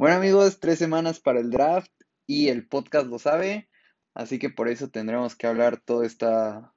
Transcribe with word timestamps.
Bueno 0.00 0.16
amigos, 0.16 0.60
tres 0.60 0.78
semanas 0.78 1.20
para 1.20 1.40
el 1.40 1.50
draft 1.50 1.92
y 2.26 2.48
el 2.48 2.66
podcast 2.66 3.06
lo 3.08 3.18
sabe, 3.18 3.68
así 4.14 4.38
que 4.38 4.48
por 4.48 4.68
eso 4.68 4.88
tendremos 4.88 5.36
que 5.36 5.46
hablar 5.46 5.78
toda 5.78 6.06
esta, 6.06 6.72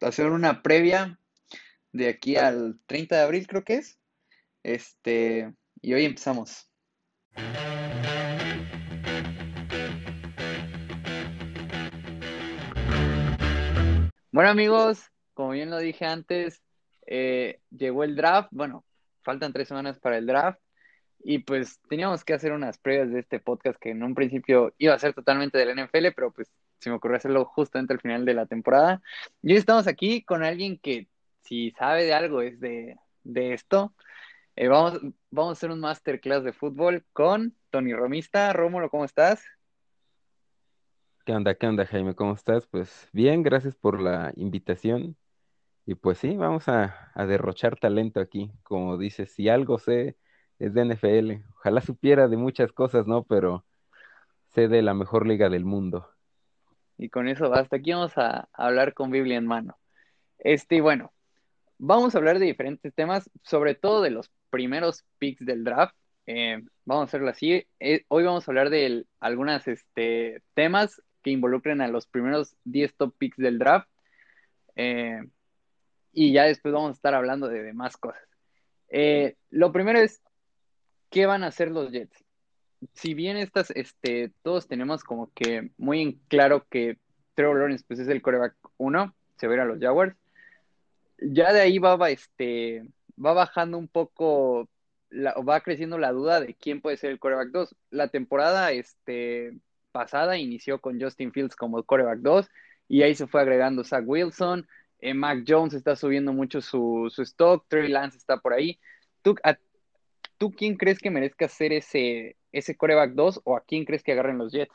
hacer 0.00 0.30
una 0.30 0.62
previa 0.62 1.18
de 1.90 2.08
aquí 2.08 2.36
al 2.36 2.78
30 2.86 3.16
de 3.16 3.22
abril 3.22 3.48
creo 3.48 3.64
que 3.64 3.74
es, 3.74 3.98
este, 4.62 5.52
y 5.82 5.94
hoy 5.94 6.04
empezamos. 6.04 6.70
Bueno 14.30 14.48
amigos, 14.48 15.02
como 15.34 15.50
bien 15.50 15.70
lo 15.70 15.78
dije 15.78 16.06
antes, 16.06 16.62
eh, 17.04 17.62
llegó 17.72 18.04
el 18.04 18.14
draft, 18.14 18.50
bueno, 18.52 18.84
faltan 19.22 19.52
tres 19.52 19.66
semanas 19.66 19.98
para 19.98 20.18
el 20.18 20.26
draft 20.26 20.60
y 21.22 21.38
pues 21.40 21.80
teníamos 21.88 22.24
que 22.24 22.34
hacer 22.34 22.52
unas 22.52 22.78
pruebas 22.78 23.10
de 23.10 23.20
este 23.20 23.40
podcast 23.40 23.78
que 23.78 23.90
en 23.90 24.02
un 24.02 24.14
principio 24.14 24.72
iba 24.78 24.94
a 24.94 24.98
ser 24.98 25.12
totalmente 25.14 25.58
del 25.58 25.76
NFL, 25.76 26.12
pero 26.14 26.32
pues 26.32 26.50
se 26.78 26.90
me 26.90 26.96
ocurrió 26.96 27.18
hacerlo 27.18 27.44
justamente 27.44 27.92
al 27.92 28.00
final 28.00 28.24
de 28.24 28.34
la 28.34 28.46
temporada. 28.46 29.02
Y 29.42 29.52
hoy 29.52 29.58
estamos 29.58 29.86
aquí 29.86 30.22
con 30.22 30.42
alguien 30.42 30.78
que 30.78 31.08
si 31.42 31.72
sabe 31.72 32.04
de 32.04 32.14
algo 32.14 32.40
es 32.42 32.58
de, 32.60 32.96
esto. 33.24 33.94
Eh, 34.56 34.68
vamos, 34.68 34.98
vamos 35.30 35.50
a 35.50 35.52
hacer 35.52 35.70
un 35.70 35.80
masterclass 35.80 36.42
de 36.42 36.52
fútbol 36.52 37.04
con 37.12 37.54
Tony 37.70 37.92
Romista. 37.92 38.52
Rómulo, 38.52 38.88
¿cómo 38.88 39.04
estás? 39.04 39.44
¿Qué 41.26 41.32
onda, 41.32 41.54
qué 41.54 41.66
onda, 41.66 41.84
Jaime? 41.86 42.14
¿Cómo 42.14 42.32
estás? 42.32 42.66
Pues 42.66 43.08
bien, 43.12 43.42
gracias 43.42 43.76
por 43.76 44.00
la 44.00 44.32
invitación. 44.36 45.16
Y 45.84 45.94
pues 45.94 46.18
sí, 46.18 46.36
vamos 46.36 46.68
a, 46.68 47.10
a 47.14 47.26
derrochar 47.26 47.78
talento 47.78 48.20
aquí. 48.20 48.50
Como 48.62 48.96
dices, 48.96 49.32
si 49.32 49.48
algo 49.48 49.78
sé 49.78 50.16
es 50.60 50.74
de 50.74 50.84
NFL. 50.84 51.42
Ojalá 51.56 51.80
supiera 51.80 52.28
de 52.28 52.36
muchas 52.36 52.70
cosas, 52.70 53.06
¿no? 53.06 53.24
Pero 53.24 53.64
sé 54.54 54.68
de 54.68 54.82
la 54.82 54.94
mejor 54.94 55.26
liga 55.26 55.48
del 55.48 55.64
mundo. 55.64 56.08
Y 56.98 57.08
con 57.08 57.28
eso 57.28 57.48
basta. 57.48 57.76
Aquí 57.76 57.92
vamos 57.92 58.16
a 58.18 58.48
hablar 58.52 58.92
con 58.92 59.10
Biblia 59.10 59.38
en 59.38 59.46
mano. 59.46 59.78
Este, 60.38 60.80
bueno, 60.82 61.12
vamos 61.78 62.14
a 62.14 62.18
hablar 62.18 62.38
de 62.38 62.46
diferentes 62.46 62.94
temas, 62.94 63.30
sobre 63.42 63.74
todo 63.74 64.02
de 64.02 64.10
los 64.10 64.30
primeros 64.50 65.04
picks 65.18 65.44
del 65.44 65.64
draft. 65.64 65.94
Eh, 66.26 66.62
vamos 66.84 67.02
a 67.02 67.08
hacerlo 67.08 67.30
así. 67.30 67.66
Eh, 67.80 68.04
hoy 68.08 68.24
vamos 68.24 68.46
a 68.46 68.50
hablar 68.50 68.68
de 68.68 69.06
algunos 69.18 69.66
este, 69.66 70.42
temas 70.52 71.02
que 71.22 71.30
involucren 71.30 71.80
a 71.80 71.88
los 71.88 72.06
primeros 72.06 72.54
10 72.64 72.96
top 72.96 73.14
picks 73.16 73.38
del 73.38 73.58
draft. 73.58 73.88
Eh, 74.76 75.22
y 76.12 76.32
ya 76.32 76.44
después 76.44 76.74
vamos 76.74 76.90
a 76.90 76.92
estar 76.92 77.14
hablando 77.14 77.48
de 77.48 77.62
demás 77.62 77.96
cosas. 77.96 78.22
lo 79.50 79.72
primero 79.72 79.98
es 80.00 80.20
¿qué 81.10 81.26
van 81.26 81.44
a 81.44 81.48
hacer 81.48 81.70
los 81.70 81.90
Jets? 81.90 82.24
Si 82.94 83.14
bien 83.14 83.36
estas, 83.36 83.70
este, 83.72 84.32
todos 84.42 84.66
tenemos 84.66 85.04
como 85.04 85.30
que 85.34 85.70
muy 85.76 86.00
en 86.00 86.12
claro 86.28 86.66
que 86.70 86.98
Trevor 87.34 87.58
Lawrence 87.58 87.84
pues, 87.86 88.00
es 88.00 88.08
el 88.08 88.22
coreback 88.22 88.54
1, 88.78 89.14
se 89.36 89.48
verá 89.48 89.64
a 89.64 89.66
los 89.66 89.78
Jaguars, 89.78 90.16
ya 91.18 91.52
de 91.52 91.60
ahí 91.60 91.78
va, 91.78 92.10
este, 92.10 92.86
va 93.22 93.34
bajando 93.34 93.76
un 93.76 93.88
poco, 93.88 94.68
va 95.12 95.60
creciendo 95.60 95.98
la 95.98 96.12
duda 96.12 96.40
de 96.40 96.54
quién 96.54 96.80
puede 96.80 96.96
ser 96.96 97.10
el 97.10 97.18
coreback 97.18 97.50
2. 97.50 97.76
La 97.90 98.08
temporada 98.08 98.72
este, 98.72 99.58
pasada 99.92 100.38
inició 100.38 100.80
con 100.80 101.00
Justin 101.00 101.32
Fields 101.32 101.56
como 101.56 101.82
coreback 101.82 102.20
2 102.20 102.48
y 102.88 103.02
ahí 103.02 103.14
se 103.14 103.26
fue 103.26 103.42
agregando 103.42 103.84
Zach 103.84 104.04
Wilson, 104.06 104.66
eh, 105.00 105.14
Mac 105.14 105.44
Jones 105.46 105.74
está 105.74 105.96
subiendo 105.96 106.32
mucho 106.32 106.60
su, 106.60 107.08
su 107.10 107.22
stock, 107.22 107.64
Trey 107.68 107.88
Lance 107.88 108.16
está 108.16 108.38
por 108.38 108.54
ahí. 108.54 108.78
¿Tú, 109.22 109.34
¿tú 110.40 110.50
quién 110.50 110.76
crees 110.76 110.98
que 110.98 111.10
merezca 111.10 111.48
ser 111.48 111.74
ese, 111.74 112.38
ese 112.50 112.74
coreback 112.74 113.12
2 113.12 113.42
o 113.44 113.56
a 113.58 113.60
quién 113.60 113.84
crees 113.84 114.02
que 114.02 114.12
agarren 114.12 114.38
los 114.38 114.50
Jets? 114.50 114.74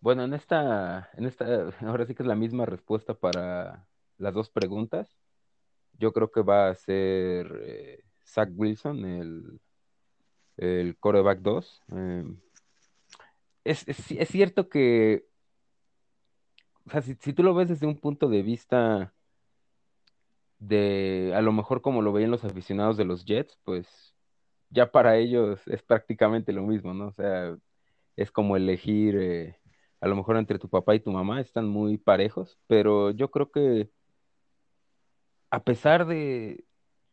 Bueno, 0.00 0.24
en 0.24 0.32
esta, 0.32 1.10
en 1.18 1.26
esta, 1.26 1.44
ahora 1.86 2.06
sí 2.06 2.14
que 2.14 2.22
es 2.22 2.26
la 2.26 2.34
misma 2.34 2.64
respuesta 2.64 3.12
para 3.12 3.86
las 4.16 4.32
dos 4.32 4.48
preguntas. 4.48 5.18
Yo 5.98 6.14
creo 6.14 6.30
que 6.30 6.40
va 6.40 6.70
a 6.70 6.74
ser 6.74 7.60
eh, 7.62 8.04
Zach 8.24 8.48
Wilson, 8.56 9.04
el, 9.04 9.60
el 10.56 10.96
coreback 10.96 11.40
2. 11.40 11.82
Em, 11.88 12.40
es, 13.64 13.84
cierto 14.28 14.70
que, 14.70 15.26
o 16.86 16.90
sea, 16.90 17.02
si, 17.02 17.14
si, 17.16 17.34
tú 17.34 17.42
lo 17.42 17.52
ves 17.52 17.68
desde 17.68 17.86
un 17.86 17.98
punto 17.98 18.30
de 18.30 18.42
vista 18.42 19.12
de 20.60 21.32
a 21.34 21.40
lo 21.40 21.52
mejor 21.52 21.82
como 21.82 22.02
lo 22.02 22.12
veían 22.12 22.30
los 22.30 22.44
aficionados 22.44 22.96
de 22.96 23.04
los 23.04 23.24
Jets, 23.24 23.58
pues 23.64 24.14
ya 24.68 24.92
para 24.92 25.16
ellos 25.16 25.66
es 25.66 25.82
prácticamente 25.82 26.52
lo 26.52 26.62
mismo, 26.62 26.94
¿no? 26.94 27.08
O 27.08 27.12
sea, 27.12 27.56
es 28.16 28.30
como 28.30 28.56
elegir 28.56 29.16
eh, 29.18 29.56
a 30.00 30.08
lo 30.08 30.16
mejor 30.16 30.36
entre 30.36 30.58
tu 30.58 30.68
papá 30.68 30.94
y 30.94 31.00
tu 31.00 31.10
mamá, 31.10 31.40
están 31.40 31.66
muy 31.66 31.98
parejos, 31.98 32.58
pero 32.66 33.10
yo 33.10 33.30
creo 33.30 33.50
que 33.50 33.90
a 35.50 35.62
pesar 35.64 36.06
de 36.06 36.64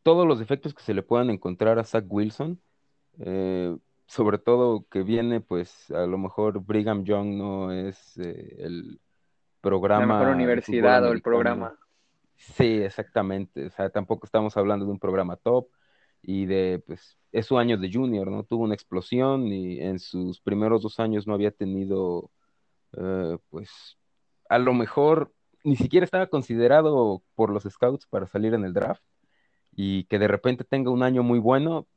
todos 0.04 0.28
los 0.28 0.40
defectos 0.40 0.74
que 0.74 0.84
se 0.84 0.94
le 0.94 1.02
puedan 1.02 1.30
encontrar 1.30 1.80
a 1.80 1.84
Zach 1.84 2.06
Wilson, 2.08 2.62
eh, 3.20 3.76
sobre 4.06 4.38
todo 4.38 4.86
que 4.90 5.04
viene, 5.04 5.42
pues 5.42 5.90
a 5.92 6.06
lo 6.06 6.18
mejor 6.18 6.64
Brigham 6.64 7.04
Young 7.04 7.38
no 7.38 7.72
es 7.72 8.18
eh, 8.18 8.56
el 8.60 9.00
programa. 9.60 10.14
La 10.14 10.20
mejor 10.20 10.36
universidad 10.36 11.04
o 11.06 11.12
el 11.12 11.22
programa. 11.22 11.78
Sí, 12.38 12.64
exactamente. 12.84 13.66
O 13.68 13.70
sea, 13.72 13.90
tampoco 13.90 14.26
estamos 14.26 14.56
hablando 14.58 14.86
de 14.86 14.92
un 14.92 15.00
programa 15.00 15.36
top 15.38 15.70
y 16.22 16.46
de, 16.46 16.84
pues, 16.86 17.18
es 17.32 17.46
su 17.46 17.58
año 17.58 17.78
de 17.78 17.92
junior, 17.92 18.30
¿no? 18.32 18.44
Tuvo 18.44 18.64
una 18.64 18.74
explosión 18.76 19.48
y 19.48 19.80
en 19.82 20.00
sus 20.00 20.40
primeros 20.42 20.82
dos 20.82 21.00
años 21.00 21.28
no 21.28 21.34
había 21.34 21.52
tenido, 21.52 22.32
eh, 22.98 23.38
pues, 23.50 23.98
a 24.50 24.60
lo 24.60 24.74
mejor 24.74 25.34
ni 25.64 25.76
siquiera 25.78 26.06
estaba 26.06 26.28
considerado 26.28 27.24
por 27.36 27.52
los 27.52 27.64
scouts 27.66 28.08
para 28.08 28.28
salir 28.28 28.54
en 28.54 28.66
el 28.66 28.74
draft 28.74 29.04
y 29.74 30.06
que 30.06 30.20
de 30.20 30.28
repente 30.28 30.64
tenga 30.64 30.92
un 30.92 31.04
año 31.04 31.24
muy 31.24 31.40
bueno, 31.40 31.88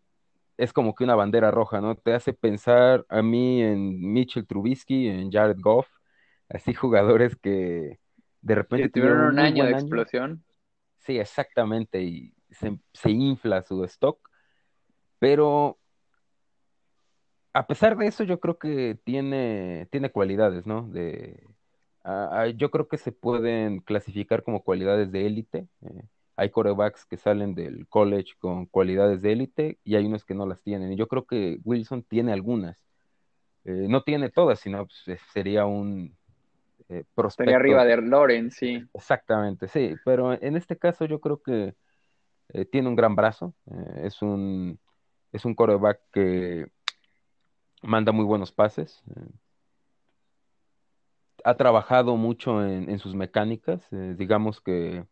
es 0.57 0.73
como 0.73 0.95
que 0.95 1.05
una 1.05 1.15
bandera 1.17 1.51
roja, 1.51 1.81
¿no? 1.81 1.97
Te 1.97 2.15
hace 2.15 2.33
pensar 2.35 3.07
a 3.09 3.23
mí 3.23 3.63
en 3.63 4.01
Mitchell 4.13 4.47
Trubisky, 4.47 5.09
en 5.09 5.31
Jared 5.33 5.59
Goff, 5.61 5.89
así 6.49 6.75
jugadores 6.75 7.37
que 7.37 7.99
de 8.43 8.55
repente 8.55 8.89
tuvieron 8.89 9.21
un, 9.27 9.39
año 9.39 9.65
de 9.65 9.73
explosión. 9.73 10.45
Sí, 10.99 11.19
exactamente, 11.19 12.03
y 12.03 12.35
se, 12.51 13.11
infla 13.11 13.63
su 13.63 13.85
stock, 13.85 14.19
pero 15.19 15.79
a 17.53 17.67
pesar 17.67 17.97
de 17.97 18.07
eso, 18.07 18.25
yo 18.25 18.41
creo 18.41 18.59
que 18.59 18.99
tiene, 19.05 19.89
tiene 19.91 20.11
cualidades, 20.11 20.67
¿no? 20.67 20.83
De, 20.89 21.47
yo 22.57 22.71
creo 22.71 22.89
que 22.89 22.99
se 22.99 23.13
pueden 23.13 23.81
clasificar 23.81 24.43
como 24.43 24.63
cualidades 24.63 25.11
de 25.13 25.27
élite. 25.27 25.69
Eh, 25.83 26.03
hay 26.37 26.51
corebacks 26.51 27.05
que 27.05 27.17
salen 27.17 27.55
del 27.55 27.87
college 27.89 28.33
con 28.39 28.67
cualidades 28.67 29.21
de 29.21 29.33
élite 29.33 29.79
y 29.85 29.97
hay 29.97 30.07
unos 30.07 30.25
que 30.25 30.35
no 30.35 30.47
las 30.47 30.63
tienen. 30.63 30.93
Y 30.93 30.97
yo 30.97 31.07
creo 31.09 31.27
que 31.27 31.59
Wilson 31.65 32.03
tiene 32.03 32.33
algunas. 32.33 32.83
Eh, 33.65 33.87
no 33.89 34.03
tiene 34.03 34.31
todas, 34.31 34.61
sino 34.61 34.87
pues, 34.87 35.21
sería 35.33 35.67
un, 35.67 36.17
eh, 36.91 37.05
arriba 37.55 37.85
de 37.85 37.97
Loren, 37.99 38.51
sí. 38.51 38.85
Exactamente, 38.93 39.69
sí, 39.69 39.95
pero 40.05 40.33
en 40.33 40.57
este 40.57 40.77
caso 40.77 41.05
yo 41.05 41.21
creo 41.21 41.41
que 41.41 41.75
eh, 42.49 42.65
tiene 42.65 42.89
un 42.89 42.97
gran 42.97 43.15
brazo, 43.15 43.55
eh, 43.71 44.03
es 44.05 44.23
un 44.23 44.79
es 45.33 45.45
un 45.45 45.55
coreback 45.55 46.01
que 46.13 46.67
manda 47.83 48.11
muy 48.11 48.25
buenos 48.25 48.51
pases, 48.51 49.03
eh, 49.15 49.31
ha 51.45 51.55
trabajado 51.57 52.17
mucho 52.17 52.67
en, 52.67 52.99
sus 52.99 53.15
mecánicas, 53.15 53.81
digamos 53.91 54.61
que 54.61 55.07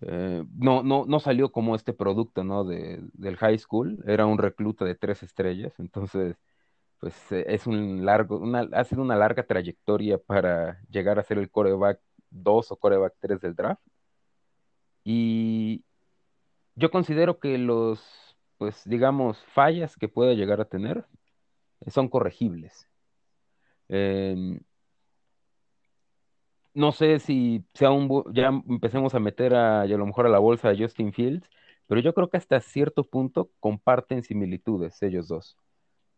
no, 0.00 0.82
no, 0.82 1.04
no 1.06 1.20
salió 1.20 1.52
como 1.52 1.74
este 1.76 1.92
producto 1.92 2.44
¿no? 2.44 2.64
De, 2.64 2.98
del 3.12 3.36
high 3.36 3.58
school, 3.58 4.02
era 4.06 4.24
un 4.24 4.38
recluta 4.38 4.86
de 4.86 4.94
tres 4.94 5.22
estrellas, 5.22 5.74
entonces 5.78 6.36
pues 7.02 7.32
eh, 7.32 7.44
es 7.48 7.66
un 7.66 8.04
largo, 8.06 8.38
una, 8.38 8.68
ha 8.72 8.84
sido 8.84 9.02
una 9.02 9.16
larga 9.16 9.42
trayectoria 9.44 10.18
para 10.18 10.80
llegar 10.88 11.18
a 11.18 11.24
ser 11.24 11.38
el 11.38 11.50
coreback 11.50 12.00
2 12.30 12.70
o 12.70 12.76
coreback 12.76 13.14
3 13.20 13.40
del 13.40 13.56
draft. 13.56 13.82
Y 15.04 15.84
yo 16.76 16.90
considero 16.92 17.40
que 17.40 17.58
los, 17.58 18.36
pues 18.58 18.82
digamos, 18.84 19.44
fallas 19.54 19.96
que 19.96 20.08
pueda 20.08 20.34
llegar 20.34 20.60
a 20.60 20.66
tener 20.66 21.06
eh, 21.80 21.90
son 21.90 22.08
corregibles. 22.08 22.88
Em, 23.88 24.60
no 26.74 26.92
sé 26.92 27.18
si 27.18 27.64
sea 27.74 27.90
un, 27.90 28.24
ya 28.32 28.48
empecemos 28.68 29.14
a 29.14 29.20
meter 29.20 29.54
a, 29.54 29.82
a 29.82 29.86
lo 29.86 30.06
mejor 30.06 30.26
a 30.26 30.30
la 30.30 30.38
bolsa 30.38 30.68
de 30.70 30.78
Justin 30.78 31.12
Fields, 31.12 31.48
pero 31.88 32.00
yo 32.00 32.14
creo 32.14 32.30
que 32.30 32.36
hasta 32.36 32.60
cierto 32.60 33.02
punto 33.04 33.50
comparten 33.60 34.22
similitudes 34.22 35.02
ellos 35.02 35.26
dos. 35.28 35.56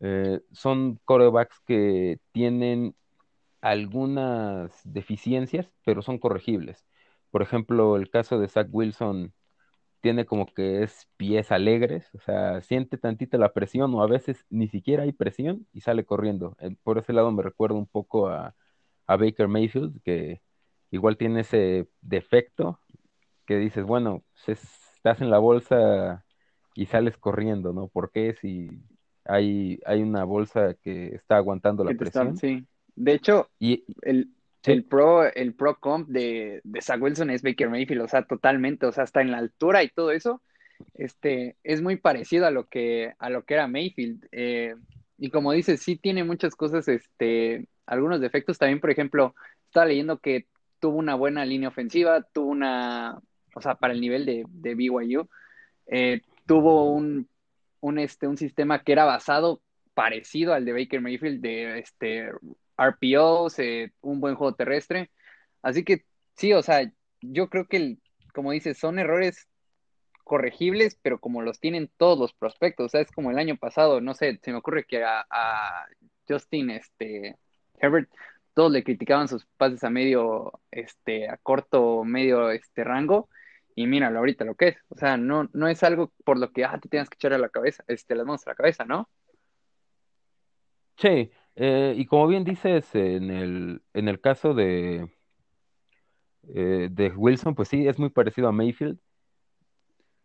Eh, 0.01 0.41
son 0.53 1.01
corebacks 1.05 1.61
que 1.67 2.19
tienen 2.33 2.95
algunas 3.61 4.73
deficiencias, 4.85 5.71
pero 5.85 6.03
son 6.03 6.19
corregibles. 6.19 6.87
Por 7.31 7.43
ejemplo, 7.43 7.97
el 7.97 8.11
caso 8.11 8.39
de 8.39 8.49
Zach 8.49 8.69
Wilson 8.73 9.35
tiene 10.01 10.27
como 10.27 10.47
que 10.47 10.83
es 10.83 11.09
pies 11.17 11.51
alegres, 11.53 12.11
o 12.15 12.21
sea, 12.21 12.61
siente 12.63 12.99
tantita 12.99 13.39
la 13.39 13.53
presión 13.55 13.95
o 13.95 14.03
a 14.03 14.07
veces 14.07 14.45
ni 14.51 14.69
siquiera 14.69 15.05
hay 15.05 15.13
presión 15.13 15.67
y 15.73 15.81
sale 15.81 16.05
corriendo. 16.05 16.57
Eh, 16.61 16.77
por 16.83 16.99
ese 16.99 17.13
lado 17.15 17.33
me 17.33 17.43
recuerda 17.43 17.77
un 17.77 17.87
poco 17.87 18.29
a, 18.29 18.55
a 19.07 19.17
Baker 19.17 19.49
Mayfield, 19.49 20.03
que 20.03 20.43
igual 20.91 21.17
tiene 21.17 21.41
ese 21.41 21.89
defecto 22.03 22.81
que 23.47 23.57
dices, 23.59 23.85
bueno, 23.85 24.25
estás 24.47 25.21
en 25.21 25.31
la 25.31 25.39
bolsa 25.39 26.25
y 26.75 26.87
sales 26.87 27.17
corriendo, 27.19 27.73
¿no? 27.73 27.89
¿Por 27.89 28.11
qué 28.11 28.35
si 28.35 28.69
hay, 29.25 29.81
hay 29.85 30.03
una 30.03 30.25
bolsa 30.25 30.75
que 30.83 31.15
está 31.15 31.37
aguantando 31.37 31.85
la 31.85 31.95
presión? 31.95 32.37
sí. 32.37 32.65
De 32.97 33.13
hecho, 33.13 33.51
y, 33.59 33.85
el, 34.03 34.31
el 34.63 34.85
pro, 34.85 35.25
el 35.25 35.55
pro 35.55 35.81
comp 35.81 36.09
de, 36.09 36.61
de 36.63 36.81
Zach 36.81 37.03
Wilson 37.03 37.31
es 37.31 37.43
Baker 37.43 37.69
Mayfield, 37.69 38.03
o 38.03 38.09
sea, 38.09 38.23
totalmente, 38.23 38.87
o 38.87 38.93
sea, 38.93 39.05
está 39.05 39.21
en 39.21 39.33
la 39.33 39.39
altura 39.39 39.83
y 39.83 39.89
todo 39.89 40.13
eso, 40.13 40.43
este, 40.95 41.57
es 41.65 41.83
muy 41.83 41.97
parecido 41.97 42.47
a 42.47 42.51
lo 42.51 42.67
que, 42.69 43.15
a 43.19 43.31
lo 43.31 43.45
que 43.45 43.55
era 43.55 43.67
Mayfield. 43.67 44.27
Eh, 44.33 44.75
y 45.19 45.31
como 45.31 45.53
dices, 45.53 45.81
sí 45.81 45.97
tiene 45.97 46.25
muchas 46.25 46.55
cosas, 46.55 46.87
este, 46.89 47.67
algunos 47.87 48.21
defectos. 48.21 48.59
También, 48.59 48.81
por 48.81 48.91
ejemplo, 48.91 49.35
estaba 49.67 49.87
leyendo 49.87 50.19
que 50.19 50.47
tuvo 50.81 50.99
una 50.99 51.15
buena 51.15 51.45
línea 51.45 51.69
ofensiva, 51.69 52.23
tuvo 52.23 52.51
una, 52.51 53.19
o 53.55 53.61
sea, 53.61 53.75
para 53.75 53.95
el 53.95 54.01
nivel 54.01 54.27
de, 54.27 54.45
de 54.49 54.75
BYU, 54.75 55.29
eh, 55.87 56.21
tuvo 56.47 56.93
un, 56.93 57.29
un, 57.85 57.99
este, 57.99 58.27
un 58.27 58.39
sistema 58.39 58.83
que 58.83 58.93
era 58.93 59.05
basado 59.05 59.61
parecido 59.93 60.55
al 60.55 60.65
de 60.65 60.73
Baker 60.73 61.03
Mayfield, 61.03 61.43
de 61.43 61.79
este, 61.81 62.31
RPOs, 62.79 63.59
un 64.01 64.21
buen 64.21 64.37
juego 64.37 64.55
terrestre. 64.55 65.11
Así 65.63 65.85
que 65.85 66.07
sí, 66.35 66.55
o 66.55 66.63
sea, 66.63 66.91
yo 67.21 67.51
creo 67.51 67.67
que, 67.67 67.99
como 68.33 68.53
dices, 68.53 68.79
son 68.79 68.99
errores 68.99 69.49
corregibles, 70.25 70.99
pero 71.03 71.21
como 71.21 71.43
los 71.43 71.61
tienen 71.61 71.91
todos 71.99 72.19
los 72.19 72.33
prospectos, 72.33 72.87
o 72.87 72.89
sea, 72.89 73.03
es 73.03 73.13
como 73.13 73.31
el 73.31 73.39
año 73.39 73.57
pasado, 73.59 74.01
no 74.01 74.15
sé, 74.15 74.41
se 74.43 74.53
me 74.53 74.59
ocurre 74.59 74.87
que 74.87 75.05
a, 75.05 75.27
a 75.29 75.87
Justin 76.27 76.71
este, 76.71 77.37
Herbert 77.79 78.11
todos 78.55 78.73
le 78.73 78.83
criticaban 78.83 79.29
sus 79.29 79.45
pases 79.59 79.85
a 79.85 79.91
medio, 79.91 80.53
este, 80.71 81.29
a 81.29 81.37
corto, 81.37 82.03
medio, 82.05 82.51
este, 82.51 82.83
rango, 82.83 83.29
y 83.75 83.87
míralo 83.87 84.19
ahorita 84.19 84.45
lo 84.45 84.55
que 84.55 84.69
es, 84.69 84.77
o 84.89 84.97
sea, 84.97 85.17
no, 85.17 85.49
no 85.53 85.69
es 85.69 85.83
algo 85.83 86.13
por 86.25 86.39
lo 86.39 86.53
que, 86.53 86.65
ah, 86.65 86.79
te 86.81 86.89
tienes 86.89 87.09
que 87.09 87.17
echar 87.17 87.33
a 87.33 87.39
la 87.39 87.49
cabeza, 87.49 87.85
este, 87.89 88.15
las 88.15 88.27
manos 88.27 88.47
a 88.47 88.51
la 88.51 88.57
cabeza, 88.57 88.85
¿no? 88.85 89.09
Sí, 90.97 91.31
eh, 91.57 91.95
y 91.97 92.07
como 92.07 92.27
bien 92.29 92.45
dices, 92.45 92.95
en 92.95 93.31
el, 93.31 93.83
en 93.93 94.09
el 94.09 94.21
caso 94.21 94.55
de, 94.55 95.11
eh, 96.49 96.89
de 96.91 97.09
Wilson, 97.11 97.55
pues 97.55 97.69
sí, 97.69 97.87
es 97.87 97.99
muy 97.99 98.11
parecido 98.11 98.49
a 98.49 98.53
Mayfield. 98.53 98.99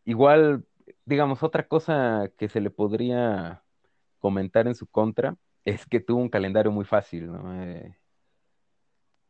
Igual, 0.05 0.65
digamos, 1.05 1.43
otra 1.43 1.67
cosa 1.67 2.31
que 2.37 2.49
se 2.49 2.61
le 2.61 2.69
podría 2.69 3.63
comentar 4.19 4.67
en 4.67 4.75
su 4.75 4.87
contra 4.87 5.37
es 5.65 5.85
que 5.85 5.99
tuvo 5.99 6.19
un 6.21 6.29
calendario 6.29 6.71
muy 6.71 6.85
fácil, 6.85 7.31
¿no? 7.31 7.63
Eh, 7.63 7.97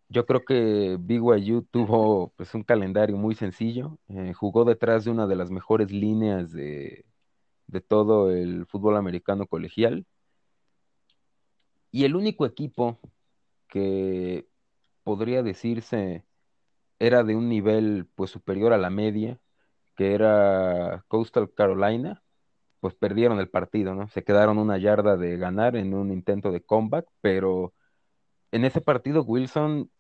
yo 0.10 0.26
creo 0.26 0.44
que 0.46 0.98
BYU 1.00 1.64
tuvo 1.72 2.34
pues 2.36 2.54
un 2.56 2.64
calendario 2.64 3.18
muy 3.18 3.36
sencillo, 3.36 4.00
jugó 4.36 4.66
detrás 4.66 5.06
de 5.06 5.12
una 5.12 5.28
de 5.28 5.36
las 5.36 5.52
mejores 5.52 5.92
líneas 5.92 6.52
de, 6.52 7.06
de 7.68 7.82
todo 7.82 8.32
el 8.32 8.66
fútbol 8.68 8.98
americano 8.98 9.48
colegial 9.48 10.06
y 11.92 12.06
el 12.06 12.16
único 12.16 12.46
equipo 12.46 13.00
que 13.68 14.48
podría 15.04 15.44
decirse 15.44 16.26
era 17.00 17.24
de 17.24 17.36
un 17.36 17.50
nivel 17.50 18.08
pues 18.16 18.32
superior 18.32 18.74
a 18.74 18.78
la 18.78 18.90
media, 18.90 19.40
que 19.96 20.14
era 20.14 21.06
Coastal 21.08 21.54
Carolina, 21.54 22.24
pues 22.80 22.96
perdieron 22.96 23.40
el 23.40 23.50
partido, 23.50 23.96
¿no? 23.96 24.08
Se 24.10 24.24
quedaron 24.24 24.58
una 24.60 24.78
yarda 24.78 25.18
de 25.18 25.38
ganar 25.38 25.76
en 25.76 25.94
un 25.94 26.12
intento 26.12 26.52
de 26.52 26.62
comeback, 26.62 27.08
pero 27.22 27.74
en 28.52 28.66
ese 28.66 28.82
partido 28.82 29.24
Wilson 29.24 29.92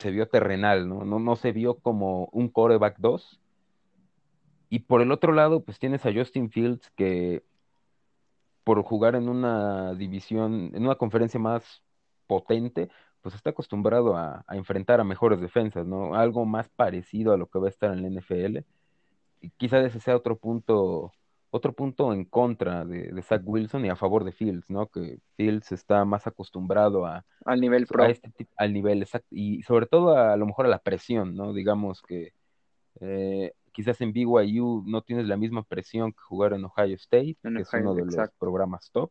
se 0.00 0.10
vio 0.10 0.28
terrenal, 0.28 0.88
¿no? 0.88 1.04
No, 1.04 1.18
no 1.18 1.36
se 1.36 1.52
vio 1.52 1.78
como 1.78 2.26
un 2.32 2.48
coreback 2.48 2.98
2. 2.98 3.40
Y 4.70 4.80
por 4.80 5.02
el 5.02 5.12
otro 5.12 5.32
lado, 5.32 5.64
pues 5.64 5.78
tienes 5.78 6.06
a 6.06 6.12
Justin 6.12 6.50
Fields 6.50 6.90
que 6.96 7.44
por 8.64 8.82
jugar 8.82 9.14
en 9.16 9.28
una 9.28 9.94
división, 9.94 10.72
en 10.74 10.84
una 10.84 10.96
conferencia 10.96 11.40
más 11.40 11.82
potente, 12.26 12.88
pues 13.20 13.34
está 13.34 13.50
acostumbrado 13.50 14.16
a, 14.16 14.44
enfrentar 14.50 15.00
a 15.00 15.04
mejores 15.04 15.40
defensas, 15.40 15.86
¿no? 15.86 16.14
Algo 16.14 16.44
más 16.46 16.68
parecido 16.70 17.32
a 17.32 17.36
lo 17.36 17.46
que 17.48 17.58
va 17.58 17.66
a 17.66 17.70
estar 17.70 17.92
en 17.92 18.02
la 18.02 18.08
NFL. 18.20 18.58
Y 19.40 19.50
quizás 19.50 19.84
ese 19.84 20.00
sea 20.00 20.16
otro 20.16 20.36
punto, 20.38 21.12
otro 21.50 21.72
punto 21.72 22.12
en 22.12 22.24
contra 22.24 22.84
de, 22.84 23.22
Zach 23.22 23.42
Wilson 23.44 23.84
y 23.84 23.88
a 23.88 23.96
favor 23.96 24.24
de 24.24 24.32
Fields, 24.32 24.70
¿no? 24.70 24.86
Que 24.86 25.18
Fields 25.36 25.72
está 25.72 26.04
más 26.04 26.26
acostumbrado 26.26 27.06
a... 27.06 27.24
Al 27.44 27.60
nivel 27.60 27.86
pro. 27.86 28.04
este, 28.04 28.32
al 28.56 28.72
nivel 28.72 29.02
exacto, 29.02 29.28
y 29.30 29.62
sobre 29.62 29.86
todo 29.86 30.16
a, 30.16 30.32
a, 30.32 30.36
lo 30.36 30.46
mejor 30.46 30.66
a 30.66 30.70
la 30.70 30.78
presión, 30.78 31.34
¿no? 31.34 31.52
Digamos 31.52 32.02
que 32.02 32.32
eh, 33.00 33.52
quizás 33.72 34.00
en 34.00 34.12
BYU 34.12 34.84
no 34.86 35.02
tienes 35.02 35.26
la 35.26 35.36
misma 35.36 35.62
presión 35.62 36.12
que 36.12 36.20
jugar 36.20 36.52
en 36.52 36.64
Ohio 36.64 36.94
State, 36.96 37.36
que 37.42 37.60
es 37.60 37.72
uno 37.72 37.94
de 37.94 38.04
los 38.04 38.30
programas 38.38 38.90
top. 38.90 39.10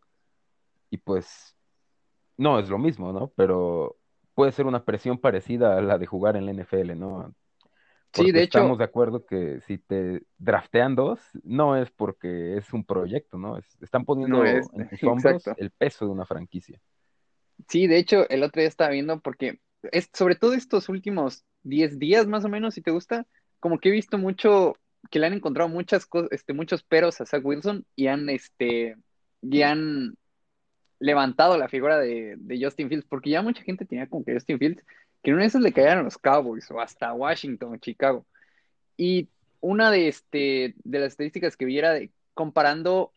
Y 0.90 0.98
pues 0.98 1.56
no 2.38 2.60
es 2.60 2.70
lo 2.70 2.78
mismo, 2.78 3.14
¿no? 3.14 3.32
Pero 3.36 3.98
puede 4.34 4.52
ser 4.52 4.66
una 4.66 4.84
presión 4.84 5.18
parecida 5.18 5.78
a 5.78 5.82
la 5.82 5.98
de 5.98 6.06
jugar 6.06 6.36
en 6.36 6.46
la 6.46 6.54
NFL, 6.54 6.98
¿no? 6.98 7.34
Sí, 8.14 8.32
de 8.32 8.44
hecho. 8.44 8.60
Estamos 8.60 8.78
de 8.78 8.84
acuerdo 8.84 9.26
que 9.26 9.62
si 9.68 9.78
te 9.78 10.24
draftean 10.38 10.96
dos, 10.96 11.20
no 11.44 11.76
es 11.76 11.92
porque 11.92 12.58
es 12.58 12.72
un 12.74 12.84
proyecto, 12.84 13.38
¿no? 13.38 13.58
están 13.82 14.06
poniendo 14.06 14.46
en 14.46 14.62
tus 14.90 15.04
hombros 15.04 15.44
el 15.58 15.72
peso 15.72 16.06
de 16.06 16.12
una 16.12 16.26
franquicia. 16.26 16.80
Sí, 17.68 17.88
de 17.88 17.98
hecho, 17.98 18.30
el 18.30 18.44
otro 18.44 18.62
día 18.62 18.70
estaba 18.70 18.92
viendo 18.92 19.20
porque 19.20 19.60
es 19.92 20.10
sobre 20.14 20.36
todo 20.36 20.54
estos 20.54 20.90
últimos 20.90 21.46
10 21.64 22.00
días 22.00 22.28
más 22.28 22.46
o 22.46 22.50
menos, 22.50 22.74
si 22.74 22.82
te 22.82 22.92
gusta, 22.92 23.28
como 23.60 23.80
que 23.80 23.90
he 23.90 23.92
visto 23.92 24.18
mucho, 24.18 24.76
que 25.10 25.20
le 25.20 25.28
han 25.28 25.34
encontrado 25.34 25.70
muchas 25.70 26.06
cosas, 26.06 26.32
este, 26.32 26.54
muchos 26.54 26.84
peros 26.84 27.20
a 27.22 27.26
Zach 27.26 27.44
Wilson 27.44 27.86
y 27.96 28.08
han, 28.08 28.30
este, 28.30 28.96
y 29.42 29.62
han 29.62 30.16
levantado 31.00 31.58
la 31.58 31.70
figura 31.70 31.98
de, 31.98 32.38
Justin 32.62 32.90
Fields, 32.90 33.06
porque 33.08 33.30
ya 33.30 33.42
mucha 33.42 33.64
gente 33.64 33.86
tenía 33.86 34.08
como 34.08 34.24
que 34.24 34.34
Justin 34.34 34.60
Fields, 34.60 34.84
que 35.24 35.34
de 35.34 35.46
esas 35.46 35.62
le 35.62 35.88
a 35.88 36.02
los 36.02 36.18
Cowboys 36.18 36.70
o 36.72 36.80
hasta 36.80 37.14
Washington 37.14 37.80
Chicago. 37.80 38.26
Y 38.98 39.30
una 39.60 39.92
de, 39.92 40.08
este, 40.08 40.76
de 40.84 41.00
las 41.00 41.10
estadísticas 41.10 41.58
que 41.58 41.66
vi 41.66 41.78
era 41.78 41.94
de, 41.94 42.12
comparando 42.34 43.12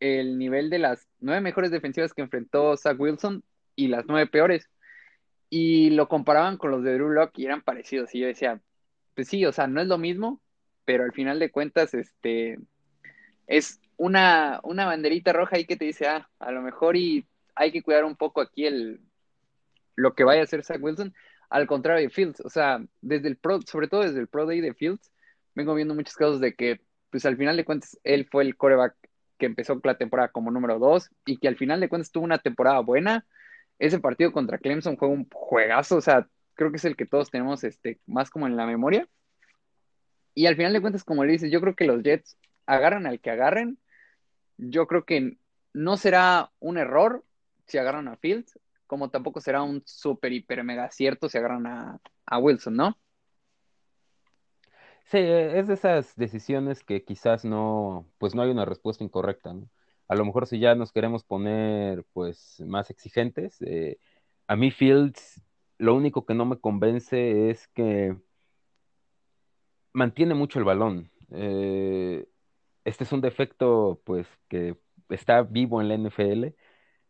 el 0.00 0.38
nivel 0.38 0.70
de 0.70 0.78
las 0.78 1.08
nueve 1.20 1.40
mejores 1.40 1.70
defensivas 1.70 2.12
que 2.12 2.22
enfrentó 2.22 2.76
Zach 2.76 2.98
Wilson 2.98 3.42
y 3.74 3.88
las 3.88 4.04
nueve 4.06 4.26
peores. 4.26 4.68
Y 5.50 5.90
lo 5.90 6.08
comparaban 6.08 6.58
con 6.58 6.70
los 6.70 6.84
de 6.84 6.94
Drew 6.94 7.08
Locke 7.08 7.38
y 7.38 7.46
eran 7.46 7.62
parecidos. 7.62 8.14
Y 8.14 8.20
yo 8.20 8.26
decía, 8.26 8.60
pues 9.14 9.28
sí, 9.28 9.44
o 9.46 9.52
sea, 9.52 9.66
no 9.66 9.80
es 9.80 9.86
lo 9.86 9.98
mismo, 9.98 10.40
pero 10.84 11.04
al 11.04 11.12
final 11.12 11.38
de 11.38 11.50
cuentas, 11.50 11.94
este, 11.94 12.58
es 13.46 13.80
una, 13.96 14.60
una 14.62 14.84
banderita 14.84 15.32
roja 15.32 15.56
ahí 15.56 15.64
que 15.64 15.76
te 15.76 15.86
dice, 15.86 16.06
ah, 16.06 16.28
a 16.38 16.52
lo 16.52 16.60
mejor 16.60 16.96
y 16.96 17.26
hay 17.54 17.72
que 17.72 17.82
cuidar 17.82 18.04
un 18.04 18.14
poco 18.14 18.40
aquí 18.40 18.66
el, 18.66 19.00
lo 19.96 20.14
que 20.14 20.24
vaya 20.24 20.42
a 20.42 20.44
hacer 20.44 20.62
Zach 20.62 20.80
Wilson, 20.80 21.14
al 21.50 21.66
contrario 21.66 22.02
de 22.02 22.10
Fields, 22.10 22.40
o 22.40 22.50
sea, 22.50 22.82
desde 23.00 23.28
el 23.28 23.36
Pro, 23.36 23.60
sobre 23.62 23.88
todo 23.88 24.02
desde 24.02 24.20
el 24.20 24.28
Pro 24.28 24.46
Day 24.46 24.60
de 24.60 24.74
Fields, 24.74 25.10
vengo 25.54 25.74
viendo 25.74 25.94
muchos 25.94 26.14
casos 26.14 26.40
de 26.40 26.54
que, 26.54 26.80
pues 27.10 27.24
al 27.26 27.36
final 27.36 27.56
de 27.56 27.64
cuentas, 27.64 27.98
él 28.04 28.28
fue 28.30 28.44
el 28.44 28.56
coreback 28.56 28.94
que 29.38 29.46
empezó 29.46 29.80
la 29.84 29.96
temporada 29.96 30.28
como 30.28 30.50
número 30.50 30.78
dos 30.78 31.10
y 31.24 31.38
que 31.38 31.48
al 31.48 31.56
final 31.56 31.80
de 31.80 31.88
cuentas 31.88 32.10
tuvo 32.10 32.24
una 32.24 32.38
temporada 32.38 32.80
buena. 32.80 33.26
Ese 33.78 34.00
partido 34.00 34.32
contra 34.32 34.58
Clemson 34.58 34.98
fue 34.98 35.08
un 35.08 35.28
juegazo, 35.30 35.96
o 35.96 36.00
sea, 36.00 36.28
creo 36.54 36.70
que 36.70 36.76
es 36.76 36.84
el 36.84 36.96
que 36.96 37.06
todos 37.06 37.30
tenemos 37.30 37.64
este, 37.64 38.00
más 38.06 38.30
como 38.30 38.46
en 38.46 38.56
la 38.56 38.66
memoria. 38.66 39.08
Y 40.34 40.46
al 40.46 40.56
final 40.56 40.72
de 40.72 40.80
cuentas, 40.80 41.04
como 41.04 41.24
le 41.24 41.32
dices, 41.32 41.50
yo 41.50 41.60
creo 41.60 41.74
que 41.74 41.86
los 41.86 42.02
Jets 42.02 42.36
agarran 42.66 43.06
al 43.06 43.20
que 43.20 43.30
agarren. 43.30 43.78
Yo 44.56 44.86
creo 44.86 45.04
que 45.04 45.38
no 45.72 45.96
será 45.96 46.50
un 46.58 46.78
error 46.78 47.24
si 47.66 47.78
agarran 47.78 48.08
a 48.08 48.16
Fields, 48.16 48.58
como 48.88 49.10
tampoco 49.10 49.40
será 49.40 49.62
un 49.62 49.82
súper, 49.86 50.32
hiper, 50.32 50.64
mega 50.64 50.84
acierto 50.84 51.28
si 51.28 51.38
agarran 51.38 51.66
a, 52.26 52.38
Wilson, 52.38 52.74
¿no? 52.74 52.98
Sí, 55.04 55.18
es 55.18 55.68
de 55.68 55.74
esas 55.74 56.16
decisiones 56.16 56.82
que 56.82 57.04
quizás 57.04 57.44
no, 57.44 58.06
pues 58.18 58.34
no 58.34 58.42
hay 58.42 58.50
una 58.50 58.64
respuesta 58.64 59.04
incorrecta, 59.04 59.54
¿no? 59.54 59.70
A 60.08 60.16
lo 60.16 60.24
mejor 60.24 60.46
si 60.46 60.58
ya 60.58 60.74
nos 60.74 60.90
queremos 60.90 61.22
poner, 61.22 62.04
pues, 62.12 62.62
más 62.66 62.90
exigentes, 62.90 63.60
eh, 63.62 63.98
a 64.46 64.56
mí 64.56 64.70
Fields 64.70 65.42
lo 65.78 65.94
único 65.94 66.26
que 66.26 66.34
no 66.34 66.44
me 66.44 66.58
convence 66.58 67.50
es 67.50 67.68
que 67.68 68.16
mantiene 69.92 70.34
mucho 70.34 70.58
el 70.58 70.64
balón. 70.64 71.10
Eh, 71.30 72.26
este 72.84 73.04
es 73.04 73.12
un 73.12 73.20
defecto, 73.20 74.00
pues, 74.04 74.26
que 74.48 74.76
está 75.08 75.42
vivo 75.42 75.80
en 75.80 75.88
la 75.88 75.94
NFL. 75.94 76.54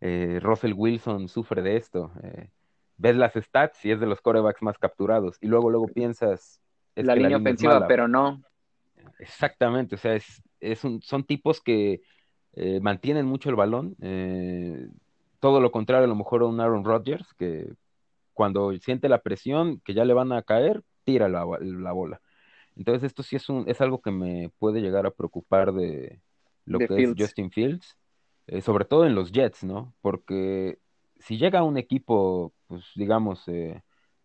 Eh, 0.00 0.38
Russell 0.42 0.74
Wilson 0.76 1.28
sufre 1.28 1.62
de 1.62 1.76
esto. 1.76 2.12
Eh, 2.22 2.50
ves 2.96 3.16
las 3.16 3.34
stats 3.34 3.84
y 3.84 3.90
es 3.90 4.00
de 4.00 4.06
los 4.06 4.20
corebacks 4.20 4.62
más 4.62 4.78
capturados. 4.78 5.36
Y 5.40 5.46
luego, 5.48 5.70
luego 5.70 5.88
piensas. 5.88 6.60
la 6.96 7.14
línea 7.14 7.36
ofensiva, 7.36 7.86
pero 7.86 8.08
no. 8.08 8.42
Exactamente, 9.18 9.94
o 9.96 9.98
sea, 9.98 10.14
es, 10.14 10.42
es 10.60 10.84
un, 10.84 11.02
son 11.02 11.24
tipos 11.24 11.60
que 11.60 12.00
eh, 12.54 12.80
mantienen 12.80 13.26
mucho 13.26 13.50
el 13.50 13.56
balón. 13.56 13.96
eh, 14.00 14.88
todo 15.40 15.60
lo 15.60 15.70
contrario, 15.70 16.04
a 16.04 16.08
lo 16.08 16.16
mejor 16.16 16.42
a 16.42 16.46
un 16.46 16.60
Aaron 16.60 16.84
Rodgers, 16.84 17.26
que 17.34 17.72
cuando 18.34 18.72
siente 18.78 19.08
la 19.08 19.22
presión, 19.22 19.80
que 19.84 19.94
ya 19.94 20.06
le 20.06 20.14
van 20.14 20.32
a 20.32 20.42
caer, 20.42 20.82
tira 21.04 21.28
la, 21.28 21.44
bo- 21.44 21.58
la 21.60 21.92
bola. 21.92 22.20
Entonces, 22.76 23.04
esto 23.04 23.24
sí 23.24 23.36
es 23.36 23.48
un, 23.50 23.66
es 23.68 23.82
algo 23.82 24.02
que 24.02 24.12
me 24.12 24.50
puede 24.60 24.82
llegar 24.82 25.06
a 25.06 25.12
preocupar 25.12 25.74
de 25.74 26.20
lo 26.66 26.80
de 26.80 26.88
que 26.88 26.96
es. 27.04 27.14
Justin 27.18 27.52
Fields, 27.52 27.97
eh, 28.48 28.62
sobre 28.62 28.84
todo 28.86 29.06
en 29.06 29.14
los 29.14 29.32
Jets, 29.32 29.64
¿no? 29.64 29.94
Porque 30.02 30.80
si 31.18 31.38
llega 31.38 31.64
un 31.64 31.78
equipo, 31.78 32.54
pues 32.68 32.84
digamos, 32.96 33.48
eh, 33.48 33.82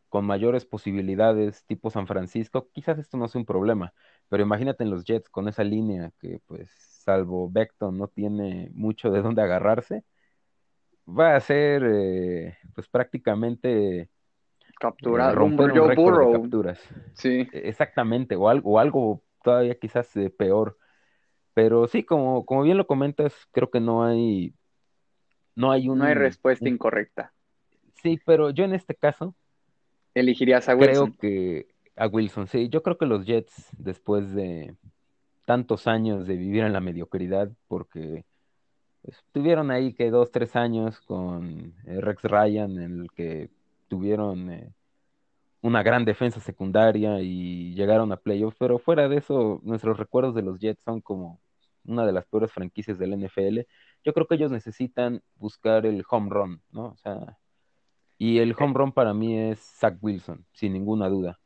con 0.09 0.25
mayores 0.25 0.65
posibilidades, 0.65 1.65
tipo 1.65 1.89
San 1.91 2.07
Francisco, 2.07 2.69
quizás 2.73 2.99
esto 2.99 3.17
no 3.17 3.27
sea 3.29 3.39
un 3.41 3.45
problema, 3.45 3.93
pero 4.29 4.43
imagínate 4.43 4.83
en 4.83 4.91
los 4.91 5.05
Jets 5.05 5.29
con 5.29 5.47
esa 5.49 5.63
línea 5.63 6.11
que, 6.19 6.39
pues, 6.47 6.71
salvo 7.03 7.49
Beckton, 7.51 7.97
no 7.97 8.07
tiene 8.09 8.71
mucho 8.75 9.11
de 9.11 9.21
dónde 9.23 9.41
agarrarse, 9.43 10.03
va 11.07 11.35
a 11.35 11.39
ser, 11.41 11.83
eh, 11.85 12.57
pues, 12.75 12.87
prácticamente 12.89 14.01
eh, 14.01 14.09
Captura, 14.79 15.31
un 15.31 15.31
romper 15.33 15.71
un 15.71 15.83
Joe 15.83 15.89
récord 15.89 16.19
de 16.19 16.27
Burrow. 16.27 16.29
capturas. 16.29 16.79
Sí, 17.15 17.47
E- 17.51 17.69
Exactamente, 17.69 18.35
o 18.35 18.49
algo, 18.49 18.71
o 18.71 18.79
algo 18.79 19.23
todavía 19.43 19.75
quizás 19.79 20.15
eh, 20.17 20.29
peor. 20.29 20.77
Pero 21.53 21.87
sí, 21.87 22.03
como, 22.03 22.45
como 22.45 22.63
bien 22.63 22.77
lo 22.77 22.87
comentas, 22.87 23.33
creo 23.51 23.69
que 23.69 23.79
no 23.79 24.03
hay, 24.05 24.53
no 25.55 25.71
hay 25.71 25.87
no 25.87 26.03
hay 26.05 26.13
respuesta 26.13 26.65
un- 26.65 26.69
incorrecta. 26.69 27.33
Sí, 28.01 28.19
pero 28.25 28.49
yo 28.51 28.65
en 28.65 28.73
este 28.73 28.95
caso 28.95 29.35
Elegirías 30.15 30.69
a 30.69 30.73
creo 30.75 31.05
Wilson. 31.05 31.17
que 31.19 31.67
a 31.95 32.07
Wilson, 32.07 32.47
sí, 32.47 32.69
yo 32.69 32.81
creo 32.83 32.97
que 32.97 33.05
los 33.05 33.25
Jets, 33.25 33.69
después 33.77 34.33
de 34.33 34.75
tantos 35.45 35.87
años 35.87 36.27
de 36.27 36.37
vivir 36.37 36.63
en 36.63 36.73
la 36.73 36.81
mediocridad, 36.81 37.51
porque 37.67 38.25
pues, 39.03 39.17
tuvieron 39.33 39.71
ahí 39.71 39.93
que 39.95 40.11
dos, 40.11 40.31
tres 40.31 40.55
años 40.57 41.01
con 41.01 41.75
eh, 41.87 42.01
Rex 42.01 42.23
Ryan, 42.23 42.71
en 42.81 43.01
el 43.03 43.11
que 43.13 43.51
tuvieron 43.89 44.51
eh, 44.51 44.73
una 45.61 45.83
gran 45.83 46.05
defensa 46.05 46.41
secundaria 46.41 47.21
y 47.21 47.75
llegaron 47.75 48.11
a 48.13 48.17
playoffs, 48.17 48.57
pero 48.59 48.79
fuera 48.79 49.09
de 49.09 49.17
eso, 49.19 49.61
nuestros 49.63 49.97
recuerdos 49.99 50.35
de 50.35 50.43
los 50.43 50.59
Jets 50.59 50.83
son 50.83 51.01
como 51.01 51.41
una 51.85 52.05
de 52.05 52.11
las 52.11 52.25
peores 52.25 52.51
franquicias 52.51 52.97
del 52.97 53.13
NFL. 53.13 53.61
Yo 54.03 54.13
creo 54.13 54.27
que 54.27 54.35
ellos 54.35 54.51
necesitan 54.51 55.21
buscar 55.35 55.85
el 55.85 56.03
home 56.09 56.29
run, 56.29 56.61
¿no? 56.71 56.85
O 56.85 56.97
sea, 56.97 57.37
y 58.17 58.39
el 58.39 58.55
home 58.57 58.73
run 58.73 58.91
para 58.91 59.13
mí 59.13 59.37
es 59.37 59.59
Zach 59.59 59.97
Wilson, 60.01 60.45
sin 60.53 60.73
ninguna 60.73 61.09
duda. 61.09 61.39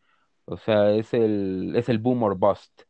O 0.46 0.58
sea, 0.58 0.92
es 0.92 1.14
el, 1.14 1.74
es 1.76 1.90
el 1.90 2.00
boom 2.00 2.24
or 2.24 2.38
bust. 2.38 2.84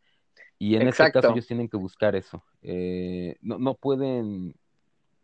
Y 0.60 0.76
en 0.76 0.88
este 0.88 0.98
caso 0.98 1.08
Exacto. 1.20 1.32
ellos 1.34 1.48
tienen 1.48 1.70
que 1.70 1.78
buscar 1.78 2.16
eso. 2.16 2.44
Eh, 2.62 3.38
no, 3.42 3.60
no 3.60 3.76
pueden, 3.76 4.56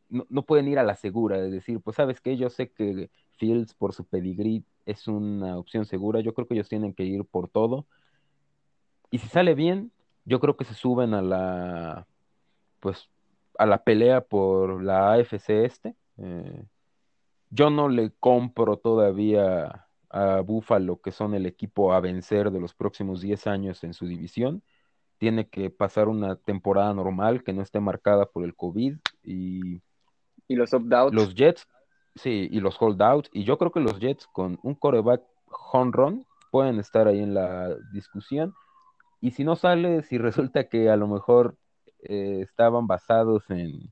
no, 0.09 0.25
no 0.29 0.43
pueden 0.43 0.67
ir 0.67 0.79
a 0.79 0.83
la 0.83 0.95
segura, 0.95 1.41
de 1.41 1.49
decir, 1.49 1.79
pues 1.81 1.95
sabes 1.95 2.21
que 2.21 2.37
yo 2.37 2.49
sé 2.49 2.71
que 2.71 3.09
Fields 3.37 3.73
por 3.73 3.93
su 3.93 4.05
pedigrí 4.05 4.63
es 4.85 5.07
una 5.07 5.57
opción 5.57 5.85
segura, 5.85 6.19
yo 6.21 6.33
creo 6.33 6.47
que 6.47 6.53
ellos 6.53 6.69
tienen 6.69 6.93
que 6.93 7.03
ir 7.03 7.25
por 7.25 7.49
todo. 7.49 7.87
Y 9.11 9.19
si 9.19 9.27
sale 9.27 9.55
bien, 9.55 9.91
yo 10.25 10.39
creo 10.39 10.55
que 10.55 10.65
se 10.65 10.73
suben 10.73 11.13
a 11.13 11.21
la, 11.21 12.07
pues, 12.83 13.09
a 13.57 13.65
la 13.65 13.81
pelea 13.81 14.19
por 14.19 14.83
la 14.83 15.13
AFC 15.13 15.49
este. 15.63 15.95
Eh, 16.17 16.65
yo 17.49 17.69
no 17.69 17.87
le 17.87 18.11
compro 18.19 18.75
todavía 18.77 19.87
a 20.09 20.41
Buffalo, 20.41 20.99
que 20.99 21.11
son 21.11 21.33
el 21.33 21.45
equipo 21.45 21.93
a 21.93 22.01
vencer 22.01 22.51
de 22.51 22.59
los 22.59 22.73
próximos 22.73 23.21
10 23.21 23.47
años 23.47 23.83
en 23.85 23.93
su 23.93 24.05
división. 24.05 24.63
Tiene 25.17 25.47
que 25.47 25.69
pasar 25.69 26.09
una 26.09 26.35
temporada 26.35 26.93
normal 26.93 27.43
que 27.45 27.53
no 27.53 27.61
esté 27.61 27.79
marcada 27.79 28.25
por 28.25 28.43
el 28.43 28.53
COVID 28.53 28.97
y 29.23 29.81
Y 30.49 30.55
los 30.55 30.73
opt-outs. 30.73 31.15
los 31.15 31.33
Jets, 31.33 31.65
sí, 32.15 32.49
y 32.51 32.59
los 32.59 32.75
holdouts. 32.81 33.29
Y 33.31 33.45
yo 33.45 33.57
creo 33.57 33.71
que 33.71 33.79
los 33.79 33.97
Jets 33.97 34.27
con 34.27 34.59
un 34.61 34.75
coreback 34.75 35.23
home 35.71 35.91
run 35.93 36.25
pueden 36.51 36.79
estar 36.79 37.07
ahí 37.07 37.21
en 37.21 37.33
la 37.33 37.73
discusión. 37.93 38.53
Y 39.21 39.31
si 39.31 39.45
no 39.45 39.55
sale, 39.55 40.03
si 40.03 40.17
resulta 40.17 40.67
que 40.67 40.89
a 40.89 40.97
lo 40.97 41.07
mejor 41.07 41.55
eh, 42.09 42.41
estaban 42.41 42.87
basados 42.87 43.49
en 43.49 43.91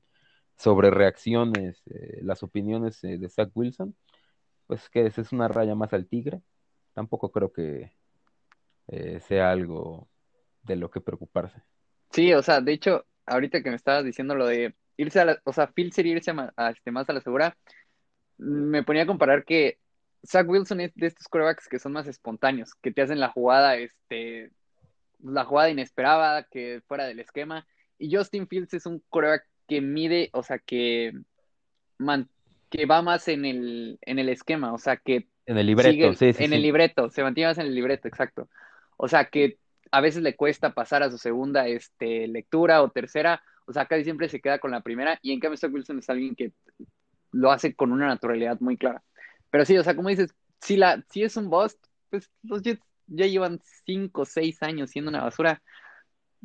sobre 0.56 0.90
reacciones, 0.90 1.82
eh, 1.86 2.20
las 2.22 2.42
opiniones 2.42 3.02
eh, 3.02 3.18
de 3.18 3.28
Zach 3.28 3.50
Wilson, 3.54 3.96
pues 4.66 4.88
que 4.88 5.06
es 5.06 5.32
una 5.32 5.48
raya 5.48 5.74
más 5.74 5.92
al 5.92 6.06
tigre. 6.06 6.40
Tampoco 6.94 7.32
creo 7.32 7.52
que 7.52 7.92
eh, 8.88 9.20
sea 9.26 9.50
algo 9.50 10.08
de 10.62 10.76
lo 10.76 10.90
que 10.90 11.00
preocuparse. 11.00 11.62
Sí, 12.10 12.32
o 12.32 12.42
sea, 12.42 12.60
de 12.60 12.72
hecho, 12.72 13.04
ahorita 13.26 13.62
que 13.62 13.70
me 13.70 13.76
estabas 13.76 14.04
diciendo 14.04 14.34
lo 14.34 14.46
de 14.46 14.74
irse 14.96 15.18
a 15.20 15.24
la, 15.24 15.40
o 15.44 15.52
sea, 15.52 15.72
sería 15.90 16.12
irse 16.12 16.30
a, 16.30 16.70
este, 16.70 16.90
más 16.92 17.08
a 17.08 17.12
la 17.12 17.20
segura, 17.20 17.56
me 18.38 18.82
ponía 18.84 19.02
a 19.02 19.06
comparar 19.06 19.44
que 19.44 19.78
Zach 20.24 20.48
Wilson 20.48 20.80
es 20.80 20.94
de 20.94 21.08
estos 21.08 21.26
quarterbacks 21.26 21.68
que 21.68 21.78
son 21.80 21.92
más 21.92 22.06
espontáneos, 22.06 22.74
que 22.76 22.92
te 22.92 23.02
hacen 23.02 23.18
la 23.18 23.30
jugada, 23.30 23.76
este, 23.76 24.52
la 25.18 25.44
jugada 25.44 25.70
inesperada, 25.70 26.44
que 26.44 26.82
fuera 26.86 27.04
del 27.04 27.18
esquema, 27.18 27.66
y 28.02 28.14
Justin 28.14 28.48
Fields 28.48 28.74
es 28.74 28.84
un 28.86 29.00
quarterback 29.08 29.46
que 29.68 29.80
mide, 29.80 30.28
o 30.32 30.42
sea, 30.42 30.58
que, 30.58 31.12
man- 31.98 32.28
que 32.68 32.84
va 32.86 33.00
más 33.00 33.28
en 33.28 33.44
el, 33.44 33.98
en 34.02 34.18
el 34.18 34.28
esquema, 34.28 34.72
o 34.72 34.78
sea, 34.78 34.96
que 34.96 35.28
En 35.46 35.56
el 35.56 35.66
libreto, 35.66 35.92
sigue 35.92 36.14
sí, 36.16 36.32
sí, 36.32 36.44
en 36.44 36.50
sí. 36.50 36.56
el 36.56 36.62
libreto, 36.62 37.10
se 37.10 37.22
mantiene 37.22 37.50
más 37.50 37.58
en 37.58 37.66
el 37.66 37.74
libreto, 37.74 38.08
exacto. 38.08 38.48
O 38.96 39.08
sea 39.08 39.26
que 39.26 39.58
a 39.90 40.00
veces 40.00 40.22
le 40.22 40.34
cuesta 40.34 40.74
pasar 40.74 41.02
a 41.02 41.10
su 41.10 41.18
segunda 41.18 41.68
este, 41.68 42.26
lectura 42.26 42.82
o 42.82 42.90
tercera, 42.90 43.42
o 43.66 43.72
sea, 43.72 43.86
casi 43.86 44.04
siempre 44.04 44.28
se 44.28 44.40
queda 44.40 44.58
con 44.58 44.70
la 44.72 44.80
primera, 44.80 45.18
y 45.22 45.32
en 45.32 45.40
cambio 45.40 45.56
Zach 45.56 45.72
Wilson 45.72 45.98
es 46.00 46.10
alguien 46.10 46.34
que 46.34 46.52
lo 47.30 47.50
hace 47.52 47.74
con 47.74 47.92
una 47.92 48.06
naturalidad 48.06 48.58
muy 48.60 48.76
clara. 48.76 49.02
Pero 49.50 49.64
sí, 49.64 49.76
o 49.78 49.84
sea, 49.84 49.94
como 49.94 50.08
dices, 50.08 50.34
si, 50.60 50.76
la, 50.76 51.04
si 51.10 51.22
es 51.22 51.36
un 51.36 51.48
bust, 51.50 51.78
pues 52.10 52.30
los 52.42 52.62
Jets 52.62 52.82
ya 53.06 53.26
llevan 53.26 53.60
cinco 53.86 54.22
o 54.22 54.24
seis 54.24 54.62
años 54.62 54.90
siendo 54.90 55.10
una 55.10 55.22
basura. 55.22 55.62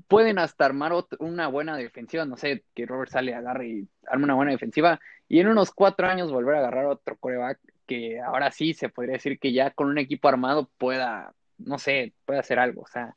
Pueden 0.07 0.39
hasta 0.39 0.65
armar 0.65 0.93
una 1.19 1.47
buena 1.47 1.75
defensiva, 1.75 2.25
no 2.25 2.37
sé, 2.37 2.63
que 2.75 2.85
Robert 2.85 3.11
sale, 3.11 3.33
agarre 3.33 3.67
y 3.67 3.87
arme 4.05 4.25
una 4.25 4.35
buena 4.35 4.51
defensiva, 4.51 4.99
y 5.27 5.39
en 5.39 5.47
unos 5.47 5.71
cuatro 5.71 6.07
años 6.07 6.31
volver 6.31 6.55
a 6.55 6.59
agarrar 6.59 6.85
otro 6.85 7.17
coreback 7.17 7.59
que 7.87 8.19
ahora 8.19 8.51
sí 8.51 8.73
se 8.73 8.89
podría 8.89 9.13
decir 9.13 9.39
que 9.39 9.53
ya 9.53 9.71
con 9.71 9.87
un 9.87 9.97
equipo 9.97 10.27
armado 10.27 10.69
pueda, 10.77 11.33
no 11.57 11.79
sé, 11.79 12.13
pueda 12.25 12.41
hacer 12.41 12.59
algo. 12.59 12.81
O 12.81 12.87
sea, 12.87 13.15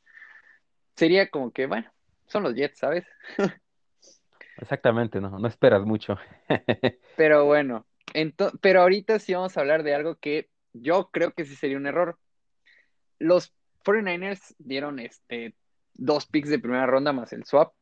sería 0.95 1.29
como 1.29 1.51
que, 1.51 1.67
bueno, 1.67 1.91
son 2.27 2.43
los 2.43 2.55
Jets, 2.55 2.79
¿sabes? 2.79 3.05
Exactamente, 4.57 5.19
no, 5.19 5.37
no 5.39 5.47
esperas 5.47 5.83
mucho. 5.83 6.17
Pero 7.17 7.45
bueno, 7.45 7.85
pero 8.61 8.81
ahorita 8.81 9.19
sí 9.19 9.33
vamos 9.33 9.55
a 9.55 9.61
hablar 9.61 9.83
de 9.83 9.95
algo 9.95 10.15
que 10.15 10.49
yo 10.73 11.09
creo 11.11 11.31
que 11.31 11.45
sí 11.45 11.55
sería 11.55 11.77
un 11.77 11.87
error. 11.87 12.17
Los 13.19 13.53
49ers 13.83 14.55
dieron 14.57 14.99
este, 14.99 15.55
dos 15.93 16.25
picks 16.25 16.49
de 16.49 16.59
primera 16.59 16.85
ronda 16.85 17.13
más 17.13 17.33
el 17.33 17.45
swap 17.45 17.73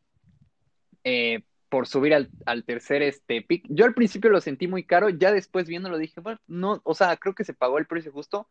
eh, 1.04 1.44
por 1.70 1.88
subir 1.88 2.14
al, 2.14 2.30
al 2.46 2.64
tercer 2.66 3.02
este, 3.02 3.42
pick. 3.42 3.66
Yo 3.70 3.86
al 3.86 3.94
principio 3.94 4.30
lo 4.30 4.42
sentí 4.42 4.68
muy 4.68 4.84
caro, 4.84 5.10
ya 5.10 5.32
después 5.32 5.68
viéndolo 5.68 5.98
dije, 5.98 6.20
bueno, 6.20 6.40
no, 6.48 6.82
o 6.84 6.96
sea, 6.96 7.16
creo 7.18 7.36
que 7.36 7.44
se 7.44 7.54
pagó 7.54 7.78
el 7.78 7.86
precio 7.86 8.12
justo 8.12 8.50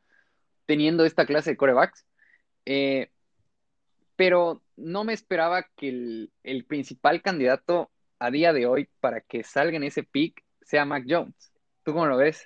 teniendo 0.67 1.05
esta 1.05 1.27
clase 1.27 1.51
de 1.51 1.57
corebacks. 1.57 2.07
Eh, 2.65 3.11
pero 4.17 4.63
no 4.77 5.05
me 5.05 5.13
esperaba 5.13 5.67
que 5.77 5.89
el, 5.89 6.33
el 6.43 6.65
principal 6.65 7.23
candidato 7.23 7.91
a 8.19 8.31
día 8.31 8.53
de 8.53 8.67
hoy 8.67 8.89
para 9.01 9.21
que 9.21 9.45
salga 9.45 9.77
en 9.77 9.85
ese 9.85 10.03
pick 10.03 10.45
sea 10.63 10.85
Mac 10.85 11.05
Jones. 11.09 11.53
¿Tú 11.85 11.93
cómo 11.93 12.07
lo 12.07 12.17
ves? 12.17 12.45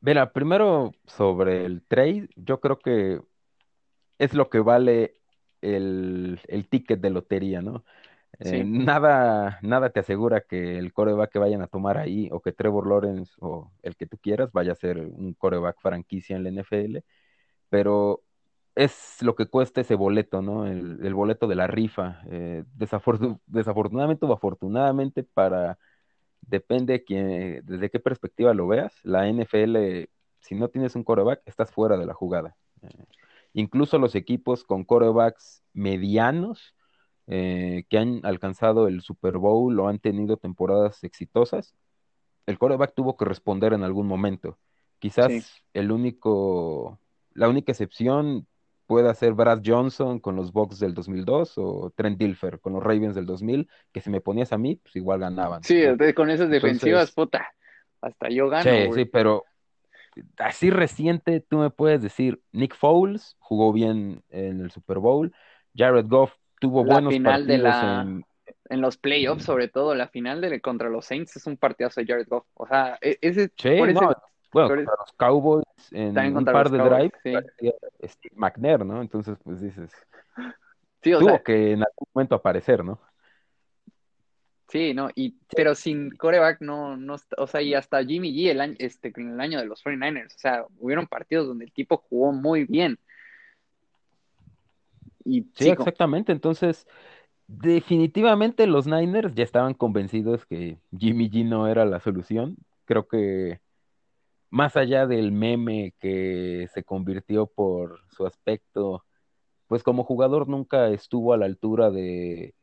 Mira, 0.00 0.32
primero 0.32 0.92
sobre 1.06 1.64
el 1.64 1.82
trade, 1.82 2.28
yo 2.36 2.60
creo 2.60 2.78
que 2.78 3.20
es 4.20 4.34
lo 4.34 4.50
que 4.50 4.60
vale 4.60 5.16
el, 5.62 6.40
el 6.48 6.68
ticket 6.70 7.00
de 7.00 7.10
lotería, 7.10 7.62
¿no? 7.62 7.84
Eh, 8.40 8.64
nada, 8.64 9.58
nada 9.62 9.90
te 9.90 10.00
asegura 10.00 10.42
que 10.42 10.78
el 10.78 10.92
coreback 10.94 11.32
que 11.32 11.40
vayan 11.40 11.62
a 11.62 11.68
tomar 11.68 11.98
ahí 11.98 12.28
o 12.32 12.40
que 12.42 12.52
Trevor 12.52 12.88
Lawrence 12.88 13.32
o 13.40 13.72
el 13.82 13.96
que 13.96 14.06
tú 14.06 14.18
quieras 14.18 14.52
vaya 14.52 14.72
a 14.72 14.76
ser 14.76 14.98
un 15.00 15.34
coreback 15.34 15.80
franquicia 15.80 16.36
en 16.36 16.44
la 16.44 16.50
NFL, 16.50 17.04
pero 17.70 18.24
es 18.76 19.18
lo 19.22 19.34
que 19.36 19.46
cuesta 19.48 19.82
ese 19.82 19.94
boleto, 19.96 20.42
¿no? 20.42 20.66
El, 20.66 21.00
el 21.04 21.14
boleto 21.14 21.48
de 21.48 21.56
la 21.56 21.66
rifa. 21.68 22.22
Eh, 22.30 22.64
desafortu- 22.78 23.40
desafortunadamente 23.46 24.26
o 24.26 24.32
afortunadamente 24.34 25.24
para, 25.24 25.78
depende 26.42 26.94
de 26.94 27.04
quién- 27.04 27.62
desde 27.66 27.90
qué 27.90 28.00
perspectiva 28.00 28.54
lo 28.54 28.66
veas, 28.68 28.94
la 29.04 29.28
NFL, 29.28 30.10
si 30.40 30.54
no 30.56 30.68
tienes 30.68 30.96
un 30.96 31.04
coreback, 31.04 31.42
estás 31.46 31.72
fuera 31.72 31.96
de 31.98 32.06
la 32.06 32.14
jugada. 32.14 32.56
Eh, 32.82 32.88
incluso 33.52 33.98
los 33.98 34.14
equipos 34.14 34.64
con 34.64 34.84
corebacks 34.84 35.62
medianos 35.72 36.74
eh, 37.26 37.84
que 37.88 37.98
han 37.98 38.20
alcanzado 38.24 38.88
el 38.88 39.02
Super 39.02 39.38
Bowl 39.38 39.78
o 39.78 39.88
han 39.88 39.98
tenido 39.98 40.36
temporadas 40.36 41.04
exitosas, 41.04 41.74
el 42.46 42.58
quarterback 42.58 42.94
tuvo 42.94 43.16
que 43.16 43.24
responder 43.24 43.72
en 43.72 43.84
algún 43.84 44.06
momento. 44.06 44.58
sí, 44.98 45.00
Quizás 45.00 45.62
el 45.72 45.92
único, 45.92 46.98
la 47.32 47.48
única 47.48 47.72
excepción 47.72 48.46
pueda 48.86 49.14
ser 49.14 49.34
Brad 49.34 49.62
Johnson 49.64 50.18
con 50.18 50.34
los 50.34 50.52
Bucks 50.52 50.80
del 50.80 50.94
2002 50.94 51.52
o 51.58 51.92
Trent 51.94 52.18
Dilfer 52.18 52.58
con 52.58 52.72
los 52.72 52.82
Ravens 52.82 53.14
del 53.14 53.26
2000, 53.26 53.68
que 53.92 54.00
si 54.00 54.10
me 54.10 54.20
ponías 54.20 54.52
a 54.52 54.58
mí, 54.58 54.74
pues 54.76 54.96
igual 54.96 55.20
ganaban. 55.20 55.62
Sí, 55.62 55.80
con 56.16 56.28
esas 56.28 56.50
defensivas, 56.50 57.12
puta, 57.12 57.46
hasta 58.00 58.28
yo 58.30 58.48
gano. 58.48 58.92
Sí, 58.92 58.92
sí, 58.92 59.04
pero 59.04 59.44
así 60.38 60.70
reciente, 60.70 61.40
tú 61.40 61.58
me 61.58 61.70
puedes 61.70 62.02
decir, 62.02 62.40
Nick 62.52 62.74
Foles 62.74 63.36
jugó 63.38 63.72
bien 63.72 64.22
en 64.30 64.60
el 64.60 64.70
Super 64.70 64.98
Bowl, 64.98 65.32
Jared 65.74 66.06
Goff 66.06 66.32
tuvo 66.60 66.84
buenos 66.84 67.12
final 67.12 67.46
de 67.46 67.58
la... 67.58 68.06
en... 68.68 68.80
los 68.80 68.96
playoffs, 68.96 69.44
sobre 69.44 69.68
todo, 69.68 69.94
la 69.94 70.08
final 70.08 70.40
de 70.40 70.60
contra 70.60 70.88
los 70.88 71.06
Saints 71.06 71.36
es 71.36 71.46
un 71.46 71.56
partidazo 71.56 72.00
de 72.00 72.06
Jared 72.06 72.26
Goff. 72.28 72.46
O 72.54 72.66
sea, 72.66 72.98
e-, 73.00 73.18
ese, 73.20 73.50
sí, 73.56 73.78
bueno, 73.78 74.00
contra 74.50 74.76
los 74.76 75.12
Cowboys 75.16 75.64
en 75.92 76.36
un 76.36 76.44
par 76.44 76.70
de 76.70 76.78
drives, 76.78 77.46
Steve 78.02 78.34
McNair, 78.36 78.84
¿no? 78.84 79.00
Entonces, 79.00 79.38
pues 79.42 79.60
dices, 79.60 79.90
tuvo 81.00 81.42
que 81.42 81.72
en 81.72 81.82
algún 81.82 82.08
momento 82.14 82.34
aparecer, 82.34 82.84
¿no? 82.84 83.00
Sí, 84.70 84.94
no, 84.94 85.10
y, 85.16 85.34
pero 85.56 85.74
sin 85.74 86.10
coreback 86.12 86.60
no, 86.60 86.96
no, 86.96 87.16
o 87.38 87.46
sea, 87.48 87.60
y 87.60 87.74
hasta 87.74 88.04
Jimmy 88.04 88.32
G 88.32 88.50
el 88.50 88.60
año, 88.60 88.76
este, 88.78 89.12
en 89.16 89.32
el 89.32 89.40
año 89.40 89.58
de 89.58 89.66
los 89.66 89.84
49ers, 89.84 90.36
o 90.36 90.38
sea, 90.38 90.64
hubieron 90.78 91.08
partidos 91.08 91.48
donde 91.48 91.64
el 91.64 91.72
tipo 91.72 91.96
jugó 91.96 92.32
muy 92.32 92.66
bien. 92.66 92.96
Y, 95.24 95.42
sí, 95.56 95.70
exactamente, 95.70 96.30
entonces, 96.30 96.86
definitivamente 97.48 98.68
los 98.68 98.86
Niners 98.86 99.34
ya 99.34 99.42
estaban 99.42 99.74
convencidos 99.74 100.46
que 100.46 100.78
Jimmy 100.96 101.28
G 101.28 101.44
no 101.44 101.66
era 101.66 101.84
la 101.84 101.98
solución, 101.98 102.56
creo 102.84 103.08
que 103.08 103.58
más 104.50 104.76
allá 104.76 105.08
del 105.08 105.32
meme 105.32 105.94
que 105.98 106.68
se 106.72 106.84
convirtió 106.84 107.46
por 107.46 108.00
su 108.10 108.24
aspecto, 108.24 109.04
pues 109.66 109.82
como 109.82 110.04
jugador 110.04 110.48
nunca 110.48 110.88
estuvo 110.90 111.32
a 111.32 111.36
la 111.36 111.46
altura 111.46 111.90
de, 111.90 112.54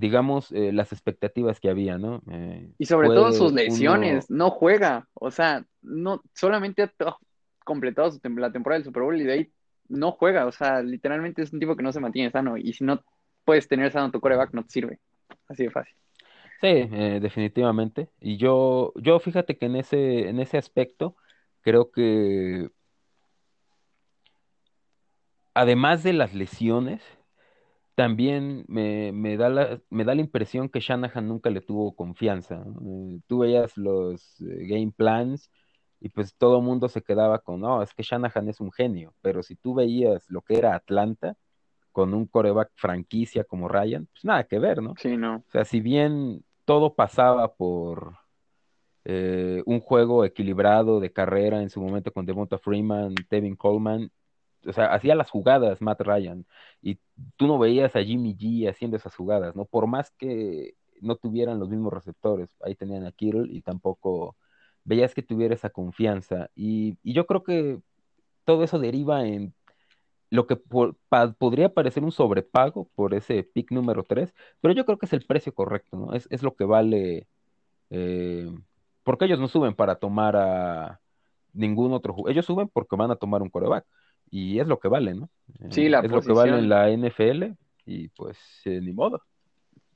digamos, 0.00 0.50
eh, 0.52 0.72
las 0.72 0.92
expectativas 0.92 1.60
que 1.60 1.68
había, 1.68 1.98
¿no? 1.98 2.22
Eh, 2.30 2.72
y 2.78 2.86
sobre 2.86 3.08
todo 3.08 3.32
sus 3.32 3.52
lesiones, 3.52 4.30
no 4.30 4.50
juega, 4.50 5.06
o 5.14 5.30
sea, 5.30 5.64
no 5.82 6.22
solamente 6.34 6.82
ha 6.82 7.16
completado 7.64 8.10
la 8.36 8.50
temporada 8.50 8.78
del 8.78 8.86
Super 8.86 9.02
Bowl 9.02 9.20
y 9.20 9.24
de 9.24 9.32
ahí 9.32 9.52
no 9.88 10.12
juega, 10.12 10.46
o 10.46 10.52
sea, 10.52 10.82
literalmente 10.82 11.42
es 11.42 11.52
un 11.52 11.60
tipo 11.60 11.76
que 11.76 11.82
no 11.82 11.92
se 11.92 12.00
mantiene 12.00 12.30
sano 12.30 12.56
y 12.56 12.72
si 12.72 12.82
no 12.82 13.04
puedes 13.44 13.68
tener 13.68 13.92
sano 13.92 14.10
tu 14.10 14.20
coreback 14.20 14.54
no 14.54 14.62
te 14.62 14.70
sirve, 14.70 14.98
así 15.48 15.64
de 15.64 15.70
fácil. 15.70 15.94
Sí, 16.62 16.66
eh, 16.68 17.18
definitivamente. 17.20 18.08
Y 18.20 18.36
yo, 18.38 18.92
yo 18.96 19.18
fíjate 19.18 19.58
que 19.58 19.66
en 19.66 19.76
ese, 19.76 20.28
en 20.28 20.40
ese 20.40 20.56
aspecto, 20.56 21.16
creo 21.62 21.90
que 21.90 22.70
además 25.52 26.02
de 26.02 26.14
las 26.14 26.34
lesiones, 26.34 27.02
también 28.00 28.64
me, 28.66 29.12
me 29.12 29.36
da 29.36 29.50
la, 29.50 29.78
me 29.90 30.04
da 30.04 30.14
la 30.14 30.22
impresión 30.22 30.70
que 30.70 30.80
Shanahan 30.80 31.28
nunca 31.28 31.50
le 31.50 31.60
tuvo 31.60 31.94
confianza. 31.94 32.64
Tú 33.26 33.40
veías 33.40 33.76
los 33.76 34.40
eh, 34.40 34.66
game 34.66 34.90
plans 34.96 35.50
y 36.00 36.08
pues 36.08 36.34
todo 36.34 36.56
el 36.60 36.64
mundo 36.64 36.88
se 36.88 37.02
quedaba 37.02 37.40
con, 37.40 37.60
no, 37.60 37.82
es 37.82 37.92
que 37.92 38.02
Shanahan 38.02 38.48
es 38.48 38.58
un 38.58 38.72
genio, 38.72 39.12
pero 39.20 39.42
si 39.42 39.54
tú 39.54 39.74
veías 39.74 40.24
lo 40.30 40.40
que 40.40 40.56
era 40.56 40.74
Atlanta 40.74 41.36
con 41.92 42.14
un 42.14 42.24
coreback 42.24 42.70
franquicia 42.74 43.44
como 43.44 43.68
Ryan, 43.68 44.06
pues 44.06 44.24
nada 44.24 44.44
que 44.44 44.58
ver, 44.58 44.80
¿no? 44.80 44.94
Sí, 44.96 45.18
no. 45.18 45.36
O 45.36 45.50
sea, 45.50 45.66
si 45.66 45.82
bien 45.82 46.42
todo 46.64 46.94
pasaba 46.94 47.52
por 47.52 48.14
eh, 49.04 49.62
un 49.66 49.80
juego 49.80 50.24
equilibrado 50.24 51.00
de 51.00 51.12
carrera 51.12 51.60
en 51.60 51.68
su 51.68 51.82
momento 51.82 52.12
con 52.14 52.24
Devonta 52.24 52.56
Freeman, 52.56 53.14
Tevin 53.28 53.56
Coleman. 53.56 54.10
O 54.66 54.72
sea, 54.72 54.92
hacía 54.94 55.14
las 55.14 55.30
jugadas 55.30 55.80
Matt 55.80 56.00
Ryan 56.02 56.46
y 56.82 56.98
tú 57.36 57.46
no 57.46 57.58
veías 57.58 57.96
a 57.96 58.02
Jimmy 58.02 58.36
G 58.36 58.68
haciendo 58.68 58.96
esas 58.96 59.14
jugadas, 59.14 59.56
¿no? 59.56 59.64
Por 59.64 59.86
más 59.86 60.10
que 60.12 60.74
no 61.00 61.16
tuvieran 61.16 61.58
los 61.58 61.70
mismos 61.70 61.92
receptores, 61.92 62.56
ahí 62.62 62.74
tenían 62.74 63.06
a 63.06 63.12
Kittle 63.12 63.46
y 63.50 63.62
tampoco 63.62 64.36
veías 64.84 65.14
que 65.14 65.22
tuviera 65.22 65.54
esa 65.54 65.70
confianza. 65.70 66.50
Y, 66.54 66.98
yo 67.02 67.26
creo 67.26 67.42
que 67.44 67.80
todo 68.44 68.64
eso 68.64 68.78
deriva 68.78 69.26
en 69.26 69.54
lo 70.30 70.46
que 70.46 70.56
podría 70.56 71.74
parecer 71.74 72.04
un 72.04 72.12
sobrepago 72.12 72.88
por 72.94 73.14
ese 73.14 73.42
pick 73.44 73.72
número 73.72 74.04
3, 74.04 74.34
pero 74.60 74.74
yo 74.74 74.84
creo 74.86 74.98
que 74.98 75.06
es 75.06 75.12
el 75.12 75.26
precio 75.26 75.54
correcto, 75.54 75.96
¿no? 75.96 76.14
Es, 76.14 76.28
es 76.30 76.42
lo 76.42 76.54
que 76.54 76.64
vale, 76.64 77.28
eh, 77.90 78.48
porque 79.02 79.26
ellos 79.26 79.40
no 79.40 79.48
suben 79.48 79.74
para 79.74 79.96
tomar 79.96 80.36
a 80.36 81.00
ningún 81.52 81.92
otro 81.92 82.14
jugador, 82.14 82.32
ellos 82.32 82.46
suben 82.46 82.68
porque 82.68 82.96
van 82.96 83.10
a 83.10 83.16
tomar 83.16 83.42
un 83.42 83.50
coreback, 83.50 83.86
y 84.30 84.60
es 84.60 84.66
lo 84.66 84.78
que 84.78 84.88
vale, 84.88 85.14
¿no? 85.14 85.28
Sí, 85.70 85.88
la 85.88 86.00
es 86.00 86.10
lo 86.10 86.22
que 86.22 86.32
vale 86.32 86.58
en 86.58 86.68
la 86.68 86.88
NFL, 86.90 87.52
y 87.84 88.08
pues 88.08 88.38
eh, 88.64 88.80
ni 88.80 88.92
modo. 88.92 89.22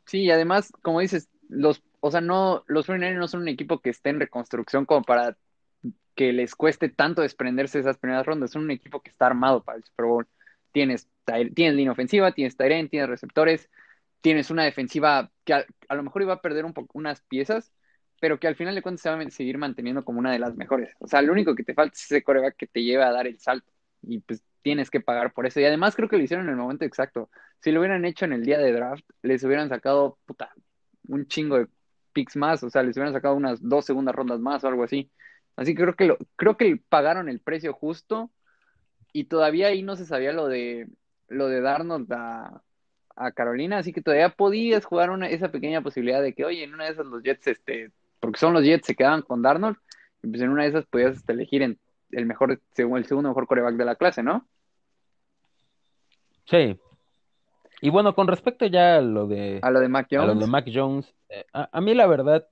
Sí, 0.07 0.23
y 0.23 0.31
además, 0.31 0.73
como 0.83 1.01
dices, 1.01 1.29
los, 1.49 1.83
o 2.01 2.11
sea, 2.11 2.21
no, 2.21 2.65
los 2.67 2.87
49 2.87 3.19
no 3.19 3.29
son 3.29 3.43
un 3.43 3.49
equipo 3.49 3.81
que 3.81 3.91
esté 3.91 4.11
en 4.11 4.21
reconstrucción 4.21 4.85
como 4.85 5.03
para 5.03 5.37
que 6.15 6.33
les 6.33 6.55
cueste 6.55 6.89
tanto 6.89 7.23
desprenderse 7.23 7.79
de 7.79 7.83
esas 7.83 7.99
primeras 7.99 8.27
rondas. 8.27 8.51
Son 8.51 8.63
un 8.63 8.71
equipo 8.71 9.01
que 9.01 9.11
está 9.11 9.27
armado 9.27 9.63
para 9.63 9.79
el 9.79 9.85
Super 9.85 10.07
Bowl. 10.07 10.29
Tienes, 10.73 11.09
tienes 11.55 11.75
línea 11.75 11.93
ofensiva, 11.93 12.33
tienes 12.33 12.57
Tyrant, 12.57 12.91
tienes 12.91 13.09
receptores, 13.09 13.71
tienes 14.21 14.51
una 14.51 14.65
defensiva 14.65 15.31
que 15.45 15.55
a, 15.55 15.95
lo 15.95 16.03
mejor 16.03 16.23
iba 16.23 16.35
a 16.35 16.41
perder 16.41 16.65
un 16.65 16.73
poco 16.73 16.99
unas 16.99 17.23
piezas, 17.23 17.73
pero 18.21 18.41
que 18.41 18.49
al 18.49 18.57
final 18.57 18.75
de 18.75 18.83
cuentas 18.83 19.03
se 19.03 19.11
va 19.11 19.21
a 19.21 19.31
seguir 19.31 19.59
manteniendo 19.59 20.05
como 20.05 20.19
una 20.19 20.33
de 20.33 20.39
las 20.39 20.57
mejores. 20.57 20.95
O 20.99 21.07
sea, 21.07 21.23
lo 21.23 21.33
único 21.33 21.55
que 21.55 21.65
te 21.65 21.75
falta 21.75 21.95
es 21.95 22.05
ese 22.05 22.23
coreback 22.23 22.57
que 22.57 22.67
te 22.67 22.83
lleve 22.83 23.05
a 23.05 23.13
dar 23.13 23.27
el 23.27 23.39
salto. 23.39 23.71
Y 24.07 24.21
pues 24.21 24.43
tienes 24.63 24.91
que 24.91 25.01
pagar 25.01 25.33
por 25.33 25.47
eso. 25.47 25.61
Y 25.61 25.65
además 25.65 25.97
creo 25.97 26.09
que 26.09 26.17
lo 26.17 26.23
hicieron 26.23 26.47
en 26.47 26.53
el 26.53 26.59
momento 26.59 26.85
exacto. 26.85 27.31
Si 27.61 27.73
lo 27.73 27.81
hubieran 27.81 28.05
hecho 28.05 28.25
en 28.25 28.33
el 28.33 28.45
día 28.45 28.59
de 28.59 28.73
draft, 28.73 29.05
les 29.23 29.43
hubieran 29.45 29.69
sacado 29.69 30.19
puta, 30.27 30.53
un 31.09 31.27
chingo 31.27 31.59
de 31.59 31.69
picks 32.13 32.37
más. 32.37 32.63
O 32.63 32.71
sea, 32.71 32.83
les 32.83 32.97
hubieran 32.97 33.13
sacado 33.15 33.35
unas 33.35 33.61
dos 33.63 33.85
segundas 33.85 34.15
rondas 34.15 34.41
más 34.41 34.65
o 34.65 34.69
algo 34.69 34.85
así. 34.85 35.11
Así 35.57 35.75
que 35.75 35.83
creo 35.83 35.97
que 35.97 36.07
lo, 36.07 36.19
creo 36.37 36.57
que 36.57 36.81
pagaron 36.89 37.29
el 37.29 37.41
precio 37.41 37.73
justo 37.73 38.31
y 39.13 39.25
todavía 39.25 39.69
ahí 39.69 39.83
no 39.83 39.97
se 39.97 40.07
sabía 40.07 40.33
lo 40.33 40.49
de 40.49 40.89
lo 41.29 41.49
de 41.49 41.61
darnos 41.61 42.03
a, 42.11 42.61
Carolina, 43.35 43.79
así 43.79 43.93
que 43.93 44.03
todavía 44.03 44.31
podías 44.31 44.85
jugar 44.85 45.11
una, 45.11 45.29
esa 45.29 45.53
pequeña 45.53 45.83
posibilidad 45.83 46.21
de 46.21 46.35
que, 46.35 46.45
oye, 46.45 46.65
en 46.65 46.75
una 46.75 46.87
de 46.87 46.91
esas 46.91 47.07
los 47.07 47.23
Jets, 47.23 47.47
este, 47.47 47.93
porque 48.19 48.41
son 48.41 48.53
los 48.53 48.65
Jets, 48.65 48.89
se 48.89 48.97
quedaban 48.97 49.23
con 49.23 49.41
Darnold, 49.41 49.77
y 50.21 50.29
pues 50.29 50.43
en 50.43 50.49
una 50.49 50.65
de 50.65 50.71
esas 50.71 50.87
podías 50.87 51.19
este, 51.19 51.33
elegir 51.33 51.63
en 51.63 51.79
el 52.17 52.27
mejor, 52.27 52.53
el 52.53 53.05
segundo 53.07 53.29
mejor 53.29 53.47
coreback 53.47 53.75
de 53.75 53.85
la 53.85 53.97
clase, 53.97 54.23
¿no? 54.23 54.47
Sí. 56.47 56.79
Y 57.81 57.91
bueno, 57.91 58.15
con 58.15 58.29
respecto 58.29 58.67
ya 58.67 58.97
a 58.97 59.01
lo 59.01 59.27
de, 59.27 59.61
a 59.63 59.71
lo 59.71 59.81
de 59.81 59.89
Mac 59.89 60.09
Jones, 60.11 60.31
a, 60.31 60.35
lo 60.35 60.41
de 60.41 60.47
Mac 60.47 60.71
Jones, 60.73 61.15
eh, 61.29 61.45
a, 61.53 61.81
mí 61.81 61.95
la 61.95 62.07
verdad, 62.07 62.49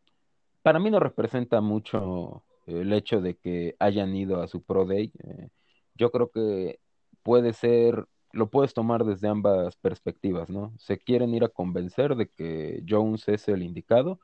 para 0.62 0.78
mí 0.78 0.90
no 0.90 1.00
representa 1.00 1.60
mucho 1.60 2.42
el 2.66 2.92
hecho 2.92 3.20
de 3.20 3.36
que 3.36 3.76
hayan 3.78 4.14
ido 4.14 4.42
a 4.42 4.48
su 4.48 4.62
Pro 4.62 4.84
Day. 4.84 5.12
Eh, 5.22 5.48
yo 5.94 6.10
creo 6.10 6.30
que 6.30 6.80
puede 7.22 7.52
ser, 7.52 8.06
lo 8.32 8.50
puedes 8.50 8.74
tomar 8.74 9.04
desde 9.04 9.28
ambas 9.28 9.76
perspectivas, 9.76 10.50
¿no? 10.50 10.74
Se 10.78 10.98
quieren 10.98 11.34
ir 11.34 11.44
a 11.44 11.48
convencer 11.48 12.14
de 12.16 12.28
que 12.28 12.82
Jones 12.86 13.28
es 13.28 13.48
el 13.48 13.62
indicado, 13.62 14.20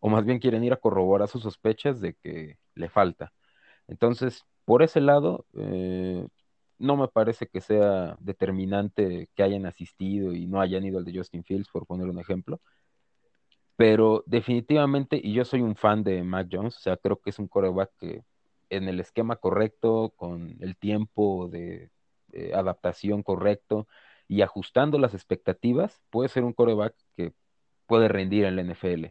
o 0.00 0.08
más 0.08 0.24
bien 0.24 0.38
quieren 0.38 0.64
ir 0.64 0.72
a 0.72 0.76
corroborar 0.78 1.28
sus 1.28 1.42
sospechas 1.42 2.00
de 2.00 2.14
que 2.14 2.58
le 2.74 2.88
falta. 2.88 3.32
Entonces, 3.88 4.44
por 4.64 4.82
ese 4.82 5.00
lado, 5.00 5.46
eh, 5.54 6.26
no 6.78 6.96
me 6.96 7.08
parece 7.08 7.46
que 7.48 7.60
sea 7.60 8.16
determinante 8.20 9.28
que 9.34 9.42
hayan 9.42 9.66
asistido 9.66 10.32
y 10.32 10.46
no 10.46 10.60
hayan 10.60 10.84
ido 10.84 10.98
al 10.98 11.04
de 11.04 11.16
Justin 11.16 11.44
Fields, 11.44 11.68
por 11.70 11.86
poner 11.86 12.08
un 12.08 12.18
ejemplo. 12.18 12.60
Pero 13.76 14.22
definitivamente, 14.26 15.20
y 15.22 15.32
yo 15.32 15.44
soy 15.44 15.60
un 15.60 15.74
fan 15.76 16.04
de 16.04 16.22
Mac 16.22 16.48
Jones, 16.50 16.76
o 16.76 16.80
sea, 16.80 16.96
creo 16.96 17.20
que 17.20 17.30
es 17.30 17.38
un 17.38 17.48
coreback 17.48 17.90
que 17.98 18.22
en 18.70 18.88
el 18.88 19.00
esquema 19.00 19.36
correcto, 19.36 20.12
con 20.16 20.56
el 20.60 20.76
tiempo 20.76 21.48
de, 21.48 21.90
adaptación 22.52 23.22
correcto 23.22 23.86
y 24.26 24.42
ajustando 24.42 24.98
las 24.98 25.14
expectativas, 25.14 26.02
puede 26.10 26.28
ser 26.28 26.42
un 26.44 26.52
coreback 26.52 26.94
que 27.16 27.32
puede 27.86 28.08
rendir 28.08 28.44
en 28.44 28.56
la 28.56 28.62
NFL. 28.62 29.06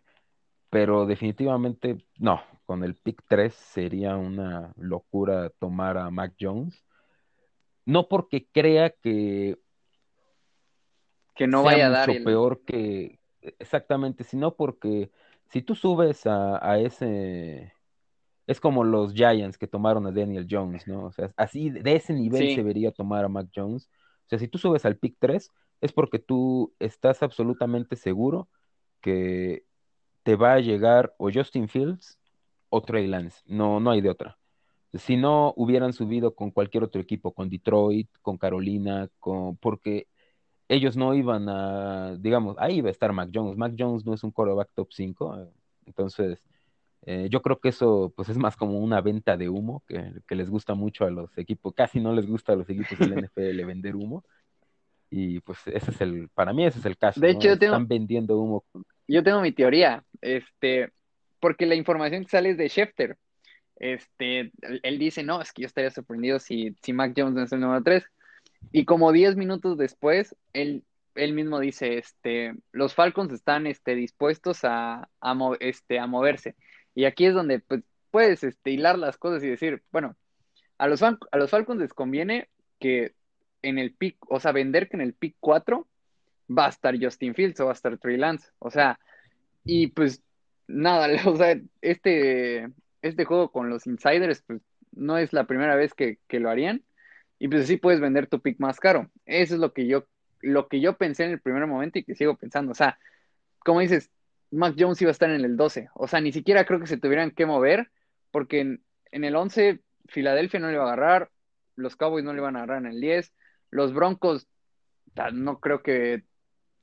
Pero 0.73 1.05
definitivamente 1.05 2.03
no, 2.17 2.41
con 2.65 2.83
el 2.83 2.95
pick 2.95 3.21
3 3.27 3.53
sería 3.53 4.17
una 4.17 4.73
locura 4.75 5.51
tomar 5.59 5.99
a 5.99 6.09
Mac 6.09 6.33
Jones. 6.39 6.83
No 7.86 8.07
porque 8.07 8.47
crea 8.51 8.89
que, 8.89 9.59
que 11.36 11.45
no 11.45 11.62
vaya 11.62 11.86
a 11.86 11.89
dar 11.91 12.09
mucho 12.09 12.23
peor 12.23 12.62
que, 12.65 13.19
exactamente, 13.59 14.23
sino 14.23 14.55
porque 14.55 15.12
si 15.51 15.62
tú 15.62 15.75
subes 15.75 16.25
a, 16.25 16.79
ese, 16.79 17.71
es 18.47 18.59
como 18.59 18.83
los 18.83 19.13
Giants 19.13 19.59
que 19.59 19.67
tomaron 19.67 20.07
a 20.07 20.12
Daniel 20.12 20.47
Jones, 20.49 20.88
¿no? 20.88 21.05
O 21.05 21.12
sea, 21.12 21.31
así 21.38 21.69
de 21.69 21.95
ese 21.95 22.13
nivel 22.13 22.49
se 22.49 22.55
debería 22.55 22.91
tomar 22.91 23.25
a 23.25 23.29
Mac 23.29 23.49
Jones. 23.55 23.91
O 24.25 24.29
sea, 24.29 24.39
si 24.39 24.47
tú 24.47 24.57
subes 24.57 24.86
al 24.86 24.97
pick 24.97 25.17
3, 25.19 25.51
es 25.81 25.91
porque 25.91 26.17
tú 26.17 26.73
estás 26.79 27.21
absolutamente 27.21 27.95
seguro 27.95 28.49
que 29.01 29.65
te 30.23 30.36
va 30.36 30.53
a 30.53 30.59
llegar 30.59 31.13
o 31.17 31.29
Justin 31.31 31.67
Fields 31.67 32.17
o 32.69 32.81
Trey 32.81 33.07
Lance. 33.07 33.41
No, 33.45 33.79
no 33.79 33.91
hay 33.91 34.01
de 34.01 34.09
otra. 34.09 34.38
Si 34.93 35.17
no 35.17 35.53
hubieran 35.57 35.93
subido 35.93 36.36
con 36.36 36.51
cualquier 36.51 36.83
otro 36.83 37.01
equipo, 37.01 37.33
con 37.33 37.49
Detroit, 37.49 38.09
con 38.21 38.38
Carolina, 38.38 39.09
con, 39.19 39.57
porque 39.57 40.07
ellos 40.67 40.95
no 40.95 41.13
iban 41.15 41.49
a, 41.49 42.15
digamos, 42.17 42.55
ahí 42.59 42.77
iba 42.77 42.89
a 42.89 42.91
estar 42.91 43.12
Mac 43.12 43.29
Jones. 43.33 43.57
Mac 43.57 43.73
Jones 43.77 44.05
no 44.05 44.13
es 44.13 44.23
un 44.23 44.31
quarterback 44.31 44.69
top 44.73 44.89
5, 44.91 45.39
eh, 45.39 45.49
entonces 45.86 46.47
eh, 47.05 47.27
yo 47.29 47.41
creo 47.41 47.59
que 47.59 47.69
eso 47.69 48.13
pues 48.15 48.29
es 48.29 48.38
más 48.38 48.55
como 48.55 48.79
una 48.79 49.01
venta 49.01 49.36
de 49.36 49.49
humo 49.49 49.83
que, 49.88 50.13
que, 50.25 50.36
les 50.36 50.49
gusta 50.49 50.73
mucho 50.73 51.05
a 51.05 51.12
los 51.12 51.38
equipos, 51.38 51.73
casi 51.73 51.99
no 51.99 52.13
les 52.13 52.25
gusta 52.25 52.53
a 52.53 52.55
los 52.55 52.69
equipos 52.69 52.97
del 52.97 53.25
NFL 53.25 53.65
vender 53.65 53.95
humo. 53.95 54.23
Y 55.09 55.41
pues 55.41 55.59
ese 55.67 55.91
es 55.91 56.01
el, 56.01 56.29
para 56.29 56.53
mí 56.53 56.65
ese 56.65 56.79
es 56.79 56.86
el 56.86 56.97
caso. 56.97 57.19
De 57.19 57.29
hecho, 57.29 57.49
Están 57.49 57.88
vendiendo 57.88 58.39
humo. 58.39 58.63
Yo 59.07 59.23
tengo 59.23 59.41
mi 59.41 59.51
teoría, 59.51 60.03
este, 60.21 60.91
porque 61.39 61.65
la 61.65 61.75
información 61.75 62.23
que 62.23 62.29
sale 62.29 62.51
es 62.51 62.57
de 62.57 62.69
Schefter. 62.69 63.17
Este, 63.75 64.51
él 64.61 64.99
dice, 64.99 65.23
no, 65.23 65.41
es 65.41 65.51
que 65.51 65.63
yo 65.63 65.65
estaría 65.65 65.91
sorprendido 65.91 66.39
si, 66.39 66.75
si 66.81 66.93
Mac 66.93 67.13
Jones 67.15 67.33
no 67.33 67.43
es 67.43 67.51
el 67.51 67.59
número 67.59 67.83
3. 67.83 68.03
Y 68.71 68.85
como 68.85 69.11
10 69.11 69.35
minutos 69.35 69.77
después, 69.77 70.35
él, 70.53 70.83
él 71.15 71.33
mismo 71.33 71.59
dice, 71.59 71.97
este, 71.97 72.53
los 72.71 72.95
Falcons 72.95 73.33
están 73.33 73.67
este, 73.67 73.95
dispuestos 73.95 74.63
a, 74.63 75.09
a, 75.19 75.51
este, 75.59 75.99
a 75.99 76.07
moverse. 76.07 76.55
Y 76.95 77.05
aquí 77.05 77.25
es 77.25 77.33
donde 77.33 77.59
pues, 77.59 77.83
puedes 78.11 78.43
este, 78.43 78.71
hilar 78.71 78.97
las 78.97 79.17
cosas 79.17 79.43
y 79.43 79.49
decir, 79.49 79.83
bueno, 79.91 80.15
a 80.77 80.87
los, 80.87 81.03
a 81.03 81.17
los 81.33 81.49
Falcons 81.49 81.81
les 81.81 81.93
conviene 81.93 82.49
que 82.79 83.15
en 83.61 83.79
el 83.79 83.93
pick, 83.93 84.17
o 84.29 84.39
sea, 84.39 84.51
vender 84.51 84.89
que 84.89 84.97
en 84.97 85.01
el 85.01 85.13
pick 85.13 85.35
4 85.39 85.87
va 86.49 86.67
a 86.67 86.69
estar 86.69 86.95
Justin 86.99 87.34
Fields 87.36 87.60
o 87.60 87.65
va 87.65 87.71
a 87.71 87.75
estar 87.75 87.97
Trey 87.97 88.17
Lance. 88.17 88.49
O 88.60 88.69
sea, 88.69 88.99
y 89.65 89.88
pues 89.88 90.21
nada, 90.67 91.08
o 91.27 91.36
sea, 91.36 91.60
este, 91.82 92.69
este 93.01 93.25
juego 93.25 93.51
con 93.51 93.69
los 93.69 93.88
insiders, 93.88 94.43
pues 94.45 94.62
no 94.91 95.17
es 95.17 95.34
la 95.34 95.45
primera 95.45 95.75
vez 95.75 95.93
que, 95.93 96.19
lo 96.29 96.49
harían. 96.49 96.84
Y 97.39 97.47
pues 97.47 97.63
así 97.63 97.77
puedes 97.77 97.99
vender 97.99 98.27
tu 98.27 98.41
pick 98.41 98.60
más 98.60 98.79
caro. 98.79 99.10
Eso 99.25 99.56
es 99.56 99.60
lo 99.60 99.73
que 99.73 99.88
yo, 99.88 100.06
lo 100.41 100.67
que 100.67 100.79
yo 100.79 100.97
pensé 100.97 101.25
en 101.25 101.32
el 101.32 101.41
primer 101.41 101.65
momento 101.67 101.99
y 101.99 102.03
que 102.03 102.15
sigo 102.15 102.38
pensando. 102.38 102.71
O 102.71 102.75
sea, 102.75 102.99
como 103.60 103.82
dices, 103.82 104.10
Mac 104.51 104.75
Jones 104.77 105.01
iba 105.01 105.10
a 105.10 105.12
estar 105.12 105.29
en 105.29 105.43
el 105.43 105.58
12. 105.58 105.89
O 105.95 106.08
sea, 106.08 106.21
ni 106.21 106.32
siquiera 106.32 106.65
creo 106.65 106.79
que 106.79 106.88
se 106.88 106.97
tuvieran 106.97 107.32
que 107.32 107.45
mover, 107.45 107.89
porque 108.32 108.62
en, 108.62 108.84
el 109.12 109.36
11 109.36 109.82
Filadelfia 110.08 110.60
no 110.60 110.67
le 110.67 110.73
iba 110.73 110.84
a 110.84 110.93
agarrar, 110.93 111.32
los 111.75 111.95
Cowboys 111.95 112.23
no 112.23 112.34
le 112.34 112.39
iban 112.39 112.56
a 112.56 112.60
agarrar 112.60 112.86
en 112.86 112.91
el 112.91 113.01
10, 113.01 113.34
los 113.71 113.93
Broncos, 113.93 114.47
no 115.34 115.60
creo 115.60 115.82
que, 115.82 116.23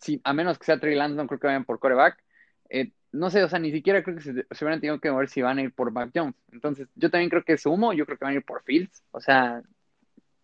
si, 0.00 0.20
a 0.24 0.32
menos 0.32 0.58
que 0.58 0.66
sea 0.66 0.80
Trey 0.80 0.94
Lance, 0.94 1.16
no 1.16 1.26
creo 1.26 1.40
que 1.40 1.46
vayan 1.46 1.64
por 1.64 1.78
coreback. 1.78 2.22
Eh, 2.68 2.92
no 3.12 3.30
sé, 3.30 3.42
o 3.42 3.48
sea, 3.48 3.58
ni 3.58 3.72
siquiera 3.72 4.02
creo 4.02 4.16
que 4.16 4.22
se, 4.22 4.32
se, 4.32 4.64
hubieran 4.64 4.80
tenido 4.80 5.00
que 5.00 5.10
mover 5.10 5.28
si 5.28 5.42
van 5.42 5.58
a 5.58 5.62
ir 5.62 5.72
por 5.72 5.92
Mac 5.92 6.10
Jones. 6.14 6.34
Entonces, 6.52 6.88
yo 6.94 7.10
también 7.10 7.30
creo 7.30 7.44
que 7.44 7.54
es 7.54 7.66
humo, 7.66 7.92
yo 7.92 8.06
creo 8.06 8.18
que 8.18 8.24
van 8.24 8.34
a 8.34 8.36
ir 8.36 8.44
por 8.44 8.62
Fields. 8.62 9.02
O 9.10 9.20
sea, 9.20 9.62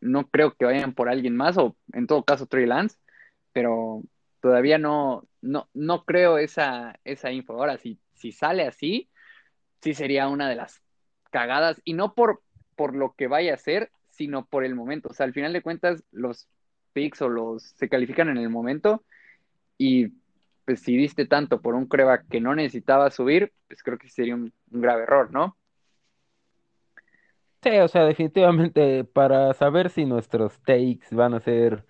no 0.00 0.28
creo 0.28 0.54
que 0.54 0.64
vayan 0.64 0.94
por 0.94 1.08
alguien 1.08 1.36
más, 1.36 1.56
o 1.58 1.76
en 1.92 2.06
todo 2.06 2.24
caso 2.24 2.46
Trey 2.46 2.66
Lance, 2.66 2.98
pero 3.52 4.02
todavía 4.40 4.78
no, 4.78 5.26
no, 5.40 5.68
no 5.74 6.04
creo 6.04 6.38
esa, 6.38 6.98
esa 7.04 7.32
info. 7.32 7.54
Ahora, 7.54 7.78
si, 7.78 7.98
si 8.14 8.32
sale 8.32 8.66
así, 8.66 9.10
sí 9.80 9.94
sería 9.94 10.28
una 10.28 10.48
de 10.48 10.56
las 10.56 10.82
cagadas, 11.30 11.80
y 11.84 11.94
no 11.94 12.14
por, 12.14 12.42
por 12.76 12.94
lo 12.94 13.14
que 13.16 13.28
vaya 13.28 13.54
a 13.54 13.58
ser, 13.58 13.90
sino 14.10 14.46
por 14.46 14.64
el 14.64 14.74
momento. 14.74 15.10
O 15.10 15.14
sea, 15.14 15.24
al 15.26 15.32
final 15.32 15.52
de 15.52 15.62
cuentas, 15.62 16.02
los 16.10 16.48
picks 16.92 17.22
o 17.22 17.28
los 17.28 17.62
se 17.62 17.88
califican 17.88 18.28
en 18.28 18.38
el 18.38 18.48
momento, 18.48 19.04
y 19.78 20.08
pues 20.64 20.80
si 20.80 20.96
diste 20.96 21.26
tanto 21.26 21.60
por 21.62 21.74
un 21.74 21.86
creva 21.86 22.22
que 22.24 22.40
no 22.40 22.54
necesitaba 22.54 23.10
subir, 23.10 23.52
pues 23.68 23.82
creo 23.82 23.98
que 23.98 24.08
sería 24.10 24.34
un, 24.34 24.52
un 24.70 24.80
grave 24.80 25.04
error, 25.04 25.30
¿no? 25.32 25.56
Sí, 27.62 27.70
o 27.78 27.88
sea, 27.88 28.04
definitivamente 28.04 29.04
para 29.04 29.52
saber 29.54 29.90
si 29.90 30.04
nuestros 30.04 30.60
takes 30.62 31.08
van 31.10 31.34
a 31.34 31.40
ser 31.40 31.84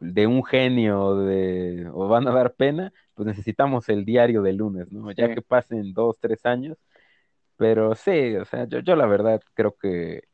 de 0.00 0.26
un 0.26 0.44
genio 0.44 1.16
de, 1.16 1.88
o 1.92 2.08
van 2.08 2.28
a 2.28 2.32
dar 2.32 2.54
pena, 2.54 2.92
pues 3.14 3.26
necesitamos 3.26 3.88
el 3.90 4.04
diario 4.04 4.42
de 4.42 4.52
lunes, 4.54 4.92
¿no? 4.92 5.12
Ya 5.12 5.28
Sí. 5.28 5.32
que 5.32 5.42
pasen 5.42 5.94
dos, 5.94 6.18
tres 6.20 6.46
años. 6.46 6.78
Pero 7.56 7.94
sí, 7.96 8.36
o 8.36 8.44
sea, 8.46 8.66
yo, 8.68 8.80
yo 8.80 8.96
la 8.96 9.06
verdad 9.06 9.42
creo 9.54 9.76
que 9.76 10.24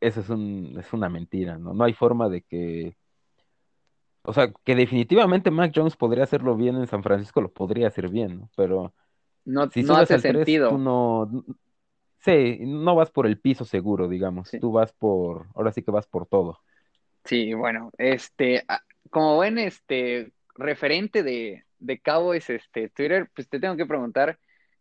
eso 0.00 0.20
es 0.20 0.30
un, 0.30 0.76
es 0.80 0.92
una 0.94 1.08
mentira, 1.10 1.58
¿no? 1.58 1.74
No 1.74 1.84
hay 1.84 1.94
forma 1.94 2.28
de 2.30 2.42
que, 2.42 2.96
o 4.24 4.32
sea, 4.32 4.52
que 4.64 4.74
definitivamente 4.74 5.50
Mac 5.50 5.72
Jones 5.74 5.96
podría 5.96 6.24
hacerlo 6.24 6.56
bien 6.56 6.76
en 6.76 6.86
San 6.88 7.02
Francisco, 7.02 7.40
lo 7.42 7.52
podría 7.52 7.88
hacer 7.88 8.08
bien, 8.08 8.40
¿no? 8.40 8.50
Pero 8.56 8.94
No, 9.46 9.70
si 9.70 9.84
no 9.84 9.96
hace 9.96 10.14
al 10.14 10.24
3, 10.24 10.48
sentido. 10.48 10.68
tú 10.68 10.78
no, 10.78 11.30
sí, 12.20 12.58
no 12.62 12.94
vas 12.96 13.10
por 13.10 13.26
el 13.26 13.40
piso 13.40 13.64
seguro, 13.64 14.08
digamos, 14.08 14.50
Sí. 14.50 14.58
tú 14.58 14.72
vas 14.72 14.92
por, 14.92 15.48
ahora 15.54 15.72
sí 15.72 15.82
que 15.82 15.90
vas 15.92 16.06
por 16.06 16.26
todo. 16.26 16.60
Sí, 17.24 17.54
bueno, 17.54 17.90
este, 17.98 18.64
a- 18.68 18.82
como 19.10 19.38
ven, 19.38 19.58
este, 19.58 20.32
referente 20.56 21.22
de, 21.22 21.64
de 21.78 22.00
Cowboys, 22.00 22.50
este, 22.50 22.88
Twitter, 22.90 23.30
pues 23.34 23.48
te 23.48 23.58
tengo 23.60 23.76
que 23.76 23.86
preguntar, 23.86 24.38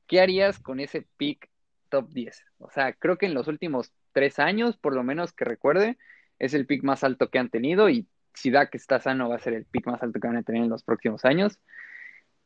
¿qué 0.08 0.20
harías 0.22 0.60
con 0.60 0.80
ese 0.80 1.08
pick 1.18 1.50
top 1.90 2.10
10? 2.10 2.44
O 2.58 2.70
sea, 2.70 2.94
creo 2.94 3.18
que 3.18 3.28
en 3.28 3.34
los 3.34 3.48
últimos 3.48 3.94
tres 4.12 4.40
años, 4.40 4.78
por 4.78 4.94
lo 4.94 5.04
menos 5.04 5.32
que 5.34 5.46
recuerde, 5.46 5.98
es 6.40 6.54
el 6.54 6.66
pick 6.66 6.84
más 6.84 7.04
alto 7.04 7.30
que 7.30 7.40
han 7.40 7.50
tenido 7.50 7.90
y 7.90 8.08
si 8.34 8.52
Dak 8.52 8.74
está 8.76 9.00
sano 9.00 9.30
va 9.30 9.36
a 9.36 9.40
ser 9.40 9.54
el 9.54 9.66
pick 9.66 9.88
más 9.88 10.02
alto 10.02 10.20
que 10.20 10.28
van 10.28 10.38
a 10.38 10.44
tener 10.44 10.64
en 10.64 10.70
los 10.70 10.84
próximos 10.84 11.26
años. 11.26 11.60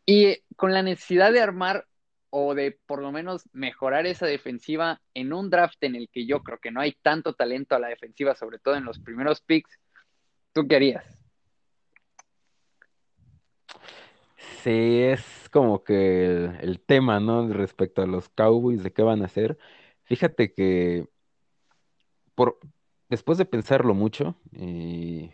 Y 0.05 0.37
con 0.55 0.73
la 0.73 0.83
necesidad 0.83 1.31
de 1.31 1.41
armar 1.41 1.85
o 2.29 2.55
de 2.55 2.77
por 2.85 3.01
lo 3.01 3.11
menos 3.11 3.49
mejorar 3.53 4.05
esa 4.05 4.25
defensiva 4.25 5.01
en 5.13 5.33
un 5.33 5.49
draft 5.49 5.81
en 5.83 5.95
el 5.95 6.09
que 6.09 6.25
yo 6.25 6.43
creo 6.43 6.59
que 6.59 6.71
no 6.71 6.81
hay 6.81 6.93
tanto 7.01 7.33
talento 7.33 7.75
a 7.75 7.79
la 7.79 7.87
defensiva, 7.87 8.35
sobre 8.35 8.59
todo 8.59 8.75
en 8.75 8.85
los 8.85 8.99
primeros 8.99 9.41
picks, 9.41 9.79
¿tú 10.53 10.67
qué 10.67 10.75
harías? 10.75 11.05
Sí, 14.63 15.01
es 15.01 15.49
como 15.51 15.83
que 15.83 16.25
el, 16.25 16.57
el 16.61 16.79
tema, 16.81 17.19
¿no? 17.19 17.47
Respecto 17.47 18.01
a 18.01 18.07
los 18.07 18.29
Cowboys, 18.29 18.83
de 18.83 18.91
qué 18.91 19.01
van 19.01 19.21
a 19.21 19.25
hacer. 19.25 19.57
Fíjate 20.03 20.53
que 20.53 21.07
por, 22.37 22.59
después 23.09 23.39
de 23.39 23.45
pensarlo 23.45 23.95
mucho 23.95 24.35
y, 24.51 25.31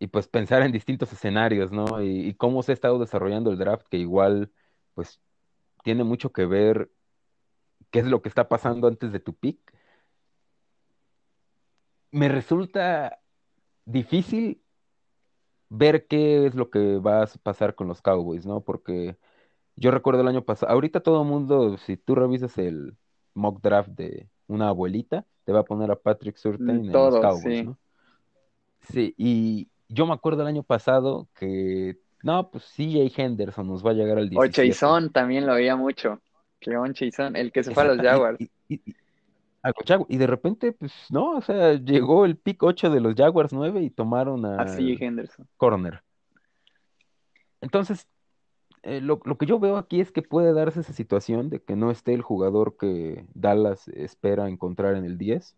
y 0.00 0.08
pues 0.08 0.26
pensar 0.26 0.62
en 0.62 0.72
distintos 0.72 1.12
escenarios, 1.12 1.70
¿no? 1.70 2.02
Y, 2.02 2.28
y 2.28 2.34
cómo 2.34 2.62
se 2.62 2.72
ha 2.72 2.74
estado 2.74 2.98
desarrollando 2.98 3.52
el 3.52 3.58
draft, 3.58 3.86
que 3.88 3.98
igual 3.98 4.50
pues 4.94 5.20
tiene 5.84 6.04
mucho 6.04 6.32
que 6.32 6.46
ver 6.46 6.90
qué 7.90 8.00
es 8.00 8.06
lo 8.06 8.22
que 8.22 8.30
está 8.30 8.48
pasando 8.48 8.88
antes 8.88 9.12
de 9.12 9.20
tu 9.20 9.34
pick, 9.34 9.58
me 12.10 12.28
resulta 12.28 13.20
difícil 13.84 14.62
ver 15.68 16.06
qué 16.06 16.46
es 16.46 16.54
lo 16.54 16.70
que 16.70 16.98
va 16.98 17.22
a 17.22 17.26
pasar 17.42 17.74
con 17.74 17.86
los 17.86 18.02
Cowboys, 18.02 18.46
¿no? 18.46 18.62
Porque 18.62 19.16
yo 19.76 19.90
recuerdo 19.90 20.22
el 20.22 20.28
año 20.28 20.44
pasado, 20.44 20.72
ahorita 20.72 21.00
todo 21.00 21.22
el 21.22 21.28
mundo, 21.28 21.76
si 21.76 21.96
tú 21.96 22.14
revisas 22.14 22.56
el 22.58 22.96
mock 23.34 23.60
draft 23.60 23.90
de 23.90 24.28
una 24.46 24.68
abuelita, 24.68 25.26
te 25.44 25.52
va 25.52 25.60
a 25.60 25.64
poner 25.64 25.90
a 25.90 25.96
Patrick 25.96 26.36
Surtain 26.36 26.86
en 26.86 26.92
los 26.92 27.20
Cowboys, 27.20 27.42
sí. 27.42 27.62
¿no? 27.64 27.78
Sí, 28.80 29.14
y 29.16 29.68
yo 29.90 30.06
me 30.06 30.14
acuerdo 30.14 30.42
el 30.42 30.48
año 30.48 30.62
pasado 30.62 31.28
que, 31.38 31.98
no, 32.22 32.50
pues 32.50 32.64
CJ 32.76 33.12
Henderson 33.16 33.66
nos 33.68 33.84
va 33.84 33.90
a 33.90 33.94
llegar 33.94 34.18
al 34.18 34.26
O 34.26 34.42
17. 34.42 34.68
Chason 34.70 35.10
también 35.12 35.46
lo 35.46 35.54
veía 35.54 35.76
mucho. 35.76 36.20
Cleon 36.60 36.94
Chason, 36.94 37.36
el 37.36 37.52
que 37.52 37.62
se 37.64 37.74
fue 37.74 37.82
a 37.82 37.86
los 37.86 37.98
Jaguars. 37.98 38.40
y- 38.40 38.50
y- 38.68 38.80
y- 38.86 38.94
a 39.62 39.68
los 39.68 39.84
Jagu- 39.86 40.06
y 40.08 40.16
de 40.16 40.26
repente, 40.26 40.72
pues 40.72 40.92
no, 41.10 41.32
o 41.32 41.42
sea, 41.42 41.74
llegó 41.74 42.24
el 42.24 42.36
pick 42.36 42.62
8 42.62 42.88
de 42.90 43.00
los 43.00 43.14
Jaguars 43.14 43.52
9 43.52 43.82
y 43.82 43.90
tomaron 43.90 44.46
Así, 44.46 44.92
al 44.92 45.02
Henderson. 45.02 45.46
corner. 45.56 46.02
Entonces, 47.60 48.06
eh, 48.82 49.00
lo, 49.00 49.20
lo 49.24 49.36
que 49.36 49.44
yo 49.46 49.58
veo 49.58 49.76
aquí 49.76 50.00
es 50.00 50.12
que 50.12 50.22
puede 50.22 50.52
darse 50.54 50.80
esa 50.80 50.92
situación 50.94 51.50
de 51.50 51.60
que 51.60 51.76
no 51.76 51.90
esté 51.90 52.14
el 52.14 52.22
jugador 52.22 52.76
que 52.78 53.26
Dallas 53.34 53.88
espera 53.88 54.48
encontrar 54.48 54.94
en 54.94 55.04
el 55.04 55.18
10. 55.18 55.56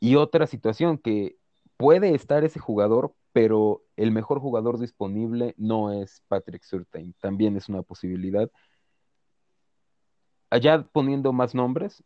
Y 0.00 0.16
otra 0.16 0.46
situación 0.46 0.98
que 0.98 1.36
puede 1.76 2.14
estar 2.14 2.44
ese 2.44 2.60
jugador, 2.60 3.12
pero 3.38 3.84
el 3.94 4.10
mejor 4.10 4.40
jugador 4.40 4.80
disponible 4.80 5.54
no 5.58 5.92
es 5.92 6.24
Patrick 6.26 6.64
Surtain. 6.64 7.14
También 7.20 7.56
es 7.56 7.68
una 7.68 7.82
posibilidad. 7.82 8.50
Allá 10.50 10.82
poniendo 10.82 11.32
más 11.32 11.54
nombres, 11.54 12.02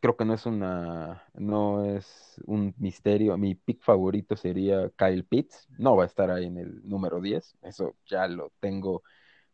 creo 0.00 0.16
que 0.16 0.24
no 0.24 0.34
es 0.34 0.46
una, 0.46 1.22
no 1.34 1.84
es 1.84 2.40
un 2.44 2.74
misterio. 2.76 3.38
Mi 3.38 3.54
pick 3.54 3.84
favorito 3.84 4.34
sería 4.34 4.90
Kyle 4.96 5.22
Pitts. 5.22 5.68
No 5.78 5.94
va 5.94 6.02
a 6.02 6.06
estar 6.06 6.28
ahí 6.28 6.46
en 6.46 6.58
el 6.58 6.80
número 6.88 7.20
10. 7.20 7.56
Eso 7.62 7.94
ya 8.04 8.26
lo 8.26 8.50
tengo 8.58 9.04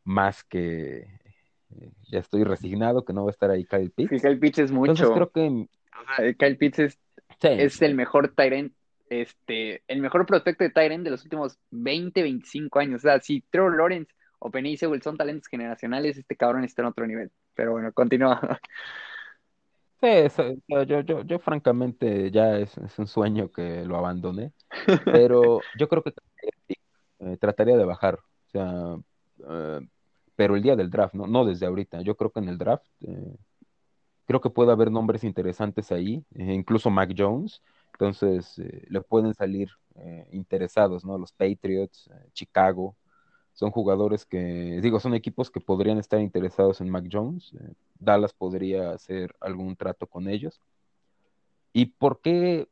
más 0.04 0.42
que, 0.42 1.00
eh, 1.68 1.92
ya 2.08 2.20
estoy 2.20 2.44
resignado 2.44 3.04
que 3.04 3.12
no 3.12 3.24
va 3.24 3.30
a 3.30 3.32
estar 3.32 3.50
ahí 3.50 3.66
Kyle 3.66 3.92
Sí, 3.98 4.06
Pitts. 4.08 4.22
Kyle 4.22 4.38
Pitts 4.38 4.58
es 4.60 4.70
Entonces 4.70 5.10
mucho. 5.10 5.12
creo 5.12 5.30
que 5.32 5.68
Kyle 6.38 6.56
Pitts 6.56 6.78
es, 6.78 6.98
sí, 7.42 7.48
es 7.48 7.82
el 7.82 7.94
mejor 7.94 8.32
Tyrant, 8.34 8.72
este, 9.10 9.82
el 9.88 10.00
mejor 10.00 10.26
prospecto 10.26 10.64
de 10.64 10.70
Tyrant 10.70 11.04
de 11.04 11.10
los 11.10 11.22
últimos 11.24 11.58
20, 11.70 12.22
25 12.22 12.78
años. 12.80 12.98
O 13.00 13.02
sea, 13.02 13.20
si 13.20 13.42
Trevor 13.50 13.76
Lawrence 13.76 14.12
o 14.38 14.50
Penny 14.50 14.76
Sewell 14.76 15.02
son 15.02 15.16
talentos 15.16 15.48
generacionales, 15.48 16.16
este 16.18 16.36
cabrón 16.36 16.64
está 16.64 16.82
en 16.82 16.88
otro 16.88 17.06
nivel. 17.06 17.30
Pero 17.54 17.72
bueno, 17.72 17.92
continúa. 17.92 18.40
Sí, 20.00 20.08
eso- 20.10 20.54
yo, 20.68 20.82
yo, 20.82 21.00
yo, 21.00 21.22
yo 21.22 21.38
francamente 21.38 22.30
ya 22.30 22.58
es, 22.58 22.76
es 22.78 22.98
un 22.98 23.06
sueño 23.06 23.50
que 23.50 23.84
lo 23.86 23.96
abandoné, 23.96 24.52
pero 25.10 25.68
yo 25.74 25.88
creo 25.88 26.02
que 26.02 26.12
eh, 27.20 27.36
trataría 27.38 27.76
de 27.76 27.84
bajar, 27.84 28.16
o 28.16 28.50
sea, 28.50 28.96
eh, 29.48 29.80
pero 30.36 30.56
el 30.56 30.62
día 30.62 30.76
del 30.76 30.90
draft, 30.90 31.14
¿no? 31.14 31.26
No 31.26 31.44
desde 31.44 31.66
ahorita, 31.66 32.02
yo 32.02 32.16
creo 32.16 32.30
que 32.30 32.40
en 32.40 32.48
el 32.48 32.58
draft, 32.58 32.86
eh, 33.02 33.36
creo 34.26 34.40
que 34.40 34.50
puede 34.50 34.72
haber 34.72 34.90
nombres 34.90 35.24
interesantes 35.24 35.92
ahí, 35.92 36.24
eh, 36.34 36.54
incluso 36.54 36.90
Mac 36.90 37.12
Jones, 37.16 37.62
entonces 37.94 38.58
eh, 38.58 38.84
le 38.88 39.00
pueden 39.00 39.34
salir 39.34 39.70
eh, 39.94 40.26
interesados, 40.32 41.04
¿no? 41.04 41.16
Los 41.16 41.32
Patriots, 41.32 42.10
eh, 42.12 42.28
Chicago, 42.32 42.96
son 43.52 43.70
jugadores 43.70 44.26
que, 44.26 44.80
digo, 44.82 44.98
son 44.98 45.14
equipos 45.14 45.50
que 45.50 45.60
podrían 45.60 45.98
estar 45.98 46.20
interesados 46.20 46.80
en 46.80 46.90
Mac 46.90 47.06
Jones. 47.10 47.52
Dallas 48.00 48.32
podría 48.32 48.90
hacer 48.90 49.34
algún 49.40 49.76
trato 49.76 50.08
con 50.08 50.28
ellos. 50.28 50.60
¿Y 51.72 51.86
por 51.86 52.20
qué, 52.20 52.68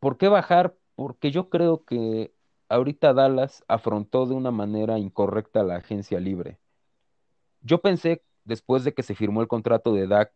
por 0.00 0.16
qué 0.16 0.28
bajar? 0.28 0.74
Porque 0.94 1.30
yo 1.30 1.50
creo 1.50 1.84
que 1.84 2.32
ahorita 2.70 3.12
Dallas 3.12 3.62
afrontó 3.68 4.24
de 4.24 4.34
una 4.34 4.50
manera 4.50 4.98
incorrecta 4.98 5.62
la 5.62 5.76
agencia 5.76 6.18
libre. 6.18 6.58
Yo 7.60 7.82
pensé, 7.82 8.22
después 8.44 8.84
de 8.84 8.94
que 8.94 9.02
se 9.02 9.14
firmó 9.14 9.42
el 9.42 9.48
contrato 9.48 9.92
de 9.92 10.06
Dak 10.06 10.32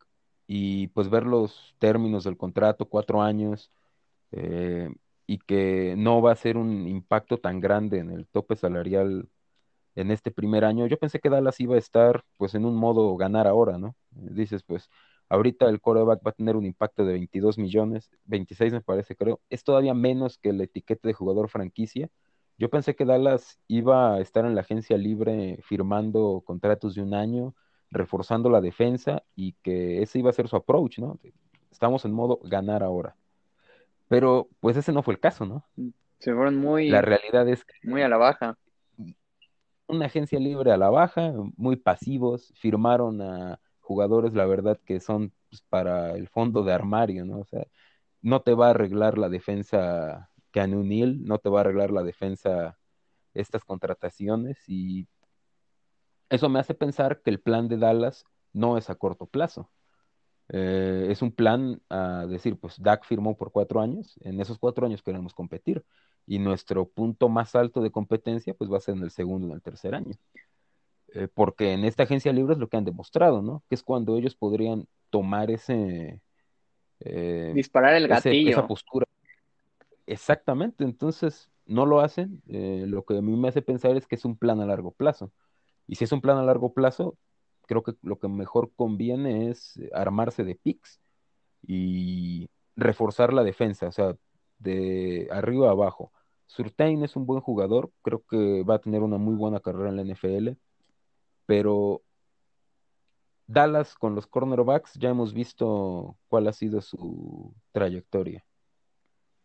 y 0.55 0.89
pues 0.89 1.09
ver 1.09 1.25
los 1.25 1.75
términos 1.79 2.25
del 2.25 2.37
contrato, 2.37 2.87
cuatro 2.87 3.23
años, 3.23 3.73
eh, 4.33 4.91
y 5.27 5.39
que 5.39 5.95
no 5.99 6.23
va 6.23 6.33
a 6.33 6.37
ser 6.37 6.59
un 6.59 6.89
impacto 6.89 7.39
tan 7.39 7.61
grande 7.61 7.99
en 8.01 8.11
el 8.11 8.27
tope 8.29 8.57
salarial 8.57 9.29
en 9.95 10.11
este 10.11 10.31
primer 10.31 10.65
año, 10.65 10.87
yo 10.87 10.99
pensé 10.99 11.21
que 11.21 11.31
Dallas 11.31 11.61
iba 11.61 11.77
a 11.77 11.79
estar 11.79 12.25
pues 12.39 12.55
en 12.55 12.65
un 12.67 12.77
modo 12.77 13.17
ganar 13.17 13.47
ahora, 13.49 13.79
¿no? 13.79 13.97
Dices, 14.11 14.63
pues 14.65 14.89
ahorita 15.29 15.69
el 15.69 15.81
quarterback 15.81 16.21
va 16.27 16.31
a 16.31 16.35
tener 16.35 16.57
un 16.57 16.67
impacto 16.67 17.05
de 17.05 17.15
22 17.15 17.59
millones, 17.59 18.11
26 18.25 18.73
me 18.73 18.81
parece, 18.83 19.17
creo, 19.17 19.41
es 19.51 19.65
todavía 19.65 19.95
menos 19.95 20.39
que 20.39 20.51
el 20.51 20.61
etiquete 20.61 21.09
de 21.09 21.15
jugador 21.15 21.49
franquicia. 21.51 22.09
Yo 22.59 22.71
pensé 22.71 22.95
que 22.95 23.05
Dallas 23.07 23.59
iba 23.69 24.15
a 24.17 24.21
estar 24.21 24.45
en 24.47 24.55
la 24.55 24.63
agencia 24.63 24.97
libre 24.99 25.59
firmando 25.63 26.43
contratos 26.47 26.95
de 26.95 27.03
un 27.03 27.15
año, 27.15 27.55
reforzando 27.93 28.51
la 28.51 28.61
defensa 28.61 29.23
y 29.37 29.53
que 29.63 30.03
ese 30.03 30.19
iba 30.19 30.31
a 30.31 30.35
ser 30.35 30.49
su 30.49 30.57
approach, 30.57 30.99
¿no? 30.99 31.19
Estamos 31.71 32.05
en 32.05 32.13
modo 32.13 32.41
ganar 32.43 32.83
ahora. 32.83 33.17
Pero 34.09 34.49
pues 34.61 34.77
ese 34.77 34.93
no 34.93 35.03
fue 35.03 35.15
el 35.15 35.21
caso, 35.21 35.47
¿no? 35.47 35.65
Se 36.19 36.35
fueron 36.35 36.57
La 36.57 36.61
muy, 36.61 36.91
realidad 36.91 37.49
es 37.49 37.65
que 37.65 37.75
muy 37.83 38.03
a 38.03 38.09
la 38.09 38.17
baja. 38.17 38.59
una 39.87 40.07
agencia 40.07 40.39
libre 40.39 40.73
a 40.73 40.77
la 40.77 40.91
baja, 40.91 41.33
muy 41.57 41.77
pasivos, 41.77 42.53
firmaron 42.57 43.21
a 43.23 43.61
jugadores, 43.81 44.35
la 44.35 44.47
verdad, 44.47 44.79
que 44.85 45.01
son 45.01 45.33
pues, 45.51 45.63
para 45.63 46.13
el 46.13 46.29
fondo 46.29 46.63
de 46.65 46.73
armario, 46.73 47.25
¿no? 47.25 47.41
O 47.41 47.45
sea, 47.45 47.67
no 48.23 48.43
te 48.43 48.55
va 48.55 48.69
a 48.69 48.71
arreglar 48.71 49.19
la 49.19 49.29
defensa 49.29 50.31
Keanu 50.53 50.83
Neal, 50.85 51.25
no 51.25 51.39
te 51.39 51.49
va 51.51 51.61
a 51.61 51.63
arreglar 51.63 51.91
la 51.91 52.03
defensa 52.03 52.79
estas 53.35 53.65
contrataciones 53.65 54.59
y 54.69 55.09
eso 56.35 56.49
me 56.49 56.59
hace 56.59 56.75
pensar 56.75 57.21
que 57.23 57.31
el 57.31 57.41
plan 57.41 57.69
de 57.69 57.77
Dallas 57.79 58.25
no 58.53 58.77
es 58.79 58.91
a 58.91 58.95
corto 58.97 59.27
plazo. 59.27 59.71
Eh, 60.49 61.07
es 61.11 61.23
un 61.23 61.33
plan 61.33 61.81
a 61.89 62.27
decir, 62.27 62.59
pues 62.59 62.81
Dak 62.83 63.05
firmó 63.05 63.37
por 63.37 63.53
cuatro 63.53 63.81
años, 63.81 64.19
en 64.21 64.41
esos 64.41 64.59
cuatro 64.59 64.85
años 64.87 65.03
queremos 65.03 65.33
competir 65.35 65.85
y 66.27 66.39
nuestro 66.39 66.87
punto 66.89 67.29
más 67.29 67.55
alto 67.55 67.81
de 67.81 67.91
competencia 67.91 68.53
pues 68.55 68.71
va 68.71 68.77
a 68.77 68.81
ser 68.81 68.97
en 68.97 69.03
el 69.03 69.11
segundo, 69.11 69.47
en 69.47 69.53
el 69.55 69.63
tercer 69.63 69.95
año. 69.95 70.13
Eh, 71.15 71.29
porque 71.33 71.73
en 71.73 71.85
esta 71.85 72.03
agencia 72.05 72.33
libre 72.33 72.55
es 72.55 72.59
lo 72.59 72.69
que 72.69 72.77
han 72.77 72.85
demostrado, 72.85 73.43
¿no? 73.43 73.63
Que 73.69 73.75
es 73.75 73.83
cuando 73.83 74.17
ellos 74.17 74.35
podrían 74.35 74.87
tomar 75.11 75.51
ese, 75.51 76.21
eh, 77.01 77.53
Disparar 77.55 77.95
el 77.95 78.05
ese- 78.05 78.13
esa 78.13 78.29
gatillo. 78.31 78.67
postura. 78.67 79.07
Exactamente, 80.07 80.85
entonces 80.85 81.51
no 81.67 81.87
lo 81.87 82.01
hacen. 82.01 82.43
lo 82.47 83.05
que 83.05 83.17
a 83.19 83.23
mí 83.23 83.37
me 83.37 83.49
hace 83.49 83.63
pensar 83.63 83.97
es 83.97 84.07
que 84.07 84.17
es 84.17 84.25
un 84.25 84.37
plan 84.37 84.61
a 84.61 84.67
largo 84.67 84.91
plazo. 84.91 85.33
Y 85.87 85.97
si 85.97 86.05
es 86.05 86.13
un 86.13 86.21
plan 86.21 86.39
a 86.39 86.43
largo 86.43 86.73
plazo, 86.73 87.17
creo 87.67 87.83
que 87.83 87.95
lo 88.03 88.19
que 88.19 88.29
mejor 88.29 88.73
conviene 88.75 89.51
es 89.51 89.81
armarse 89.93 90.45
de 90.45 90.57
picks 90.57 91.01
y 91.63 92.49
reforzar 92.77 93.33
la 93.33 93.45
defensa, 93.45 93.89
o 93.89 93.93
sea, 93.93 94.17
de 94.59 95.29
arriba 95.31 95.69
a 95.69 95.73
abajo. 95.73 96.13
Surtain 96.47 97.03
es 97.05 97.17
un 97.17 97.27
buen 97.27 97.41
jugador, 97.41 97.91
creo 98.03 98.23
que 98.29 98.63
va 98.65 98.77
a 98.77 98.81
tener 98.81 99.03
una 99.03 99.19
muy 99.19 99.35
buena 99.35 99.61
carrera 99.61 99.91
en 99.91 99.97
la 99.97 100.03
NFL, 100.03 100.51
pero 101.47 102.03
Dallas 103.47 103.95
con 103.95 104.15
los 104.15 104.27
cornerbacks 104.27 104.95
ya 104.95 105.11
hemos 105.11 105.35
visto 105.35 106.17
cuál 106.29 106.49
ha 106.49 106.53
sido 106.53 106.81
su 106.81 107.55
trayectoria. 107.73 108.45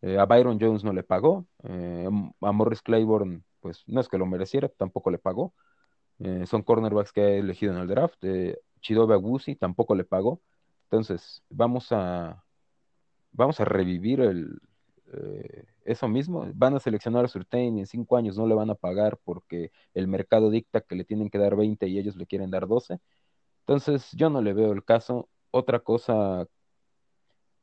Eh, 0.02 0.18
a 0.18 0.26
Byron 0.26 0.60
Jones 0.60 0.84
no 0.84 0.94
le 0.94 1.04
pagó, 1.04 1.48
eh, 1.64 2.08
a 2.42 2.52
Morris 2.52 2.82
Claiborne, 2.82 3.42
pues 3.62 3.84
no 3.88 4.00
es 4.00 4.08
que 4.08 4.18
lo 4.18 4.26
mereciera, 4.26 4.70
tampoco 4.70 5.10
le 5.10 5.18
pagó. 5.18 5.54
Eh, 6.20 6.46
son 6.48 6.64
cornerbacks 6.64 7.12
que 7.12 7.22
ha 7.22 7.30
elegido 7.30 7.74
en 7.74 7.80
el 7.80 7.88
draft. 7.88 8.18
Eh, 8.24 8.60
Chidobe 8.82 9.16
Awuzie 9.16 9.56
tampoco 9.56 9.96
le 9.96 10.04
pagó. 10.06 10.42
Entonces, 10.86 11.44
vamos 11.50 11.92
a, 11.92 12.44
vamos 13.32 13.60
a 13.60 13.66
revivir 13.66 14.22
el, 14.22 14.60
eh, 15.14 15.66
eso 15.86 16.08
mismo. 16.08 16.48
Van 16.56 16.76
a 16.76 16.80
seleccionar 16.80 17.26
a 17.26 17.28
Surtain 17.28 17.78
y 17.78 17.82
en 17.82 17.88
cinco 17.88 18.18
años 18.18 18.38
no 18.38 18.48
le 18.48 18.56
van 18.56 18.70
a 18.70 18.76
pagar 18.76 19.20
porque 19.24 19.72
el 19.94 20.08
mercado 20.08 20.50
dicta 20.50 20.82
que 20.82 20.96
le 20.96 21.06
tienen 21.06 21.30
que 21.30 21.38
dar 21.38 21.56
20 21.56 21.88
y 21.88 22.00
ellos 22.00 22.16
le 22.16 22.26
quieren 22.28 22.52
dar 22.52 22.68
12. 22.68 23.00
Entonces, 23.62 24.12
yo 24.14 24.30
no 24.30 24.42
le 24.42 24.54
veo 24.54 24.74
el 24.74 24.84
caso. 24.86 25.30
Otra 25.52 25.80
cosa, 25.82 26.48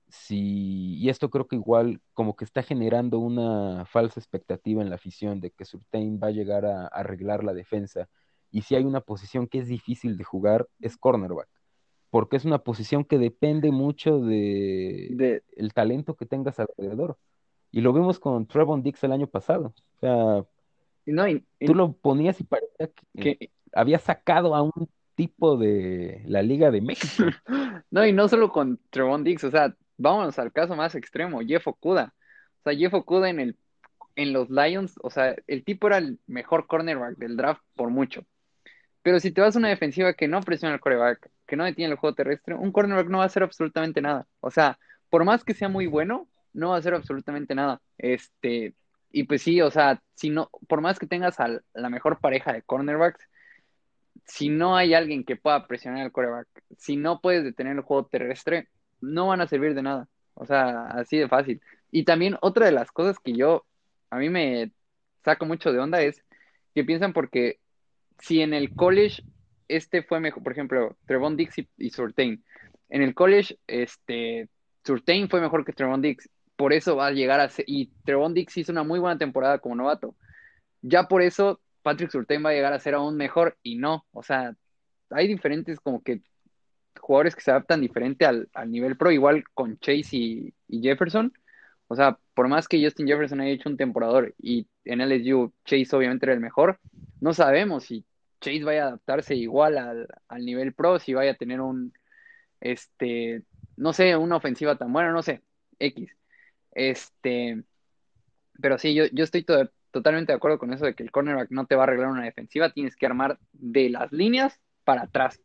si, 0.08 0.96
y 0.98 1.08
esto 1.08 1.30
creo 1.30 1.48
que 1.48 1.56
igual 1.56 2.00
como 2.14 2.36
que 2.36 2.44
está 2.44 2.62
generando 2.62 3.18
una 3.18 3.84
falsa 3.86 4.20
expectativa 4.20 4.82
en 4.82 4.90
la 4.90 4.96
afición 4.96 5.40
de 5.40 5.50
que 5.50 5.64
Surtain 5.64 6.20
va 6.22 6.28
a 6.28 6.30
llegar 6.30 6.64
a 6.66 6.86
arreglar 6.86 7.44
la 7.44 7.52
defensa. 7.54 8.08
Y 8.54 8.62
si 8.62 8.76
hay 8.76 8.84
una 8.84 9.00
posición 9.00 9.48
que 9.48 9.58
es 9.58 9.66
difícil 9.68 10.16
de 10.16 10.24
jugar, 10.24 10.66
es 10.80 10.96
cornerback 10.96 11.48
porque 12.14 12.36
es 12.36 12.44
una 12.44 12.58
posición 12.58 13.04
que 13.04 13.18
depende 13.18 13.72
mucho 13.72 14.20
de 14.20 15.08
De, 15.10 15.42
el 15.56 15.74
talento 15.74 16.14
que 16.14 16.26
tengas 16.26 16.60
alrededor. 16.60 17.18
Y 17.72 17.80
lo 17.80 17.92
vimos 17.92 18.20
con 18.20 18.46
Trevon 18.46 18.84
Dix 18.84 19.02
el 19.02 19.10
año 19.10 19.26
pasado. 19.26 19.74
O 19.96 19.98
sea, 19.98 20.46
no, 21.06 21.26
y- 21.26 21.44
y- 21.58 21.66
tú 21.66 21.74
lo 21.74 21.90
ponías 21.92 22.40
y 22.40 22.44
parecía 22.44 22.86
que 22.86 23.36
que- 23.36 23.50
había 23.72 23.98
sacado 23.98 24.54
a 24.54 24.62
un 24.62 24.88
tipo 25.16 25.56
de 25.56 26.22
la 26.28 26.42
Liga 26.42 26.70
de 26.70 26.82
México. 26.82 27.24
no, 27.90 28.06
y 28.06 28.12
no 28.12 28.28
solo 28.28 28.52
con 28.52 28.78
Trevon 28.90 29.24
Diggs, 29.24 29.42
o 29.42 29.50
sea, 29.50 29.74
vámonos 29.96 30.38
al 30.38 30.52
caso 30.52 30.76
más 30.76 30.94
extremo, 30.94 31.40
Jeff 31.40 31.66
Okuda. 31.66 32.14
O 32.60 32.62
sea, 32.70 32.78
Jeff 32.78 32.94
Okuda 32.94 33.28
en 33.28 33.40
el, 33.40 33.56
en 34.14 34.32
los 34.32 34.50
Lions, 34.50 34.94
o 35.02 35.10
sea, 35.10 35.34
el 35.48 35.64
tipo 35.64 35.88
era 35.88 35.98
el 35.98 36.20
mejor 36.28 36.68
cornerback 36.68 37.16
del 37.16 37.36
draft 37.36 37.62
por 37.74 37.90
mucho. 37.90 38.24
Pero 39.04 39.20
si 39.20 39.32
te 39.32 39.42
vas 39.42 39.54
a 39.54 39.58
una 39.58 39.68
defensiva 39.68 40.14
que 40.14 40.28
no 40.28 40.40
presiona 40.40 40.74
el 40.74 40.80
coreback, 40.80 41.30
que 41.46 41.56
no 41.56 41.64
detiene 41.64 41.92
el 41.92 41.98
juego 41.98 42.14
terrestre, 42.16 42.54
un 42.54 42.72
cornerback 42.72 43.08
no 43.08 43.18
va 43.18 43.24
a 43.24 43.26
hacer 43.26 43.42
absolutamente 43.42 44.00
nada. 44.00 44.26
O 44.40 44.50
sea, 44.50 44.78
por 45.10 45.26
más 45.26 45.44
que 45.44 45.52
sea 45.52 45.68
muy 45.68 45.86
bueno, 45.86 46.26
no 46.54 46.70
va 46.70 46.76
a 46.76 46.78
hacer 46.78 46.94
absolutamente 46.94 47.54
nada. 47.54 47.82
Este, 47.98 48.72
y 49.12 49.24
pues 49.24 49.42
sí, 49.42 49.60
o 49.60 49.70
sea, 49.70 50.02
si 50.14 50.30
no, 50.30 50.48
por 50.68 50.80
más 50.80 50.98
que 50.98 51.06
tengas 51.06 51.38
a 51.38 51.48
la 51.74 51.90
mejor 51.90 52.18
pareja 52.18 52.54
de 52.54 52.62
cornerbacks, 52.62 53.28
si 54.24 54.48
no 54.48 54.74
hay 54.74 54.94
alguien 54.94 55.22
que 55.24 55.36
pueda 55.36 55.66
presionar 55.66 56.00
al 56.00 56.12
coreback, 56.12 56.48
si 56.78 56.96
no 56.96 57.20
puedes 57.20 57.44
detener 57.44 57.76
el 57.76 57.82
juego 57.82 58.06
terrestre, 58.06 58.68
no 59.02 59.26
van 59.26 59.42
a 59.42 59.48
servir 59.48 59.74
de 59.74 59.82
nada. 59.82 60.08
O 60.32 60.46
sea, 60.46 60.86
así 60.86 61.18
de 61.18 61.28
fácil. 61.28 61.60
Y 61.90 62.04
también 62.04 62.38
otra 62.40 62.64
de 62.64 62.72
las 62.72 62.90
cosas 62.90 63.18
que 63.18 63.34
yo, 63.34 63.66
a 64.08 64.16
mí 64.16 64.30
me 64.30 64.72
saco 65.22 65.44
mucho 65.44 65.74
de 65.74 65.80
onda 65.80 66.00
es 66.00 66.24
que 66.74 66.84
piensan 66.84 67.12
porque 67.12 67.58
si 68.18 68.40
en 68.40 68.54
el 68.54 68.74
college 68.74 69.22
este 69.68 70.02
fue 70.02 70.20
mejor, 70.20 70.42
por 70.42 70.52
ejemplo, 70.52 70.96
Trevon 71.06 71.36
Diggs 71.36 71.58
y, 71.58 71.68
y 71.78 71.90
Surtain, 71.90 72.44
en 72.88 73.02
el 73.02 73.14
college 73.14 73.58
este 73.66 74.48
Surtain 74.84 75.28
fue 75.28 75.40
mejor 75.40 75.64
que 75.64 75.72
Trevon 75.72 76.02
Diggs, 76.02 76.28
por 76.56 76.72
eso 76.72 76.96
va 76.96 77.08
a 77.08 77.12
llegar 77.12 77.40
a 77.40 77.48
ser, 77.48 77.64
y 77.68 77.90
Trevon 78.04 78.34
Diggs 78.34 78.56
hizo 78.56 78.72
una 78.72 78.84
muy 78.84 79.00
buena 79.00 79.18
temporada 79.18 79.58
como 79.58 79.74
novato. 79.74 80.14
Ya 80.82 81.04
por 81.08 81.22
eso 81.22 81.60
Patrick 81.82 82.10
Surtain 82.10 82.44
va 82.44 82.50
a 82.50 82.52
llegar 82.54 82.72
a 82.72 82.78
ser 82.78 82.94
aún 82.94 83.16
mejor 83.16 83.56
y 83.62 83.76
no, 83.76 84.06
o 84.12 84.22
sea, 84.22 84.54
hay 85.10 85.28
diferentes 85.28 85.80
como 85.80 86.02
que 86.02 86.20
jugadores 87.00 87.34
que 87.34 87.42
se 87.42 87.50
adaptan 87.50 87.80
diferente 87.80 88.24
al, 88.26 88.48
al 88.54 88.70
nivel 88.70 88.96
pro, 88.96 89.10
igual 89.10 89.44
con 89.54 89.78
Chase 89.78 90.16
y, 90.16 90.54
y 90.68 90.80
Jefferson. 90.80 91.32
O 91.88 91.96
sea, 91.96 92.18
por 92.34 92.48
más 92.48 92.66
que 92.66 92.82
Justin 92.82 93.06
Jefferson 93.06 93.40
haya 93.40 93.52
hecho 93.52 93.68
un 93.68 93.76
temporador 93.76 94.34
y 94.38 94.66
en 94.84 95.00
LSU 95.00 95.52
Chase 95.64 95.94
obviamente 95.94 96.26
era 96.26 96.32
el 96.32 96.40
mejor, 96.40 96.78
no 97.24 97.34
sabemos 97.34 97.84
si 97.86 98.06
Chase 98.40 98.64
vaya 98.64 98.84
a 98.84 98.88
adaptarse 98.88 99.34
igual 99.36 99.78
al, 99.78 100.08
al 100.28 100.44
nivel 100.44 100.74
pro, 100.74 100.98
si 100.98 101.14
vaya 101.14 101.32
a 101.32 101.36
tener 101.36 101.60
un, 101.60 101.92
este, 102.60 103.44
no 103.76 103.92
sé, 103.94 104.16
una 104.16 104.36
ofensiva 104.36 104.76
tan 104.78 104.92
buena, 104.92 105.12
no 105.12 105.22
sé, 105.22 105.42
X. 105.80 106.10
Este, 106.72 107.64
pero 108.60 108.78
sí, 108.78 108.94
yo, 108.94 109.04
yo 109.12 109.24
estoy 109.24 109.44
to- 109.44 109.70
totalmente 109.90 110.32
de 110.32 110.36
acuerdo 110.36 110.58
con 110.58 110.72
eso 110.72 110.84
de 110.84 110.94
que 110.94 111.02
el 111.02 111.10
cornerback 111.10 111.50
no 111.50 111.66
te 111.66 111.76
va 111.76 111.82
a 111.82 111.86
arreglar 111.86 112.08
una 112.10 112.24
defensiva, 112.24 112.72
tienes 112.72 112.96
que 112.96 113.06
armar 113.06 113.38
de 113.52 113.90
las 113.90 114.12
líneas 114.12 114.60
para 114.84 115.02
atrás. 115.02 115.40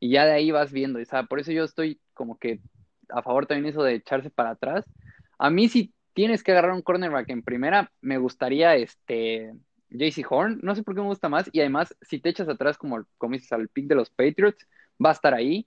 y 0.00 0.10
ya 0.12 0.24
de 0.26 0.32
ahí 0.32 0.50
vas 0.50 0.72
viendo. 0.72 1.00
O 1.00 1.04
sea, 1.04 1.24
por 1.24 1.40
eso 1.40 1.52
yo 1.52 1.64
estoy 1.64 2.00
como 2.14 2.38
que 2.38 2.60
a 3.10 3.22
favor 3.22 3.46
también 3.46 3.66
eso 3.70 3.82
de 3.82 3.94
echarse 3.94 4.30
para 4.30 4.50
atrás. 4.50 4.84
A 5.38 5.50
mí 5.50 5.68
si 5.68 5.94
tienes 6.14 6.42
que 6.42 6.52
agarrar 6.52 6.72
un 6.72 6.82
cornerback 6.82 7.30
en 7.30 7.42
primera, 7.42 7.92
me 8.00 8.18
gustaría 8.18 8.76
este 8.76 9.52
JC 9.90 10.24
Horn, 10.28 10.60
no 10.62 10.74
sé 10.74 10.82
por 10.82 10.94
qué 10.94 11.00
me 11.00 11.08
gusta 11.08 11.28
más, 11.28 11.48
y 11.52 11.60
además 11.60 11.94
si 12.00 12.18
te 12.20 12.30
echas 12.30 12.48
atrás 12.48 12.78
como, 12.78 13.04
como 13.18 13.34
dices 13.34 13.52
al 13.52 13.68
pick 13.68 13.86
de 13.86 13.94
los 13.94 14.10
Patriots, 14.10 14.66
va 15.04 15.10
a 15.10 15.14
estar 15.14 15.34
ahí 15.34 15.66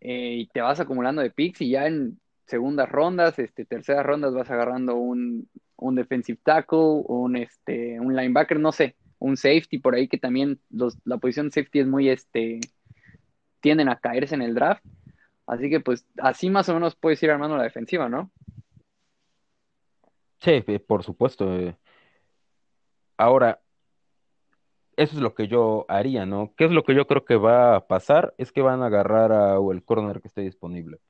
eh, 0.00 0.36
y 0.40 0.46
te 0.48 0.60
vas 0.60 0.80
acumulando 0.80 1.22
de 1.22 1.30
picks 1.30 1.60
y 1.62 1.70
ya 1.70 1.86
en 1.86 2.20
segundas 2.46 2.88
rondas, 2.88 3.38
este, 3.38 3.64
terceras 3.64 4.06
rondas 4.06 4.34
vas 4.34 4.50
agarrando 4.50 4.96
un, 4.96 5.48
un 5.76 5.94
defensive 5.94 6.38
tackle, 6.42 7.02
un, 7.06 7.36
este, 7.36 7.98
un 8.00 8.14
linebacker, 8.14 8.60
no 8.60 8.72
sé, 8.72 8.96
un 9.18 9.36
safety 9.36 9.78
por 9.78 9.94
ahí 9.94 10.08
que 10.08 10.18
también 10.18 10.60
los, 10.70 10.96
la 11.04 11.18
posición 11.18 11.50
safety 11.50 11.80
es 11.80 11.86
muy, 11.86 12.08
este, 12.08 12.60
tienden 13.60 13.88
a 13.88 13.98
caerse 13.98 14.34
en 14.34 14.42
el 14.42 14.54
draft. 14.54 14.84
Así 15.46 15.70
que 15.70 15.80
pues 15.80 16.04
así 16.18 16.50
más 16.50 16.68
o 16.68 16.74
menos 16.74 16.96
puedes 16.96 17.22
ir 17.22 17.30
armando 17.30 17.56
la 17.56 17.62
defensiva, 17.62 18.08
¿no? 18.08 18.30
Sí, 20.40 20.62
por 20.86 21.02
supuesto. 21.02 21.56
Eh. 21.56 21.76
Ahora, 23.16 23.60
eso 24.96 25.16
es 25.16 25.22
lo 25.22 25.34
que 25.34 25.46
yo 25.48 25.84
haría, 25.88 26.26
¿no? 26.26 26.54
¿Qué 26.56 26.64
es 26.64 26.70
lo 26.70 26.82
que 26.84 26.94
yo 26.94 27.06
creo 27.06 27.24
que 27.24 27.36
va 27.36 27.76
a 27.76 27.86
pasar? 27.86 28.34
Es 28.38 28.52
que 28.52 28.62
van 28.62 28.82
a 28.82 28.86
agarrar 28.86 29.32
a, 29.32 29.56
el 29.72 29.84
corner 29.84 30.20
que 30.22 30.28
esté 30.28 30.42
disponible. 30.42 31.00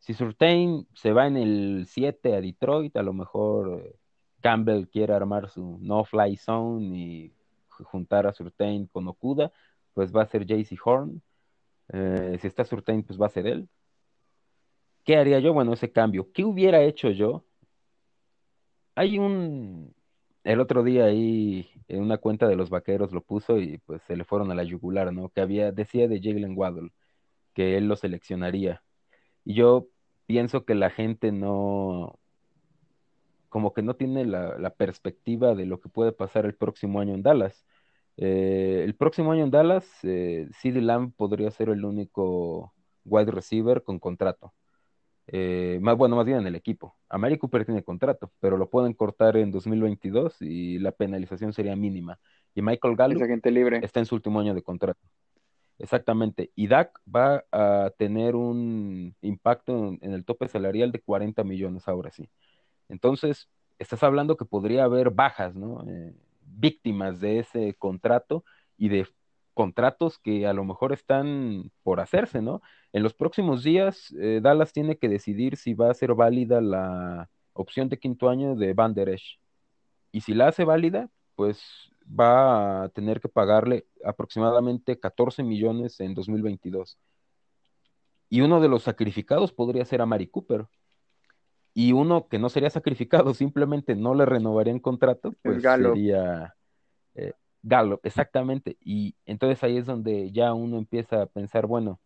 Si 0.00 0.14
Surtain 0.14 0.86
se 0.94 1.12
va 1.12 1.26
en 1.26 1.36
el 1.36 1.86
7 1.88 2.34
a 2.34 2.40
Detroit, 2.40 2.96
a 2.96 3.02
lo 3.02 3.12
mejor 3.14 3.82
eh, 3.82 3.96
Campbell 4.40 4.88
quiere 4.88 5.14
armar 5.14 5.50
su 5.50 5.78
no-fly 5.80 6.36
zone 6.36 6.96
y 6.98 7.34
juntar 7.68 8.26
a 8.26 8.32
Surtain 8.32 8.86
con 8.86 9.08
Okuda, 9.08 9.52
pues 9.94 10.14
va 10.14 10.22
a 10.22 10.26
ser 10.26 10.46
JC 10.46 10.76
Horn. 10.84 11.22
Eh, 11.92 12.38
si 12.40 12.46
está 12.48 12.64
Surtain, 12.64 13.02
pues 13.02 13.20
va 13.20 13.26
a 13.26 13.30
ser 13.30 13.46
él. 13.46 13.68
¿Qué 15.04 15.16
haría 15.16 15.38
yo? 15.40 15.52
Bueno, 15.52 15.72
ese 15.72 15.90
cambio. 15.90 16.30
¿Qué 16.32 16.44
hubiera 16.44 16.82
hecho 16.82 17.10
yo? 17.10 17.44
Hay 18.94 19.18
un... 19.18 19.94
El 20.44 20.60
otro 20.60 20.82
día 20.82 21.04
ahí 21.04 21.68
en 21.88 22.02
una 22.02 22.18
cuenta 22.18 22.48
de 22.48 22.56
los 22.56 22.70
vaqueros 22.70 23.12
lo 23.12 23.22
puso 23.22 23.58
y 23.58 23.78
pues 23.78 24.02
se 24.02 24.16
le 24.16 24.24
fueron 24.24 24.50
a 24.50 24.54
la 24.54 24.64
yugular, 24.64 25.12
¿no? 25.12 25.28
Que 25.30 25.40
había, 25.40 25.72
decía 25.72 26.08
de 26.08 26.20
Jalen 26.20 26.56
Waddle, 26.56 26.90
que 27.54 27.76
él 27.76 27.88
lo 27.88 27.96
seleccionaría. 27.96 28.82
Y 29.44 29.54
yo 29.54 29.88
pienso 30.26 30.64
que 30.64 30.74
la 30.74 30.90
gente 30.90 31.32
no, 31.32 32.18
como 33.52 33.74
que 33.74 33.82
no 33.82 33.94
tiene 33.96 34.24
la, 34.24 34.70
perspectiva 34.76 35.54
de 35.54 35.66
lo 35.66 35.80
que 35.80 35.90
puede 35.90 36.12
pasar 36.12 36.46
el 36.46 36.54
próximo 36.54 37.00
año 37.00 37.14
en 37.14 37.22
Dallas. 37.22 37.66
Eh, 38.16 38.82
el 38.84 38.94
próximo 38.96 39.32
año 39.32 39.44
en 39.44 39.50
Dallas, 39.50 39.86
eh, 40.04 40.48
CD 40.60 40.80
Lamb 40.80 41.12
podría 41.14 41.50
ser 41.50 41.68
el 41.68 41.84
único 41.84 42.74
wide 43.04 43.30
receiver 43.30 43.82
con 43.82 43.98
contrato. 43.98 44.54
Eh, 45.34 45.78
más, 45.80 45.96
bueno, 45.96 46.14
más 46.14 46.26
bien 46.26 46.38
en 46.38 46.46
el 46.46 46.54
equipo. 46.54 46.94
Amari 47.08 47.38
Cooper 47.38 47.64
tiene 47.64 47.82
contrato, 47.82 48.30
pero 48.38 48.58
lo 48.58 48.68
pueden 48.68 48.92
cortar 48.92 49.38
en 49.38 49.50
2022 49.50 50.42
y 50.42 50.78
la 50.78 50.92
penalización 50.92 51.54
sería 51.54 51.74
mínima. 51.74 52.20
Y 52.54 52.60
Michael 52.60 52.96
Gallup 52.96 53.22
está 53.82 54.00
en 54.00 54.06
su 54.06 54.14
último 54.14 54.40
año 54.40 54.54
de 54.54 54.62
contrato. 54.62 55.00
Exactamente. 55.78 56.52
Y 56.54 56.66
Dak 56.66 57.00
va 57.08 57.44
a 57.50 57.90
tener 57.96 58.36
un 58.36 59.16
impacto 59.22 59.96
en, 60.02 60.12
el 60.12 60.22
tope 60.26 60.48
salarial 60.48 60.92
de 60.92 61.00
40 61.00 61.42
millones 61.44 61.88
ahora 61.88 62.10
sí. 62.10 62.28
Entonces, 62.90 63.48
estás 63.78 64.02
hablando 64.02 64.36
que 64.36 64.44
podría 64.44 64.84
haber 64.84 65.10
bajas, 65.10 65.54
¿no? 65.56 65.82
Eh, 65.88 66.14
víctimas 66.42 67.20
de 67.20 67.38
ese 67.38 67.74
contrato 67.78 68.44
y 68.76 68.90
de 68.90 69.08
contratos 69.54 70.18
que 70.18 70.46
a 70.46 70.52
lo 70.52 70.64
mejor 70.64 70.92
están 70.92 71.70
por 71.82 72.00
hacerse, 72.00 72.42
¿no? 72.42 72.60
En 72.92 73.02
los 73.02 73.14
próximos 73.14 73.62
días, 73.62 74.14
eh, 74.18 74.40
Dallas 74.42 74.72
tiene 74.72 74.98
que 74.98 75.08
decidir 75.08 75.56
si 75.56 75.74
va 75.74 75.90
a 75.90 75.94
ser 75.94 76.14
válida 76.14 76.60
la 76.60 77.30
opción 77.54 77.88
de 77.88 77.98
quinto 77.98 78.28
año 78.28 78.54
de 78.54 78.74
Van 78.74 78.94
Der 78.94 79.08
Esch. 79.08 79.38
Y 80.10 80.20
si 80.20 80.34
la 80.34 80.48
hace 80.48 80.64
válida, 80.64 81.08
pues 81.34 81.90
va 82.08 82.84
a 82.84 82.88
tener 82.90 83.20
que 83.20 83.28
pagarle 83.28 83.86
aproximadamente 84.04 84.98
14 84.98 85.42
millones 85.42 86.00
en 86.00 86.14
2022. 86.14 86.98
Y 88.28 88.40
uno 88.42 88.60
de 88.60 88.68
los 88.68 88.82
sacrificados 88.82 89.52
podría 89.52 89.84
ser 89.84 90.02
a 90.02 90.06
Mari 90.06 90.26
Cooper. 90.26 90.66
Y 91.74 91.92
uno 91.92 92.28
que 92.28 92.38
no 92.38 92.50
sería 92.50 92.70
sacrificado, 92.70 93.32
simplemente 93.34 93.94
no 93.96 94.14
le 94.14 94.26
renovaría 94.26 94.72
en 94.72 94.80
contrato, 94.80 95.34
pues 95.42 95.62
sería 95.62 96.54
eh, 97.14 97.32
Galo, 97.62 98.00
exactamente. 98.02 98.76
Y 98.80 99.14
entonces 99.24 99.62
ahí 99.62 99.78
es 99.78 99.86
donde 99.86 100.30
ya 100.32 100.52
uno 100.52 100.76
empieza 100.76 101.22
a 101.22 101.26
pensar, 101.26 101.66
bueno, 101.66 102.00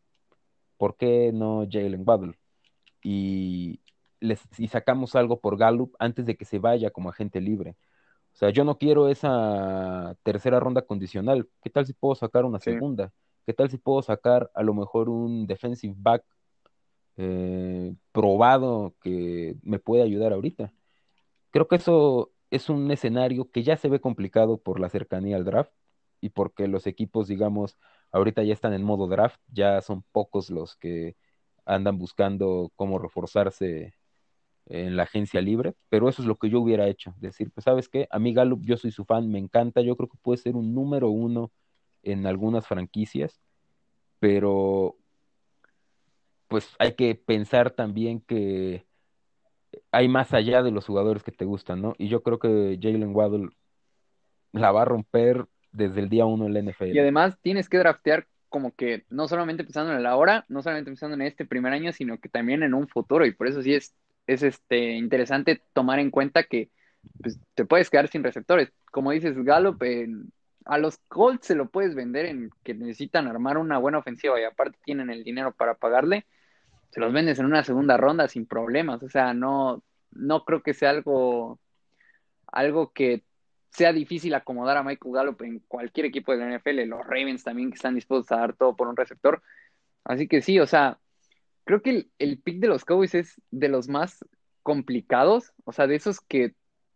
¿por 0.77 0.97
qué 0.97 1.33
no 1.33 1.67
Jalen 1.71 2.03
Waddle? 2.07 2.39
Y, 3.03 3.81
les, 4.21 4.41
y 4.59 4.69
sacamos 4.69 5.15
algo 5.15 5.41
por 5.41 5.57
Gallup 5.57 5.95
antes 5.99 6.27
de 6.27 6.37
que 6.37 6.45
se 6.45 6.59
vaya 6.59 6.91
como 6.91 7.11
agente 7.11 7.41
libre. 7.41 7.77
O 8.33 8.39
sea, 8.39 8.51
yo 8.51 8.65
no 8.65 8.77
quiero 8.77 9.09
esa 9.09 10.15
tercera 10.23 10.61
ronda 10.61 10.83
condicional. 10.83 11.49
¿Qué 11.63 11.71
tal 11.71 11.87
si 11.87 11.95
puedo 11.95 12.15
sacar 12.15 12.45
una 12.45 12.61
segunda? 12.61 13.13
¿Qué 13.47 13.55
tal 13.55 13.71
si 13.71 13.79
puedo 13.79 14.03
sacar 14.03 14.51
a 14.55 14.63
lo 14.63 14.75
mejor 14.75 15.09
un 15.09 15.47
defensive 15.47 15.95
back 15.97 16.23
eh, 17.17 17.95
probado 18.13 18.95
que 19.01 19.57
me 19.63 19.79
puede 19.79 20.03
ayudar 20.03 20.33
ahorita? 20.35 20.73
Creo 21.51 21.67
que 21.67 21.77
eso 21.77 22.33
es 22.51 22.69
un 22.69 22.91
escenario 22.91 23.51
que 23.51 23.63
ya 23.63 23.77
se 23.77 23.89
ve 23.89 24.01
complicado 24.01 24.59
por 24.59 24.81
la 24.81 24.91
cercanía 24.91 25.37
al 25.37 25.45
draft 25.45 25.73
y 26.21 26.31
porque 26.31 26.69
los 26.69 26.87
equipos, 26.87 27.29
digamos, 27.29 27.79
ahorita 28.13 28.43
ya 28.43 28.53
están 28.53 28.73
en 28.73 28.83
modo 28.83 29.09
draft, 29.09 29.41
ya 29.53 29.81
son 29.83 30.03
pocos 30.13 30.51
los 30.51 30.77
que 30.77 31.17
andan 31.65 31.99
buscando 31.99 32.71
cómo 32.77 32.99
reforzarse 32.99 33.95
en 34.67 34.97
la 34.97 35.05
agencia 35.05 35.41
libre, 35.41 35.75
pero 35.89 36.09
eso 36.09 36.23
es 36.23 36.29
lo 36.29 36.37
que 36.37 36.51
yo 36.51 36.61
hubiera 36.61 36.89
hecho, 36.89 37.15
decir, 37.19 37.51
pues 37.53 37.65
sabes 37.65 37.89
qué, 37.89 38.09
a 38.11 38.19
mí 38.19 38.33
Gallup, 38.35 38.65
yo 38.65 38.77
soy 38.77 38.91
su 38.91 39.05
fan, 39.05 39.31
me 39.31 39.39
encanta, 39.39 39.81
yo 39.81 39.97
creo 39.97 40.09
que 40.09 40.19
puede 40.21 40.39
ser 40.39 40.57
un 40.57 40.75
número 40.75 41.09
uno 41.09 41.53
en 42.03 42.27
algunas 42.27 42.67
franquicias, 42.67 43.41
pero 44.19 44.97
pues 46.49 46.75
hay 46.79 46.95
que 46.95 47.15
pensar 47.15 47.71
también 47.71 48.21
que 48.21 48.87
hay 49.91 50.09
más 50.09 50.33
allá 50.33 50.63
de 50.63 50.71
los 50.71 50.87
jugadores 50.87 51.23
que 51.23 51.33
te 51.33 51.45
gustan, 51.45 51.83
¿no? 51.83 51.95
Y 51.99 52.09
yo 52.09 52.23
creo 52.23 52.39
que 52.39 52.79
Jalen 52.81 53.15
Waddle 53.15 53.51
la 54.53 54.73
va 54.73 54.83
a 54.83 54.85
romper 54.85 55.47
desde 55.77 56.01
el 56.01 56.09
día 56.09 56.25
uno 56.25 56.47
en 56.47 56.55
la 56.55 56.61
NFL. 56.61 56.95
Y 56.95 56.99
además 56.99 57.39
tienes 57.43 57.69
que 57.69 57.79
draftear 57.79 58.27
como 58.49 58.75
que 58.75 59.05
no 59.11 59.29
solamente 59.29 59.65
pensando 59.65 59.93
en 59.93 59.99
el 59.99 60.07
ahora, 60.07 60.45
no 60.49 60.63
solamente 60.63 60.91
pensando 60.91 61.15
en 61.15 61.23
este 61.23 61.45
primer 61.45 61.73
año, 61.73 61.93
sino 61.93 62.19
que 62.19 62.29
también 62.29 62.63
en 62.63 62.75
un 62.75 62.89
futuro. 62.89 63.27
Y 63.27 63.33
por 63.33 63.49
eso 63.49 63.63
sí 63.63 63.75
es 63.75 63.95
es 64.27 64.43
este, 64.43 64.93
interesante 64.93 65.63
tomar 65.73 65.99
en 65.99 66.11
cuenta 66.11 66.45
que 66.45 66.71
pues, 67.23 67.39
te 67.55 67.65
puedes 67.65 67.91
quedar 67.91 68.09
sin 68.09 68.25
receptores. 68.25 68.73
Como 68.91 69.13
dices, 69.13 69.37
Gallup, 69.37 69.83
a 70.65 70.79
los 70.79 70.99
Colts 71.09 71.47
se 71.47 71.55
lo 71.55 71.69
puedes 71.69 71.95
vender 71.95 72.27
en 72.27 72.51
que 72.65 72.75
necesitan 72.75 73.29
armar 73.29 73.59
una 73.59 73.79
buena 73.79 73.99
ofensiva 73.99 74.41
y 74.41 74.45
aparte 74.45 74.79
tienen 74.85 75.11
el 75.11 75.23
dinero 75.23 75.53
para 75.53 75.75
pagarle, 75.75 76.27
se 76.91 77.01
los 77.01 77.13
vendes 77.13 77.39
en 77.39 77.47
una 77.47 77.63
segunda 77.63 77.97
ronda 77.97 78.29
sin 78.29 78.47
problemas. 78.47 79.03
O 79.03 79.09
sea, 79.09 79.33
no, 79.35 79.83
no 80.11 80.45
creo 80.45 80.63
que 80.63 80.75
sea 80.75 80.91
algo, 80.91 81.61
algo 82.47 82.93
que 82.93 83.23
sea 83.77 83.93
difícil 83.93 84.35
acomodar 84.35 84.79
a 84.79 84.83
Michael 84.83 85.15
Gallup 85.15 85.43
en 85.43 85.59
cualquier 85.69 86.07
equipo 86.07 86.33
de 86.33 86.39
la 86.39 86.57
NFL. 86.57 86.87
Los 86.87 87.05
Ravens 87.05 87.45
también 87.45 87.71
que 87.71 87.75
están 87.75 87.95
dispuestos 87.95 88.33
a 88.33 88.41
dar 88.41 88.55
todo 88.55 88.75
por 88.75 88.89
un 88.89 88.97
receptor. 88.97 89.43
Así 90.03 90.29
que 90.29 90.41
sí, 90.41 90.59
o 90.59 90.67
sea, 90.67 90.99
creo 91.65 91.83
que 91.83 92.09
el, 92.19 92.39
pick 92.41 92.59
de 92.59 92.69
los 92.69 92.87
Cowboys 92.87 93.15
es 93.15 93.41
de 93.51 93.69
los 93.69 93.89
más 93.89 94.25
complicados, 94.63 95.53
o 95.65 95.73
sea, 95.73 95.87
de 95.87 95.97
esos 95.97 96.21
que 96.21 96.55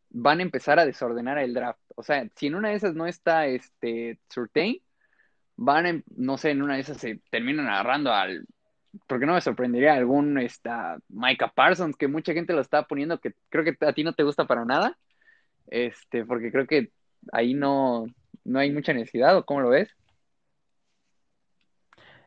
van 0.09 0.39
a 0.39 0.43
empezar 0.43 0.79
a 0.79 0.87
desordenar 0.87 1.37
el 1.39 1.53
draft. 1.53 1.81
O 1.97 2.03
sea, 2.03 2.27
si 2.37 2.47
en 2.47 2.55
una 2.55 2.71
de 2.71 2.77
esas 2.77 2.95
no 2.95 3.07
está 3.07 3.47
este 3.47 4.19
Surtain, 4.31 4.81
van, 5.57 6.03
no 6.17 6.39
sé, 6.39 6.51
en 6.53 6.63
una 6.63 6.77
de 6.77 6.81
esas 6.81 6.97
se 6.97 7.21
terminan 7.31 7.69
agarrando 7.69 8.11
al, 8.11 8.47
porque 9.07 9.27
no 9.27 9.35
me 9.35 9.43
sorprendería 9.43 9.95
algún 9.95 10.39
esta 10.39 10.99
Micah 11.09 11.53
Parsons, 11.53 11.97
que 11.97 12.09
mucha 12.09 12.33
gente 12.33 12.55
lo 12.55 12.63
está 12.63 12.85
poniendo, 12.85 13.21
que 13.21 13.35
creo 13.51 13.65
que 13.65 13.77
a 13.85 13.93
ti 13.93 14.03
no 14.03 14.15
te 14.15 14.23
gusta 14.23 14.47
para 14.47 14.65
nada, 14.65 14.97
este, 15.71 16.25
porque 16.25 16.53
creo 16.53 16.67
que 16.67 16.93
ahí 17.33 17.55
no, 17.55 18.07
no 18.45 18.59
hay 18.59 18.71
mucha 18.71 18.93
necesidad, 18.93 19.37
¿o 19.37 19.45
cómo 19.45 19.61
lo 19.61 19.71
ves? 19.71 19.89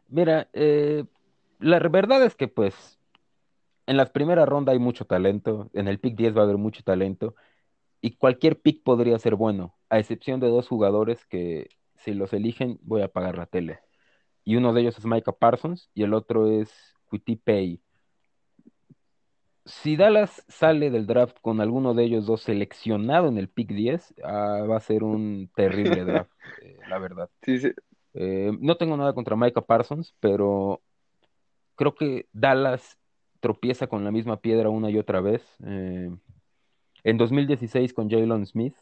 Mira, 0.07 0.49
eh, 0.53 1.05
la 1.59 1.79
verdad 1.79 2.23
es 2.23 2.35
que 2.35 2.47
pues 2.47 2.99
en 3.87 3.97
la 3.97 4.05
primera 4.05 4.45
ronda 4.45 4.71
hay 4.71 4.79
mucho 4.79 5.05
talento, 5.05 5.69
en 5.73 5.87
el 5.87 5.99
pick 5.99 6.15
10 6.15 6.35
va 6.35 6.41
a 6.41 6.43
haber 6.45 6.57
mucho 6.57 6.83
talento 6.83 7.35
y 8.01 8.15
cualquier 8.17 8.59
pick 8.59 8.83
podría 8.83 9.17
ser 9.19 9.35
bueno, 9.35 9.75
a 9.89 9.99
excepción 9.99 10.39
de 10.39 10.47
dos 10.47 10.67
jugadores 10.67 11.25
que 11.25 11.69
si 11.97 12.13
los 12.13 12.33
eligen 12.33 12.79
voy 12.83 13.01
a 13.01 13.07
pagar 13.07 13.37
la 13.37 13.45
tele. 13.45 13.79
Y 14.43 14.57
uno 14.57 14.73
de 14.73 14.81
ellos 14.81 14.97
es 14.97 15.05
Micah 15.05 15.31
Parsons 15.31 15.89
y 15.93 16.03
el 16.03 16.13
otro 16.13 16.47
es 16.49 16.69
Quitty 17.09 17.37
Pay. 17.37 17.81
Si 19.65 19.95
Dallas 19.95 20.43
sale 20.49 20.89
del 20.91 21.07
draft 21.07 21.37
con 21.41 21.61
alguno 21.61 21.93
de 21.93 22.03
ellos 22.03 22.25
dos 22.25 22.41
seleccionado 22.41 23.29
en 23.29 23.37
el 23.37 23.47
pick 23.47 23.69
10, 23.69 24.15
ah, 24.23 24.65
va 24.69 24.77
a 24.77 24.81
ser 24.81 25.03
un 25.03 25.49
terrible 25.55 26.03
draft, 26.05 26.31
eh, 26.61 26.77
la 26.89 26.99
verdad. 26.99 27.29
Sí, 27.41 27.59
Eh, 28.15 28.51
no 28.59 28.75
tengo 28.75 28.97
nada 28.97 29.13
contra 29.13 29.35
Micah 29.35 29.61
Parsons, 29.61 30.13
pero 30.19 30.81
creo 31.75 31.95
que 31.95 32.27
Dallas 32.33 32.99
tropieza 33.39 33.87
con 33.87 34.03
la 34.03 34.11
misma 34.11 34.37
piedra 34.41 34.69
una 34.69 34.89
y 34.89 34.97
otra 34.97 35.21
vez. 35.21 35.41
Eh, 35.65 36.11
en 37.05 37.17
2016 37.17 37.93
con 37.93 38.09
Jalen 38.09 38.45
Smith, 38.45 38.75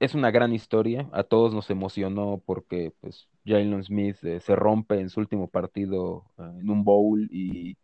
es 0.00 0.14
una 0.14 0.30
gran 0.30 0.52
historia, 0.52 1.08
a 1.12 1.24
todos 1.24 1.52
nos 1.52 1.70
emocionó 1.70 2.40
porque 2.44 2.92
pues, 3.00 3.28
Jalen 3.44 3.82
Smith 3.82 4.16
se 4.16 4.56
rompe 4.56 5.00
en 5.00 5.10
su 5.10 5.20
último 5.20 5.48
partido 5.48 6.24
en 6.38 6.70
un 6.70 6.84
bowl 6.84 7.28
y 7.32 7.76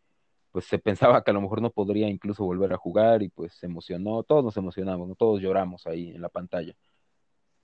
pues 0.54 0.66
se 0.66 0.78
pensaba 0.78 1.24
que 1.24 1.32
a 1.32 1.34
lo 1.34 1.40
mejor 1.40 1.60
no 1.60 1.70
podría 1.72 2.08
incluso 2.08 2.44
volver 2.44 2.72
a 2.72 2.76
jugar 2.76 3.24
y 3.24 3.28
pues 3.28 3.54
se 3.54 3.66
emocionó, 3.66 4.22
todos 4.22 4.44
nos 4.44 4.56
emocionamos, 4.56 5.10
todos 5.18 5.40
lloramos 5.42 5.84
ahí 5.88 6.12
en 6.14 6.22
la 6.22 6.28
pantalla, 6.28 6.74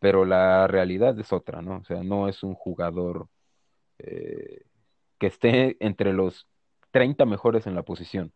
pero 0.01 0.25
la 0.25 0.67
realidad 0.67 1.17
es 1.21 1.33
otra, 1.33 1.63
¿no? 1.63 1.77
O 1.79 1.85
sea, 1.85 2.03
no 2.03 2.29
es 2.29 2.43
un 2.43 2.55
jugador 2.55 3.29
eh, 3.99 4.65
que 5.19 5.29
esté 5.29 5.77
entre 5.79 6.13
los 6.13 6.49
30 6.91 7.27
mejores 7.27 7.69
en 7.69 7.77
la 7.77 7.85
posición. 7.85 8.33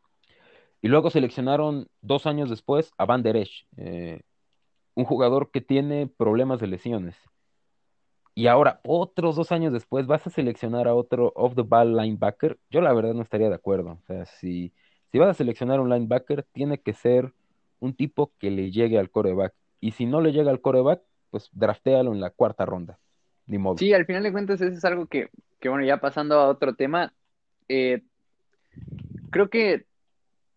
Y 0.80 0.86
luego 0.86 1.10
seleccionaron 1.10 1.88
dos 2.00 2.26
años 2.26 2.48
después 2.48 2.92
a 2.96 3.06
Van 3.06 3.24
Der 3.24 3.36
Esch, 3.36 3.66
eh, 3.76 4.20
un 4.94 5.04
jugador 5.04 5.50
que 5.50 5.62
tiene 5.62 6.06
problemas 6.06 6.60
de 6.60 6.68
lesiones. 6.68 7.16
Y 8.34 8.48
ahora, 8.48 8.80
otros 8.84 9.36
dos 9.36 9.52
años 9.52 9.72
después, 9.72 10.06
vas 10.06 10.26
a 10.26 10.30
seleccionar 10.30 10.88
a 10.88 10.94
otro 10.94 11.32
off-the-ball 11.36 11.96
linebacker. 11.96 12.58
Yo 12.68 12.80
la 12.80 12.92
verdad 12.92 13.14
no 13.14 13.22
estaría 13.22 13.48
de 13.48 13.54
acuerdo. 13.54 13.98
O 14.02 14.06
sea, 14.06 14.26
si, 14.26 14.72
si 15.12 15.18
vas 15.18 15.30
a 15.30 15.34
seleccionar 15.34 15.78
un 15.78 15.88
linebacker, 15.88 16.44
tiene 16.52 16.78
que 16.78 16.94
ser 16.94 17.32
un 17.78 17.94
tipo 17.94 18.32
que 18.38 18.50
le 18.50 18.72
llegue 18.72 18.98
al 18.98 19.10
coreback. 19.10 19.54
Y 19.80 19.92
si 19.92 20.06
no 20.06 20.20
le 20.20 20.32
llega 20.32 20.50
al 20.50 20.60
coreback, 20.60 21.02
pues 21.30 21.48
draftéalo 21.52 22.12
en 22.12 22.20
la 22.20 22.30
cuarta 22.30 22.66
ronda. 22.66 22.98
Ni 23.46 23.58
modo. 23.58 23.76
Sí, 23.78 23.92
al 23.92 24.06
final 24.06 24.22
de 24.22 24.32
cuentas 24.32 24.60
eso 24.60 24.76
es 24.76 24.84
algo 24.84 25.06
que, 25.06 25.28
que 25.60 25.68
bueno, 25.68 25.84
ya 25.84 25.98
pasando 25.98 26.40
a 26.40 26.48
otro 26.48 26.74
tema, 26.74 27.12
eh, 27.68 28.02
creo 29.30 29.50
que 29.50 29.84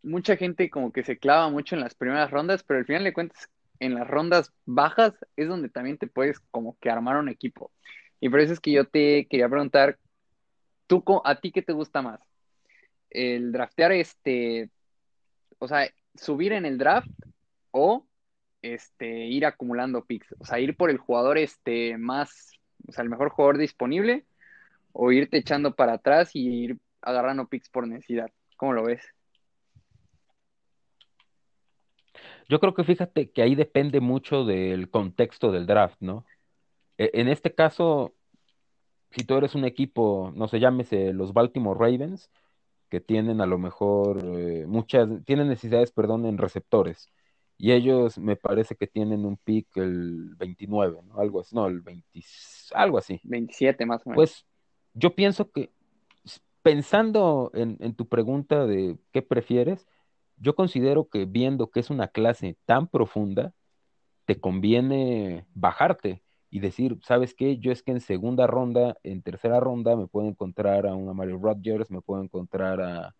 mucha 0.03 0.37
gente 0.37 0.69
como 0.69 0.91
que 0.91 1.03
se 1.03 1.17
clava 1.17 1.49
mucho 1.49 1.75
en 1.75 1.81
las 1.81 1.95
primeras 1.95 2.31
rondas, 2.31 2.63
pero 2.63 2.79
al 2.79 2.85
final 2.85 3.03
de 3.03 3.13
cuentas 3.13 3.49
en 3.79 3.95
las 3.95 4.07
rondas 4.07 4.53
bajas 4.65 5.13
es 5.35 5.47
donde 5.47 5.69
también 5.69 5.97
te 5.97 6.07
puedes 6.07 6.39
como 6.51 6.77
que 6.79 6.89
armar 6.89 7.17
un 7.17 7.29
equipo. 7.29 7.71
Y 8.19 8.29
por 8.29 8.39
eso 8.39 8.53
es 8.53 8.59
que 8.59 8.71
yo 8.71 8.85
te 8.87 9.27
quería 9.27 9.49
preguntar, 9.49 9.99
¿tú 10.87 11.03
a 11.23 11.39
ti 11.39 11.51
qué 11.51 11.61
te 11.61 11.73
gusta 11.73 12.01
más? 12.01 12.19
¿El 13.09 13.51
draftear 13.51 13.91
este, 13.91 14.69
o 15.59 15.67
sea, 15.67 15.89
subir 16.15 16.53
en 16.53 16.65
el 16.65 16.77
draft 16.77 17.09
o 17.71 18.07
este, 18.61 19.25
ir 19.27 19.45
acumulando 19.45 20.05
picks? 20.05 20.33
O 20.39 20.45
sea, 20.45 20.59
ir 20.59 20.75
por 20.75 20.89
el 20.89 20.97
jugador 20.97 21.37
este 21.37 21.97
más, 21.97 22.53
o 22.87 22.91
sea, 22.91 23.03
el 23.03 23.09
mejor 23.09 23.29
jugador 23.29 23.57
disponible 23.57 24.25
o 24.93 25.11
irte 25.11 25.37
echando 25.37 25.75
para 25.75 25.93
atrás 25.93 26.35
y 26.35 26.47
ir 26.47 26.79
agarrando 27.01 27.47
picks 27.47 27.69
por 27.69 27.87
necesidad. 27.87 28.31
¿Cómo 28.57 28.73
lo 28.73 28.83
ves? 28.85 29.01
Yo 32.49 32.59
creo 32.59 32.73
que 32.73 32.83
fíjate 32.83 33.31
que 33.31 33.41
ahí 33.41 33.55
depende 33.55 33.99
mucho 33.99 34.45
del 34.45 34.89
contexto 34.89 35.51
del 35.51 35.65
draft, 35.65 35.97
¿no? 35.99 36.25
E, 36.97 37.11
en 37.13 37.27
este 37.27 37.53
caso, 37.53 38.13
si 39.11 39.25
tú 39.25 39.35
eres 39.35 39.55
un 39.55 39.65
equipo, 39.65 40.31
no 40.35 40.47
sé, 40.47 40.59
llámese 40.59 41.13
los 41.13 41.33
Baltimore 41.33 41.77
Ravens, 41.79 42.29
que 42.89 43.01
tienen 43.01 43.41
a 43.41 43.45
lo 43.45 43.57
mejor 43.57 44.21
eh, 44.23 44.65
muchas, 44.65 45.09
tienen 45.25 45.49
necesidades, 45.49 45.91
perdón, 45.91 46.25
en 46.25 46.37
receptores. 46.37 47.09
Y 47.57 47.71
ellos 47.71 48.17
me 48.17 48.35
parece 48.35 48.75
que 48.75 48.87
tienen 48.87 49.25
un 49.25 49.35
pick 49.37 49.75
el 49.77 50.35
29, 50.35 50.99
¿no? 51.07 51.19
Algo 51.19 51.41
así, 51.41 51.55
no, 51.55 51.67
el 51.67 51.81
20, 51.81 52.21
algo 52.73 52.97
así. 52.97 53.19
27 53.23 53.85
más 53.85 54.05
o 54.05 54.09
menos. 54.11 54.15
Pues 54.15 54.45
yo 54.93 55.15
pienso 55.15 55.51
que, 55.51 55.71
pensando 56.61 57.51
en, 57.53 57.77
en 57.79 57.93
tu 57.95 58.07
pregunta 58.07 58.65
de 58.65 58.97
qué 59.11 59.21
prefieres, 59.21 59.87
yo 60.37 60.55
considero 60.55 61.09
que 61.09 61.25
viendo 61.25 61.69
que 61.69 61.79
es 61.79 61.89
una 61.89 62.07
clase 62.07 62.57
tan 62.65 62.87
profunda, 62.87 63.53
te 64.25 64.39
conviene 64.39 65.45
bajarte 65.53 66.21
y 66.49 66.59
decir, 66.59 66.97
¿sabes 67.03 67.33
qué? 67.33 67.57
Yo 67.57 67.71
es 67.71 67.83
que 67.83 67.91
en 67.91 68.01
segunda 68.01 68.47
ronda, 68.47 68.97
en 69.03 69.21
tercera 69.21 69.59
ronda, 69.59 69.95
me 69.95 70.07
puedo 70.07 70.27
encontrar 70.27 70.87
a 70.87 70.95
una 70.95 71.13
Mario 71.13 71.39
Rodgers, 71.41 71.91
me 71.91 72.01
puedo 72.01 72.23
encontrar 72.23 72.81
a 72.81 73.15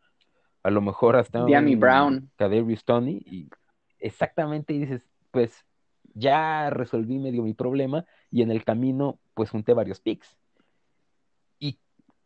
a 0.68 0.70
lo 0.70 0.82
mejor 0.82 1.16
hasta 1.16 1.46
un 1.46 1.80
Brown, 1.80 2.30
Kadarius 2.36 2.84
Tony, 2.84 3.22
y 3.26 3.50
exactamente 4.00 4.74
dices, 4.74 5.08
pues 5.32 5.66
ya 6.14 6.70
resolví 6.70 7.20
medio 7.20 7.42
mi 7.44 7.54
problema 7.54 8.06
y 8.30 8.42
en 8.42 8.52
el 8.52 8.66
camino 8.66 9.18
pues 9.34 9.50
junté 9.50 9.74
varios 9.74 10.02
picks. 10.02 10.38
Y 11.58 11.80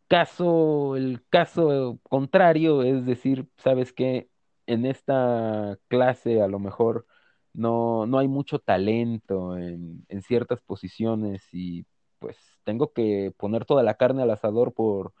caso, 0.08 0.96
el 0.96 1.22
caso 1.30 2.00
contrario 2.02 2.82
es 2.82 3.06
decir, 3.06 3.46
¿sabes 3.58 3.92
qué? 3.92 4.28
En 4.66 4.86
esta 4.86 5.78
clase 5.88 6.42
a 6.42 6.48
lo 6.48 6.58
mejor 6.58 7.06
no, 7.52 8.06
no 8.06 8.18
hay 8.18 8.28
mucho 8.28 8.58
talento 8.58 9.56
en, 9.56 10.04
en, 10.08 10.22
ciertas 10.22 10.60
posiciones 10.62 11.42
y 11.52 11.84
pues 12.18 12.36
tengo 12.64 12.92
que 12.92 13.32
poner 13.36 13.64
toda 13.66 13.82
la 13.82 13.94
carne 13.94 14.22
al 14.22 14.30
asador 14.30 14.72
por 14.74 15.12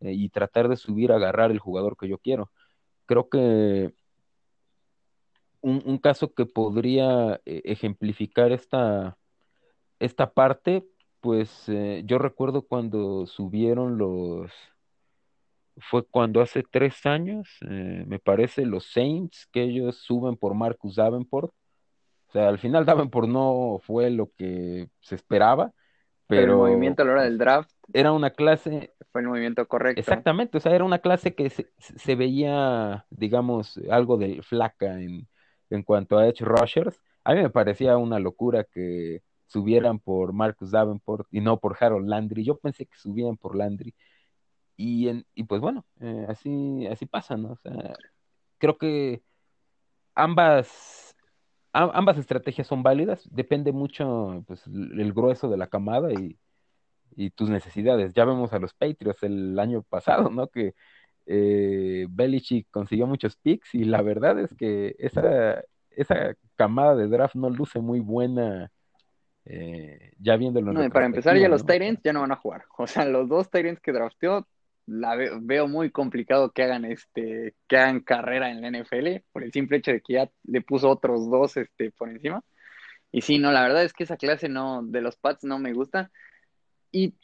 eh, 0.00 0.12
y 0.12 0.28
tratar 0.30 0.68
de 0.68 0.76
subir 0.76 1.12
a 1.12 1.16
agarrar 1.16 1.50
el 1.50 1.58
jugador 1.58 1.96
que 1.96 2.08
yo 2.08 2.18
quiero. 2.18 2.50
Creo 3.06 3.28
que 3.28 3.94
un, 5.60 5.82
un 5.86 5.98
caso 5.98 6.34
que 6.34 6.46
podría 6.46 7.40
eh, 7.44 7.62
ejemplificar 7.64 8.52
esta, 8.52 9.18
esta 9.98 10.32
parte, 10.32 10.86
pues 11.20 11.68
eh, 11.68 12.02
yo 12.06 12.18
recuerdo 12.18 12.62
cuando 12.62 13.26
subieron 13.26 13.98
los, 13.98 14.52
fue 15.78 16.06
cuando 16.06 16.40
hace 16.40 16.62
tres 16.62 17.04
años, 17.06 17.48
eh, 17.68 18.04
me 18.06 18.18
parece, 18.18 18.64
los 18.64 18.90
Saints, 18.90 19.48
que 19.52 19.62
ellos 19.62 19.96
suben 19.96 20.36
por 20.36 20.54
Marcus 20.54 20.96
Davenport. 20.96 21.52
O 22.28 22.32
sea, 22.32 22.48
al 22.48 22.58
final 22.58 22.84
Davenport 23.10 23.28
no 23.28 23.80
fue 23.82 24.10
lo 24.10 24.30
que 24.36 24.88
se 25.00 25.14
esperaba, 25.14 25.72
pero... 26.26 26.52
el 26.52 26.58
movimiento 26.58 27.02
a 27.02 27.04
la 27.04 27.12
hora 27.12 27.22
del 27.24 27.38
draft. 27.38 27.70
Era 27.92 28.12
una 28.12 28.30
clase... 28.30 28.92
Fue 29.12 29.20
el 29.20 29.28
movimiento 29.28 29.66
correcto. 29.66 30.00
Exactamente, 30.00 30.58
o 30.58 30.60
sea, 30.60 30.74
era 30.74 30.84
una 30.84 30.98
clase 30.98 31.34
que 31.34 31.48
se, 31.48 32.14
veía, 32.16 33.06
digamos, 33.10 33.80
algo 33.90 34.16
de 34.16 34.42
flaca 34.42 35.00
en, 35.00 35.28
en 35.70 35.82
cuanto 35.82 36.18
a 36.18 36.26
Edge 36.26 36.44
Rushers. 36.44 37.00
A 37.24 37.34
mí 37.34 37.42
me 37.42 37.50
parecía 37.50 37.96
una 37.96 38.18
locura 38.18 38.64
que 38.64 39.22
subieran 39.46 40.00
por 40.00 40.32
Marcus 40.32 40.70
Davenport 40.70 41.28
y 41.30 41.40
no 41.40 41.58
por 41.60 41.76
Harold 41.78 42.08
Landry. 42.08 42.44
Yo 42.44 42.58
pensé 42.58 42.86
que 42.86 42.96
subían 42.96 43.36
por 43.36 43.56
Landry 43.56 43.94
y, 44.76 45.08
en, 45.08 45.26
y 45.34 45.44
pues 45.44 45.60
bueno, 45.60 45.84
eh, 46.00 46.26
así, 46.28 46.86
así 46.86 47.06
pasa, 47.06 47.36
¿no? 47.36 47.52
O 47.52 47.56
sea, 47.56 47.94
creo 48.58 48.76
que 48.76 49.22
ambas, 50.14 51.16
ambas 51.72 52.18
estrategias 52.18 52.66
son 52.66 52.82
válidas, 52.82 53.28
depende 53.30 53.72
mucho 53.72 54.44
pues, 54.46 54.66
el 54.66 55.12
grueso 55.12 55.48
de 55.48 55.56
la 55.56 55.66
camada 55.66 56.12
y, 56.12 56.38
y 57.16 57.30
tus 57.30 57.48
necesidades. 57.48 58.12
Ya 58.14 58.24
vemos 58.24 58.52
a 58.52 58.58
los 58.58 58.74
Patriots 58.74 59.22
el 59.22 59.58
año 59.58 59.82
pasado, 59.82 60.30
¿no? 60.30 60.48
Que 60.48 60.74
eh, 61.26 62.06
Belichick 62.08 62.68
consiguió 62.70 63.06
muchos 63.06 63.36
picks 63.36 63.74
y 63.74 63.84
la 63.84 64.02
verdad 64.02 64.38
es 64.38 64.54
que 64.54 64.94
esa, 64.98 65.62
esa 65.90 66.34
camada 66.54 66.94
de 66.94 67.08
draft 67.08 67.34
no 67.34 67.50
luce 67.50 67.80
muy 67.80 68.00
buena 68.00 68.70
eh, 69.44 70.12
ya 70.18 70.36
viéndolo. 70.36 70.72
No, 70.72 70.90
para 70.90 71.06
empezar 71.06 71.36
ya 71.36 71.48
los 71.48 71.64
Tyrants 71.64 72.02
ya 72.02 72.12
no 72.12 72.20
van 72.20 72.32
a 72.32 72.36
jugar. 72.36 72.64
O 72.76 72.86
sea, 72.86 73.04
los 73.04 73.28
dos 73.28 73.48
Tyrants 73.50 73.80
que 73.80 73.92
drafteó 73.92 74.46
la 74.86 75.16
veo, 75.40 75.68
muy 75.68 75.90
complicado 75.90 76.52
que 76.52 76.62
hagan 76.62 76.84
este, 76.84 77.54
que 77.68 77.76
hagan 77.76 78.00
carrera 78.00 78.50
en 78.50 78.62
la 78.62 78.68
NFL, 78.68 79.24
por 79.32 79.44
el 79.44 79.52
simple 79.52 79.78
hecho 79.78 79.90
de 79.92 80.00
que 80.00 80.14
ya 80.14 80.30
le 80.44 80.62
puso 80.62 80.88
otros 80.90 81.28
dos 81.30 81.56
este, 81.56 81.90
por 81.90 82.08
encima. 82.08 82.42
Y 83.12 83.22
sí, 83.22 83.38
no, 83.38 83.52
la 83.52 83.62
verdad 83.62 83.84
es 83.84 83.92
que 83.92 84.04
esa 84.04 84.16
clase 84.16 84.48
no, 84.48 84.82
de 84.84 85.00
los 85.00 85.16
Pats 85.16 85.44
no 85.44 85.58
me 85.58 85.72
gusta. 85.72 86.10
Y 86.92 87.14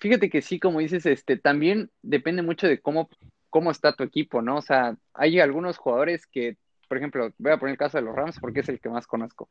fíjate 0.00 0.30
que 0.30 0.42
sí, 0.42 0.58
como 0.60 0.80
dices, 0.80 1.06
este, 1.06 1.36
también 1.36 1.90
depende 2.02 2.42
mucho 2.42 2.66
de 2.66 2.80
cómo, 2.80 3.08
cómo 3.50 3.70
está 3.70 3.94
tu 3.94 4.04
equipo, 4.04 4.42
¿no? 4.42 4.56
O 4.58 4.62
sea, 4.62 4.96
hay 5.14 5.40
algunos 5.40 5.78
jugadores 5.78 6.26
que, 6.26 6.56
por 6.88 6.98
ejemplo, 6.98 7.32
voy 7.38 7.52
a 7.52 7.58
poner 7.58 7.72
el 7.72 7.78
caso 7.78 7.98
de 7.98 8.04
los 8.04 8.14
Rams 8.14 8.38
porque 8.40 8.60
es 8.60 8.68
el 8.68 8.80
que 8.80 8.88
más 8.88 9.06
conozco. 9.06 9.50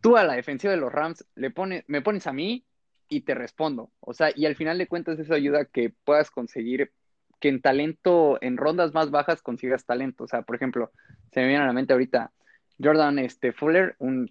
Tú 0.00 0.16
a 0.16 0.24
la 0.24 0.34
defensiva 0.34 0.72
de 0.72 0.80
los 0.80 0.92
Rams 0.92 1.24
le 1.34 1.50
pones, 1.50 1.84
me 1.88 2.02
pones 2.02 2.26
a 2.26 2.32
mí 2.32 2.64
y 3.08 3.22
te 3.22 3.34
respondo. 3.34 3.90
O 4.00 4.14
sea, 4.14 4.30
y 4.34 4.46
al 4.46 4.56
final 4.56 4.78
de 4.78 4.86
cuentas 4.86 5.18
eso 5.18 5.34
ayuda 5.34 5.60
a 5.60 5.64
que 5.64 5.90
puedas 6.04 6.30
conseguir 6.30 6.92
que 7.40 7.48
en 7.48 7.60
talento, 7.60 8.38
en 8.40 8.56
rondas 8.56 8.92
más 8.94 9.10
bajas 9.10 9.42
consigas 9.42 9.84
talento. 9.84 10.24
O 10.24 10.28
sea, 10.28 10.42
por 10.42 10.56
ejemplo, 10.56 10.92
se 11.32 11.40
me 11.40 11.48
viene 11.48 11.62
a 11.62 11.66
la 11.66 11.72
mente 11.72 11.92
ahorita 11.92 12.32
Jordan 12.82 13.18
este, 13.18 13.52
Fuller, 13.52 13.96
un, 13.98 14.30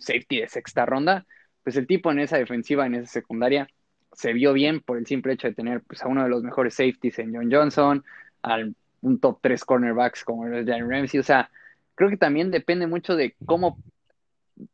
safety 0.00 0.40
de 0.40 0.48
sexta 0.48 0.86
ronda, 0.86 1.26
pues 1.62 1.76
el 1.76 1.86
tipo 1.86 2.10
en 2.10 2.18
esa 2.18 2.38
defensiva, 2.38 2.86
en 2.86 2.94
esa 2.94 3.06
secundaria, 3.06 3.68
se 4.12 4.32
vio 4.32 4.52
bien 4.52 4.80
por 4.80 4.98
el 4.98 5.06
simple 5.06 5.32
hecho 5.34 5.48
de 5.48 5.54
tener 5.54 5.82
pues, 5.82 6.02
a 6.02 6.08
uno 6.08 6.22
de 6.22 6.28
los 6.28 6.42
mejores 6.42 6.74
safeties 6.74 7.18
en 7.18 7.34
John 7.34 7.50
Johnson, 7.50 8.04
al 8.42 8.74
un 9.02 9.18
top 9.18 9.38
3 9.40 9.64
cornerbacks 9.64 10.24
como 10.24 10.46
el 10.46 10.66
Darren 10.66 10.90
Ramsey. 10.90 11.20
O 11.20 11.22
sea, 11.22 11.50
creo 11.94 12.10
que 12.10 12.16
también 12.16 12.50
depende 12.50 12.86
mucho 12.86 13.16
de 13.16 13.34
cómo, 13.46 13.78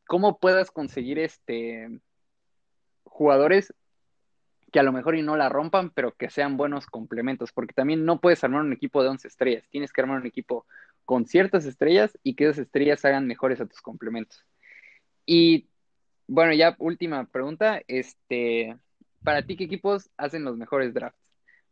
cómo 0.07 0.39
puedas 0.39 0.70
conseguir 0.70 1.18
este 1.18 2.01
jugadores 3.17 3.73
que 4.73 4.81
a 4.81 4.83
lo 4.83 4.93
mejor 4.93 5.17
y 5.17 5.23
no 5.23 5.37
la 5.37 5.49
rompan, 5.49 5.91
pero 5.91 6.12
que 6.12 6.29
sean 6.29 6.57
buenos 6.57 6.87
complementos, 6.87 7.51
porque 7.53 7.73
también 7.73 8.05
no 8.05 8.21
puedes 8.21 8.45
armar 8.45 8.61
un 8.61 8.73
equipo 8.73 9.03
de 9.03 9.09
11 9.09 9.29
estrellas, 9.29 9.64
tienes 9.71 9.93
que 9.93 10.01
armar 10.03 10.21
un 10.21 10.27
equipo 10.27 10.67
con 11.05 11.25
ciertas 11.27 11.64
estrellas 11.64 12.19
y 12.23 12.35
que 12.35 12.45
esas 12.45 12.59
estrellas 12.59 13.05
hagan 13.05 13.27
mejores 13.27 13.61
a 13.61 13.67
tus 13.67 13.81
complementos. 13.81 14.45
Y 15.25 15.69
bueno, 16.27 16.53
ya 16.53 16.77
última 16.79 17.25
pregunta, 17.27 17.81
este, 17.87 18.77
para 19.23 19.43
ti, 19.43 19.57
¿qué 19.57 19.64
equipos 19.64 20.11
hacen 20.17 20.45
los 20.45 20.57
mejores 20.57 20.93
drafts? 20.93 21.21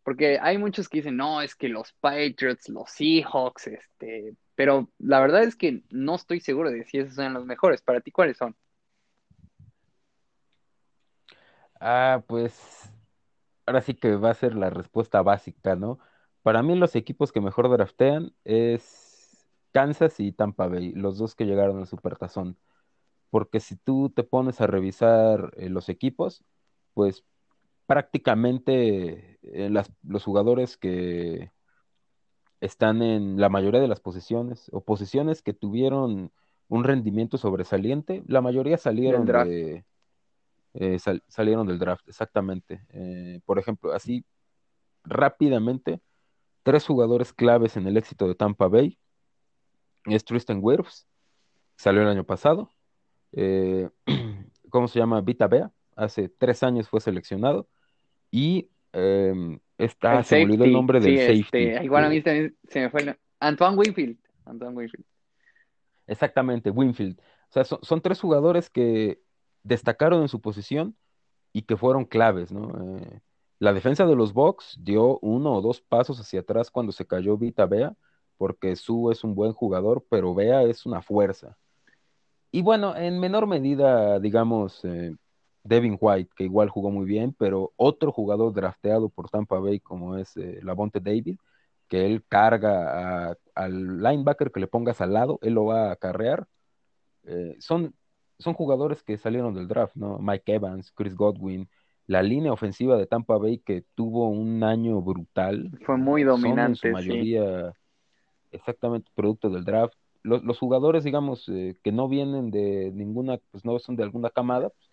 Porque 0.03 0.39
hay 0.41 0.59
muchos 0.59 0.89
que 0.89 0.99
dicen, 0.99 1.17
no, 1.17 1.43
es 1.43 1.55
que 1.55 1.69
los 1.69 1.93
Patriots, 1.95 2.69
los 2.69 2.91
Seahawks, 2.91 3.67
este, 3.67 4.35
pero 4.55 4.91
la 4.99 5.21
verdad 5.21 5.43
es 5.43 5.57
que 5.57 5.83
no 5.91 6.15
estoy 6.15 6.41
seguro 6.41 6.71
de 6.71 6.85
si 6.85 6.99
esos 6.99 7.15
son 7.15 7.35
los 7.35 7.45
mejores. 7.45 7.83
Para 7.83 8.01
ti, 8.01 8.11
¿cuáles 8.13 8.37
son? 8.37 8.55
Ah, 11.81 12.23
pues 12.27 12.91
ahora 13.67 13.81
sí 13.81 13.95
que 13.95 14.17
va 14.17 14.31
a 14.31 14.35
ser 14.35 14.55
la 14.55 14.71
respuesta 14.71 15.23
básica, 15.23 15.77
¿no? 15.77 15.99
Para 16.43 16.63
mí 16.63 16.77
los 16.77 16.95
equipos 16.97 17.33
que 17.33 17.41
mejor 17.41 17.71
draftean 17.71 18.33
es 18.45 19.47
Kansas 19.73 20.21
y 20.21 20.33
Tampa 20.33 20.69
Bay, 20.69 20.93
los 20.93 21.19
dos 21.19 21.35
que 21.35 21.47
llegaron 21.47 21.79
al 21.79 21.87
Supertazón. 21.87 22.57
Porque 23.31 23.61
si 23.61 23.77
tú 23.77 24.11
te 24.11 24.23
pones 24.23 24.61
a 24.61 24.67
revisar 24.67 25.53
eh, 25.57 25.69
los 25.69 25.89
equipos, 25.89 26.45
pues 26.95 27.25
prácticamente 27.87 29.39
eh, 29.43 29.71
los 30.03 30.25
jugadores 30.25 30.77
que 30.77 31.51
están 32.61 33.03
en 33.03 33.41
la 33.41 33.49
mayoría 33.49 33.81
de 33.81 33.89
las 33.89 34.01
posiciones 34.01 34.71
o 34.73 34.83
posiciones 34.83 35.43
que 35.43 35.53
tuvieron 35.53 36.33
un 36.69 36.85
rendimiento 36.85 37.37
sobresaliente, 37.37 38.23
la 38.27 38.41
mayoría 38.41 38.79
salieron 38.79 39.27
de 39.27 39.85
eh, 40.75 40.99
salieron 41.29 41.67
del 41.67 41.79
draft, 41.79 42.09
exactamente. 42.09 42.85
Eh, 42.91 43.41
por 43.45 43.59
ejemplo, 43.59 43.93
así 43.93 44.25
rápidamente, 45.05 46.01
tres 46.63 46.85
jugadores 46.87 47.33
claves 47.33 47.77
en 47.77 47.87
el 47.87 47.97
éxito 47.97 48.27
de 48.27 48.35
Tampa 48.35 48.67
Bay 48.67 48.99
es 50.07 50.25
Tristan 50.25 50.59
Wirfs, 50.61 51.07
salió 51.77 52.03
el 52.03 52.09
año 52.09 52.25
pasado. 52.25 52.71
Eh, 53.33 53.89
¿Cómo 54.71 54.89
se 54.89 54.99
llama? 54.99 55.21
Vita 55.21 55.47
Bea, 55.47 55.71
hace 55.95 56.29
tres 56.29 56.63
años 56.65 56.89
fue 56.89 57.01
seleccionado. 57.01 57.69
Y 58.33 58.69
em, 58.93 59.61
está, 59.79 60.25
se 60.25 60.39
me 60.39 60.45
olvidó 60.45 60.65
el 60.65 60.73
nombre 60.73 60.99
del 60.99 61.17
este, 61.17 61.37
safety. 61.37 61.85
igual 61.85 62.05
a 62.05 62.09
mí 62.09 62.21
también 62.21 62.57
se 62.69 62.81
me 62.81 62.91
fue 62.91 63.03
el... 63.03 63.17
Antoine 63.39 63.77
Winfield. 63.77 64.19
Antoine 64.45 64.77
Winfield. 64.77 65.07
Exactamente, 66.09 66.71
Winfield. 66.71 67.21
O 67.21 67.53
sea, 67.53 67.65
son 67.65 68.01
tres 68.01 68.21
jugadores 68.21 68.69
que 68.69 69.21
destacaron 69.65 70.23
en 70.23 70.29
su 70.29 70.41
posición 70.41 70.97
y 71.53 71.63
que 71.63 71.77
fueron 71.77 72.05
claves, 72.05 72.53
¿no? 72.53 72.99
Eh, 72.99 73.21
la 73.59 73.73
defensa 73.73 74.07
de 74.07 74.15
los 74.15 74.33
Bucks 74.33 74.79
dio 74.81 75.19
uno 75.21 75.55
o 75.55 75.63
dos 75.63 75.81
pasos 75.81 76.21
hacia 76.21 76.41
atrás 76.41 76.71
cuando 76.71 76.93
se 76.93 77.07
cayó 77.07 77.37
Vita 77.37 77.67
Bea, 77.67 77.97
porque 78.37 78.77
Su 78.77 79.11
es 79.11 79.25
un 79.25 79.35
buen 79.35 79.53
jugador, 79.53 80.05
pero 80.11 80.35
Bea 80.35 80.63
es 80.65 80.85
una 80.87 81.01
fuerza. 81.03 81.57
Y 82.51 82.63
bueno, 82.63 82.95
en 82.97 83.19
menor 83.19 83.47
medida, 83.47 84.21
digamos, 84.21 84.85
eh, 84.85 85.17
Devin 85.63 85.97
White, 86.01 86.33
que 86.37 86.45
igual 86.45 86.69
jugó 86.69 86.91
muy 86.91 87.07
bien, 87.07 87.35
pero 87.39 87.73
otro 87.77 88.13
jugador 88.13 88.53
drafteado 88.53 89.09
por 89.09 89.31
Tampa 89.31 89.59
Bay 89.59 89.81
como 89.81 90.17
es 90.17 90.37
eh, 90.37 90.61
Lavonte 90.63 91.01
David, 91.01 91.39
que 91.89 92.07
él 92.07 92.25
carga 92.29 93.37
al 93.55 94.03
linebacker 94.03 94.51
que 94.53 94.61
le 94.61 94.67
pongas 94.67 95.01
al 95.01 95.13
lado, 95.15 95.39
él 95.43 95.55
lo 95.55 95.67
va 95.67 95.89
a 95.89 95.93
acarrear. 95.93 96.47
son 97.61 97.95
son 98.39 98.55
jugadores 98.55 99.03
que 99.03 99.19
salieron 99.19 99.55
del 99.55 99.69
draft, 99.69 99.95
¿no? 99.97 100.19
Mike 100.19 100.55
Evans, 100.55 100.93
Chris 100.93 101.15
Godwin, 101.15 101.69
la 102.07 102.23
línea 102.23 102.53
ofensiva 102.53 102.97
de 102.97 103.07
Tampa 103.07 103.39
Bay 103.39 103.59
que 103.59 103.85
tuvo 103.95 104.29
un 104.29 104.63
año 104.63 105.01
brutal. 105.01 105.71
Fue 105.85 105.97
muy 105.97 106.23
dominante. 106.23 106.79
Son 106.79 106.91
en 106.91 106.97
su 106.97 107.09
mayoría 107.09 107.73
exactamente 108.51 109.11
producto 109.15 109.51
del 109.51 109.65
draft. 109.65 109.95
Los, 110.23 110.59
jugadores, 110.59 111.05
digamos, 111.05 111.47
eh, 111.51 111.77
que 111.83 111.93
no 111.93 112.09
vienen 112.09 112.51
de 112.51 112.91
ninguna, 112.95 113.39
pues 113.51 113.63
no 113.65 113.79
son 113.79 113.95
de 113.95 114.05
alguna 114.05 114.31
camada, 114.31 114.71
pues, 114.71 114.91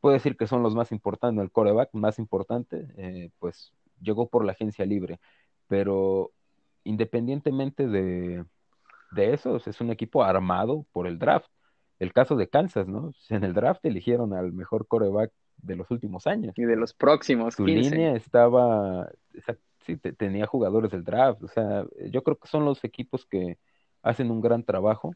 puede 0.00 0.14
decir 0.14 0.36
que 0.36 0.46
son 0.46 0.62
los 0.62 0.76
más 0.76 0.92
importantes, 0.92 1.42
el 1.42 1.50
coreback 1.50 1.92
más 1.92 2.20
importante, 2.20 2.86
eh, 2.96 3.30
pues 3.40 3.72
llegó 4.00 4.28
por 4.28 4.44
la 4.44 4.52
agencia 4.52 4.86
libre. 4.86 5.18
Pero 5.66 6.30
independientemente 6.84 7.88
de, 7.88 8.44
de 9.10 9.34
eso, 9.34 9.56
es 9.56 9.80
un 9.80 9.90
equipo 9.90 10.22
armado 10.22 10.86
por 10.92 11.08
el 11.08 11.18
draft 11.18 11.50
el 12.00 12.12
caso 12.12 12.34
de 12.34 12.48
Kansas, 12.48 12.88
¿no? 12.88 13.12
En 13.28 13.44
el 13.44 13.54
draft 13.54 13.84
eligieron 13.84 14.34
al 14.34 14.52
mejor 14.52 14.88
coreback 14.88 15.30
de 15.58 15.76
los 15.76 15.90
últimos 15.90 16.26
años. 16.26 16.54
Y 16.56 16.64
de 16.64 16.76
los 16.76 16.94
próximos. 16.94 17.54
Su 17.54 17.66
línea 17.66 18.14
estaba, 18.16 19.08
sí, 19.84 19.96
tenía 19.96 20.46
jugadores 20.46 20.90
del 20.90 21.04
draft. 21.04 21.42
O 21.42 21.48
sea, 21.48 21.84
yo 22.10 22.24
creo 22.24 22.36
que 22.36 22.48
son 22.48 22.64
los 22.64 22.82
equipos 22.82 23.26
que 23.26 23.58
hacen 24.02 24.30
un 24.30 24.40
gran 24.40 24.64
trabajo. 24.64 25.14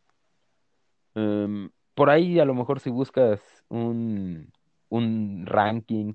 Em, 1.15 1.71
por 1.95 2.11
ahí 2.11 2.39
a 2.39 2.45
lo 2.45 2.55
mejor 2.55 2.81
si 2.81 2.91
buscas 2.91 3.41
un, 3.69 4.53
un 4.91 5.47
ranking, 5.47 6.15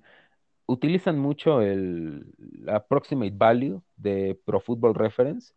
utilizan 0.68 1.18
mucho 1.18 1.62
el 1.62 2.32
approximate 2.68 3.34
value 3.34 3.82
de 3.96 4.40
Pro 4.46 4.60
Football 4.60 4.94
Reference 4.94 5.54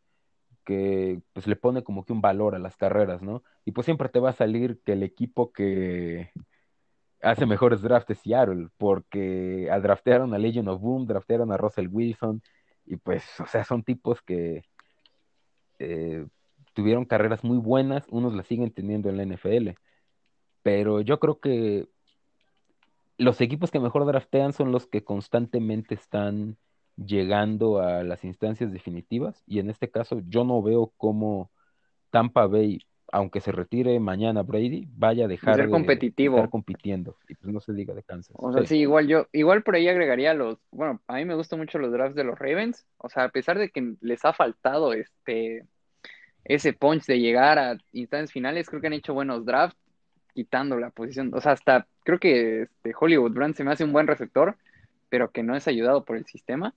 que 0.64 1.20
pues 1.32 1.46
le 1.46 1.56
pone 1.56 1.82
como 1.82 2.04
que 2.04 2.12
un 2.12 2.20
valor 2.20 2.54
a 2.54 2.58
las 2.58 2.76
carreras, 2.76 3.20
¿no? 3.20 3.42
Y 3.64 3.72
pues 3.72 3.84
siempre 3.84 4.08
te 4.08 4.20
va 4.20 4.30
a 4.30 4.34
salir 4.34 4.80
que 4.84 4.92
el 4.92 5.02
equipo 5.02 5.52
que 5.52 6.30
hace 7.22 7.46
mejores 7.46 7.82
drafts 7.82 8.10
es 8.10 8.18
Seattle, 8.20 8.68
porque 8.76 9.70
draftearon 9.82 10.34
a 10.34 10.38
Legion 10.38 10.68
of 10.68 10.80
Boom, 10.80 11.06
draftearon 11.06 11.52
a 11.52 11.56
Russell 11.56 11.88
Wilson, 11.90 12.42
y 12.84 12.96
pues, 12.96 13.24
o 13.40 13.46
sea, 13.46 13.64
son 13.64 13.84
tipos 13.84 14.20
que 14.22 14.64
eh, 15.78 16.26
tuvieron 16.74 17.04
carreras 17.04 17.44
muy 17.44 17.58
buenas, 17.58 18.04
unos 18.10 18.34
las 18.34 18.46
siguen 18.46 18.72
teniendo 18.72 19.08
en 19.08 19.16
la 19.16 19.22
NFL, 19.24 19.70
pero 20.62 21.00
yo 21.00 21.18
creo 21.20 21.40
que 21.40 21.88
los 23.18 23.40
equipos 23.40 23.70
que 23.70 23.80
mejor 23.80 24.04
draftean 24.06 24.52
son 24.52 24.72
los 24.72 24.86
que 24.86 25.04
constantemente 25.04 25.94
están 25.94 26.56
llegando 26.96 27.80
a 27.80 28.02
las 28.02 28.24
instancias 28.24 28.72
definitivas 28.72 29.42
y 29.46 29.58
en 29.58 29.70
este 29.70 29.90
caso 29.90 30.20
yo 30.26 30.44
no 30.44 30.62
veo 30.62 30.92
cómo 30.96 31.50
Tampa 32.10 32.46
Bay, 32.46 32.80
aunque 33.12 33.40
se 33.40 33.52
retire 33.52 34.00
mañana 34.00 34.42
Brady, 34.42 34.88
vaya 34.96 35.26
a 35.26 35.28
dejar 35.28 35.58
de, 35.58 35.68
competitivo. 35.68 36.36
estar 36.36 36.50
compitiendo 36.50 37.16
y 37.28 37.34
pues 37.34 37.52
no 37.52 37.60
se 37.60 37.74
diga 37.74 37.92
de 37.94 38.02
Kansas. 38.02 38.34
O 38.38 38.52
sea, 38.52 38.64
sí. 38.64 38.78
igual 38.78 39.06
yo, 39.06 39.28
igual 39.32 39.62
por 39.62 39.76
ahí 39.76 39.86
agregaría 39.86 40.32
los, 40.32 40.58
bueno, 40.70 41.00
a 41.06 41.16
mí 41.16 41.26
me 41.26 41.34
gustan 41.34 41.58
mucho 41.58 41.78
los 41.78 41.92
drafts 41.92 42.16
de 42.16 42.24
los 42.24 42.38
Ravens, 42.38 42.86
o 42.96 43.10
sea, 43.10 43.24
a 43.24 43.28
pesar 43.28 43.58
de 43.58 43.68
que 43.68 43.94
les 44.00 44.24
ha 44.24 44.32
faltado 44.32 44.94
este 44.94 45.66
ese 46.44 46.72
punch 46.72 47.04
de 47.04 47.20
llegar 47.20 47.58
a 47.58 47.76
instancias 47.92 48.32
finales, 48.32 48.68
creo 48.68 48.80
que 48.80 48.86
han 48.88 48.94
hecho 48.94 49.14
buenos 49.14 49.44
drafts 49.44 49.78
quitando 50.32 50.78
la 50.78 50.88
posición, 50.88 51.32
o 51.34 51.40
sea, 51.42 51.52
hasta 51.52 51.86
creo 52.04 52.18
que 52.18 52.62
este 52.62 52.94
Hollywood 52.98 53.32
Brand 53.32 53.54
se 53.54 53.62
me 53.62 53.72
hace 53.72 53.84
un 53.84 53.92
buen 53.92 54.06
receptor, 54.06 54.56
pero 55.10 55.30
que 55.30 55.42
no 55.42 55.54
es 55.54 55.68
ayudado 55.68 56.04
por 56.06 56.16
el 56.16 56.24
sistema. 56.24 56.74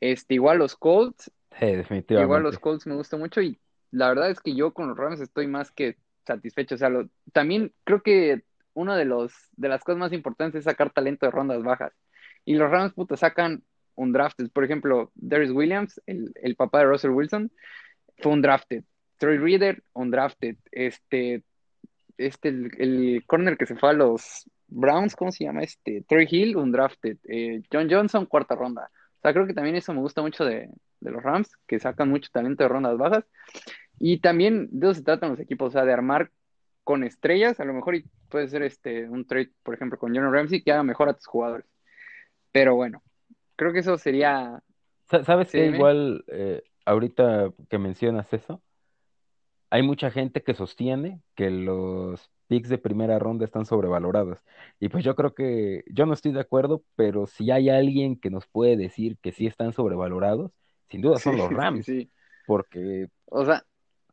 Este, 0.00 0.34
igual 0.34 0.58
los 0.58 0.76
Colts. 0.76 1.30
definitivamente. 1.58 2.20
Igual 2.20 2.42
los 2.42 2.58
Colts 2.58 2.86
me 2.86 2.94
gustan 2.94 3.20
mucho 3.20 3.40
y 3.40 3.58
la 3.94 4.08
verdad 4.08 4.30
es 4.30 4.40
que 4.40 4.54
yo 4.54 4.72
con 4.74 4.88
los 4.88 4.96
Rams 4.96 5.20
estoy 5.20 5.46
más 5.46 5.70
que 5.70 5.96
satisfecho. 6.26 6.74
O 6.74 6.78
sea, 6.78 6.90
también 7.32 7.72
creo 7.84 8.02
que 8.02 8.44
una 8.72 8.96
de, 8.96 9.04
de 9.04 9.68
las 9.68 9.84
cosas 9.84 9.98
más 9.98 10.12
importantes 10.12 10.60
es 10.60 10.64
sacar 10.64 10.90
talento 10.90 11.26
de 11.26 11.32
rondas 11.32 11.62
bajas. 11.62 11.92
Y 12.44 12.54
los 12.54 12.70
Rams, 12.70 12.92
puta, 12.94 13.16
sacan 13.16 13.62
un 13.94 14.12
drafted. 14.12 14.50
Por 14.50 14.64
ejemplo, 14.64 15.12
Darius 15.14 15.52
Williams, 15.52 16.00
el, 16.06 16.32
el 16.42 16.56
papá 16.56 16.80
de 16.80 16.86
Russell 16.86 17.12
Wilson, 17.12 17.52
fue 18.18 18.32
un 18.32 18.42
drafted. 18.42 18.84
Troy 19.18 19.38
Reader, 19.38 19.82
un 19.92 20.10
drafted. 20.10 20.56
Este, 20.72 21.44
este, 22.18 22.48
el, 22.48 22.70
el 22.78 23.24
corner 23.26 23.56
que 23.56 23.66
se 23.66 23.76
fue 23.76 23.90
a 23.90 23.94
los 23.94 24.50
Browns, 24.66 25.14
¿cómo 25.14 25.30
se 25.30 25.44
llama? 25.44 25.62
Este, 25.62 26.02
Troy 26.08 26.26
Hill, 26.28 26.56
un 26.56 26.72
drafted. 26.72 27.18
Eh, 27.24 27.62
John 27.72 27.88
Johnson, 27.88 28.26
cuarta 28.26 28.56
ronda. 28.56 28.90
O 28.92 29.20
sea, 29.22 29.32
creo 29.32 29.46
que 29.46 29.54
también 29.54 29.76
eso 29.76 29.94
me 29.94 30.00
gusta 30.00 30.20
mucho 30.20 30.44
de, 30.44 30.68
los 31.00 31.22
Rams, 31.22 31.50
que 31.66 31.78
sacan 31.78 32.08
mucho 32.08 32.30
talento 32.32 32.64
de 32.64 32.68
rondas 32.68 32.96
bajas. 32.96 33.24
Y 33.98 34.18
también 34.18 34.68
de 34.70 34.86
eso 34.86 34.94
se 34.94 35.02
tratan 35.02 35.30
los 35.30 35.40
equipos, 35.40 35.68
o 35.68 35.70
sea, 35.72 35.84
de 35.84 35.92
armar 35.92 36.30
con 36.82 37.02
estrellas, 37.04 37.60
a 37.60 37.64
lo 37.64 37.72
mejor 37.72 37.96
y 37.96 38.04
puede 38.28 38.48
ser 38.48 38.62
este 38.62 39.08
un 39.08 39.26
trade, 39.26 39.50
por 39.62 39.74
ejemplo, 39.74 39.98
con 39.98 40.14
John 40.14 40.32
Ramsey 40.32 40.62
que 40.62 40.72
haga 40.72 40.82
mejor 40.82 41.08
a 41.08 41.14
tus 41.14 41.26
jugadores. 41.26 41.66
Pero 42.52 42.74
bueno, 42.74 43.02
creo 43.56 43.72
que 43.72 43.80
eso 43.80 43.96
sería. 43.98 44.62
¿Sabes 45.08 45.50
qué? 45.50 45.66
Igual, 45.66 46.24
eh, 46.28 46.62
ahorita 46.84 47.52
que 47.68 47.78
mencionas 47.78 48.32
eso, 48.32 48.62
hay 49.70 49.82
mucha 49.82 50.10
gente 50.10 50.42
que 50.42 50.54
sostiene 50.54 51.20
que 51.34 51.50
los 51.50 52.30
picks 52.46 52.68
de 52.68 52.78
primera 52.78 53.18
ronda 53.18 53.44
están 53.44 53.66
sobrevalorados. 53.66 54.38
Y 54.78 54.88
pues 54.88 55.04
yo 55.04 55.14
creo 55.16 55.34
que 55.34 55.84
yo 55.86 56.06
no 56.06 56.12
estoy 56.14 56.32
de 56.32 56.40
acuerdo, 56.40 56.84
pero 56.96 57.26
si 57.26 57.50
hay 57.50 57.70
alguien 57.70 58.16
que 58.16 58.30
nos 58.30 58.46
puede 58.46 58.76
decir 58.76 59.18
que 59.20 59.32
sí 59.32 59.46
están 59.46 59.72
sobrevalorados, 59.72 60.52
sin 60.88 61.00
duda 61.00 61.18
son 61.18 61.38
los 61.38 61.50
Rams. 61.50 61.86
Porque 62.46 63.08
o 63.26 63.44
sea, 63.44 63.64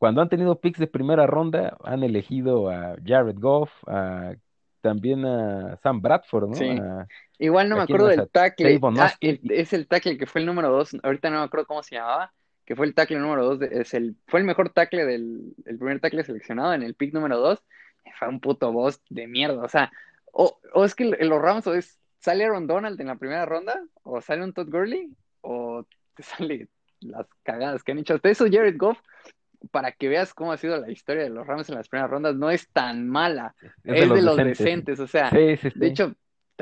cuando 0.02 0.24
han 0.24 0.30
tenido 0.30 0.60
picks 0.60 0.80
de 0.80 0.88
primera 0.88 1.28
ronda, 1.28 1.78
han 1.84 2.02
elegido 2.02 2.72
a 2.72 2.96
Jared 3.06 3.36
Goff, 3.38 3.70
a 3.86 4.34
también 4.82 5.24
a 5.28 5.78
Sam 5.84 6.02
Bradford, 6.02 6.50
¿no? 6.50 6.56
Sí. 6.56 6.70
A- 6.70 7.06
Igual 7.38 7.70
no 7.70 7.76
¿A 7.76 7.78
me 7.78 7.84
acuerdo 7.84 8.08
del 8.08 8.28
tackle. 8.28 8.80
Ah, 8.98 9.14
el- 9.20 9.40
es 9.52 9.74
el 9.74 9.88
tackle 9.88 10.18
que 10.18 10.26
fue 10.26 10.42
el 10.42 10.48
número 10.48 10.72
dos. 10.72 10.98
Ahorita 11.04 11.30
no 11.30 11.38
me 11.38 11.44
acuerdo 11.46 11.68
cómo 11.68 11.84
se 11.84 11.98
llamaba. 11.98 12.34
Que 12.66 12.76
fue 12.76 12.88
el 12.88 12.96
tackle 12.96 13.20
número 13.20 13.46
dos. 13.46 13.60
de- 13.60 13.68
es 13.82 13.94
el, 13.94 14.16
fue 14.26 14.40
el 14.40 14.46
mejor 14.48 14.70
tackle 14.70 15.06
del 15.06 15.54
el 15.68 15.78
primer 15.78 16.00
tackle 16.00 16.24
seleccionado 16.24 16.74
en 16.74 16.82
el 16.82 16.96
pick 16.96 17.14
número 17.14 17.38
dos. 17.38 17.64
Fue 18.18 18.28
un 18.28 18.40
puto 18.40 18.72
boss 18.72 19.00
de 19.10 19.28
mierda. 19.28 19.62
O 19.64 19.70
sea, 19.70 19.92
o, 20.34 20.58
o 20.74 20.84
es 20.84 20.96
que 20.96 21.04
en 21.16 21.30
los 21.30 21.40
Rams 21.40 21.68
o 21.68 21.76
es 21.76 22.00
sale 22.18 22.44
Aaron 22.46 22.66
Donald 22.66 23.00
en 23.00 23.06
la 23.06 23.18
primera 23.18 23.46
ronda, 23.46 23.80
o 24.02 24.20
sale 24.20 24.44
un 24.44 24.54
Todd 24.54 24.70
Gurley, 24.72 25.16
o 25.42 25.86
te 26.16 26.24
sale 26.24 26.70
las 27.02 27.28
cagadas 27.44 27.84
que 27.84 27.92
han 27.92 28.00
hecho. 28.00 28.16
Hasta 28.16 28.30
eso, 28.32 28.46
Jared 28.52 28.78
Goff, 28.80 28.98
para 29.72 29.92
que 29.92 30.10
veas 30.10 30.34
cómo 30.34 30.52
ha 30.52 30.58
sido 30.58 30.78
la 30.78 30.92
historia 30.92 31.24
de 31.24 31.30
los 31.30 31.48
Rams 31.48 31.70
en 31.70 31.76
las 31.76 31.90
primeras 31.90 32.12
rondas, 32.12 32.36
no 32.36 32.50
es 32.50 32.70
tan 32.70 33.08
mala. 33.08 33.56
Es, 33.84 34.10
de 34.10 34.22
los, 34.22 34.38
decentes. 34.38 35.00
O 35.00 35.08
sea, 35.08 35.30
Sí, 35.30 35.58
sí, 35.58 35.72
sí. 35.72 35.80
de 35.80 35.88
hecho, 35.88 36.16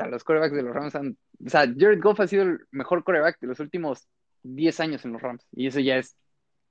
los 0.08 0.24
corebacks 0.24 0.54
de 0.54 0.62
los 0.62 0.74
Rams 0.74 0.94
han. 0.94 1.16
O 1.44 1.48
sea, 1.48 1.60
Jared 1.62 2.00
Goff 2.00 2.20
ha 2.20 2.26
sido 2.26 2.44
el 2.44 2.60
mejor 2.70 3.04
coreback 3.04 3.38
de 3.40 3.48
los 3.48 3.60
últimos 3.60 4.08
10 4.42 4.80
años 4.80 5.04
en 5.04 5.12
los 5.12 5.22
Rams. 5.22 5.46
Y 5.52 5.66
eso 5.66 5.80
ya 5.80 5.96
es 5.96 6.16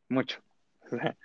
mucho. 0.07 0.39
O 0.91 0.97
sea, 0.97 1.15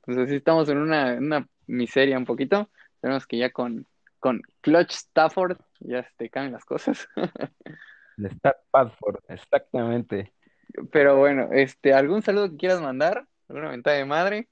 pues 0.00 0.18
así 0.18 0.34
estamos 0.34 0.68
en 0.68 0.78
una, 0.78 1.14
una 1.14 1.46
miseria 1.68 2.18
un 2.18 2.24
poquito. 2.24 2.68
Tenemos 3.00 3.24
que 3.24 3.38
ya 3.38 3.50
con, 3.50 3.86
con 4.18 4.42
Clutch 4.60 4.90
Stafford 4.90 5.58
ya 5.78 6.02
se 6.02 6.10
te 6.16 6.28
caen 6.28 6.50
las 6.50 6.64
cosas. 6.64 7.08
De 8.16 8.28
Stat 8.30 8.56
Padford, 8.72 9.20
exactamente. 9.28 10.32
Pero 10.90 11.18
bueno, 11.18 11.50
este, 11.52 11.94
¿algún 11.94 12.22
saludo 12.22 12.50
que 12.50 12.56
quieras 12.56 12.80
mandar? 12.80 13.26
¿Alguna 13.48 13.70
mentada 13.70 13.96
de 13.96 14.04
madre? 14.04 14.48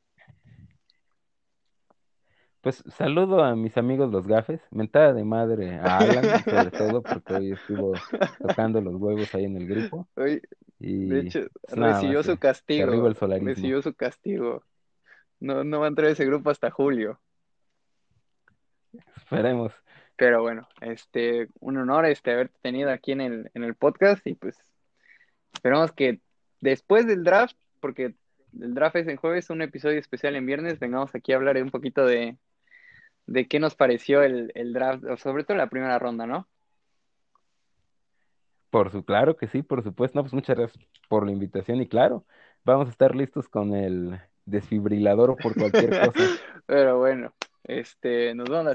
Pues 2.60 2.84
saludo 2.88 3.42
a 3.42 3.56
mis 3.56 3.78
amigos 3.78 4.10
los 4.10 4.26
gafes, 4.26 4.60
mentada 4.70 5.14
de 5.14 5.24
madre 5.24 5.76
a 5.76 5.98
Alan, 5.98 6.24
sobre 6.44 6.70
todo 6.70 7.02
porque 7.02 7.34
hoy 7.34 7.52
estuvo 7.52 7.94
tocando 8.38 8.82
los 8.82 8.96
huevos 8.96 9.34
ahí 9.34 9.44
en 9.44 9.56
el 9.56 9.66
grupo. 9.66 10.06
Hoy, 10.14 10.42
Y 10.78 11.08
de 11.08 11.20
hecho, 11.20 11.40
pues 11.62 11.76
nada 11.76 11.94
recibió 11.94 12.22
su 12.22 12.36
castigo. 12.38 12.92
el. 12.92 13.44
Recibió 13.46 13.80
su 13.80 13.94
castigo. 13.94 14.62
No, 15.38 15.64
no 15.64 15.80
va 15.80 15.86
a 15.86 15.88
entrar 15.88 16.10
ese 16.10 16.26
grupo 16.26 16.50
hasta 16.50 16.70
julio. 16.70 17.18
Esperemos. 19.16 19.72
Pero 20.16 20.42
bueno, 20.42 20.68
este, 20.82 21.48
un 21.60 21.78
honor 21.78 22.04
este 22.04 22.32
haberte 22.32 22.58
tenido 22.60 22.90
aquí 22.90 23.12
en 23.12 23.22
el, 23.22 23.50
en 23.54 23.64
el 23.64 23.74
podcast 23.74 24.26
y 24.26 24.34
pues 24.34 24.58
esperamos 25.54 25.92
que 25.92 26.20
después 26.60 27.06
del 27.06 27.24
draft, 27.24 27.56
porque 27.80 28.14
el 28.60 28.74
draft 28.74 28.96
es 28.96 29.08
en 29.08 29.16
jueves, 29.16 29.48
un 29.48 29.62
episodio 29.62 29.98
especial 29.98 30.36
en 30.36 30.44
viernes, 30.44 30.78
vengamos 30.78 31.14
aquí 31.14 31.32
a 31.32 31.36
hablar 31.36 31.56
un 31.62 31.70
poquito 31.70 32.04
de, 32.04 32.36
de 33.30 33.46
qué 33.46 33.60
nos 33.60 33.76
pareció 33.76 34.22
el, 34.22 34.50
el 34.56 34.72
draft, 34.72 35.04
o 35.04 35.16
sobre 35.16 35.44
todo 35.44 35.56
la 35.56 35.70
primera 35.70 36.00
ronda, 36.00 36.26
¿no? 36.26 36.48
Por 38.70 38.90
su, 38.90 39.04
claro 39.04 39.36
que 39.36 39.46
sí, 39.46 39.62
por 39.62 39.84
supuesto. 39.84 40.18
No, 40.18 40.24
pues 40.24 40.34
muchas 40.34 40.56
gracias 40.58 40.84
por 41.08 41.24
la 41.24 41.30
invitación 41.30 41.80
y 41.80 41.88
claro, 41.88 42.24
vamos 42.64 42.88
a 42.88 42.90
estar 42.90 43.14
listos 43.14 43.48
con 43.48 43.72
el 43.74 44.20
desfibrilador 44.46 45.36
por 45.36 45.54
cualquier 45.54 45.90
cosa. 45.90 46.12
Pero 46.66 46.98
bueno, 46.98 47.32
este, 47.62 48.34
nos 48.34 48.48
vemos 48.48 48.64
la 48.64 48.68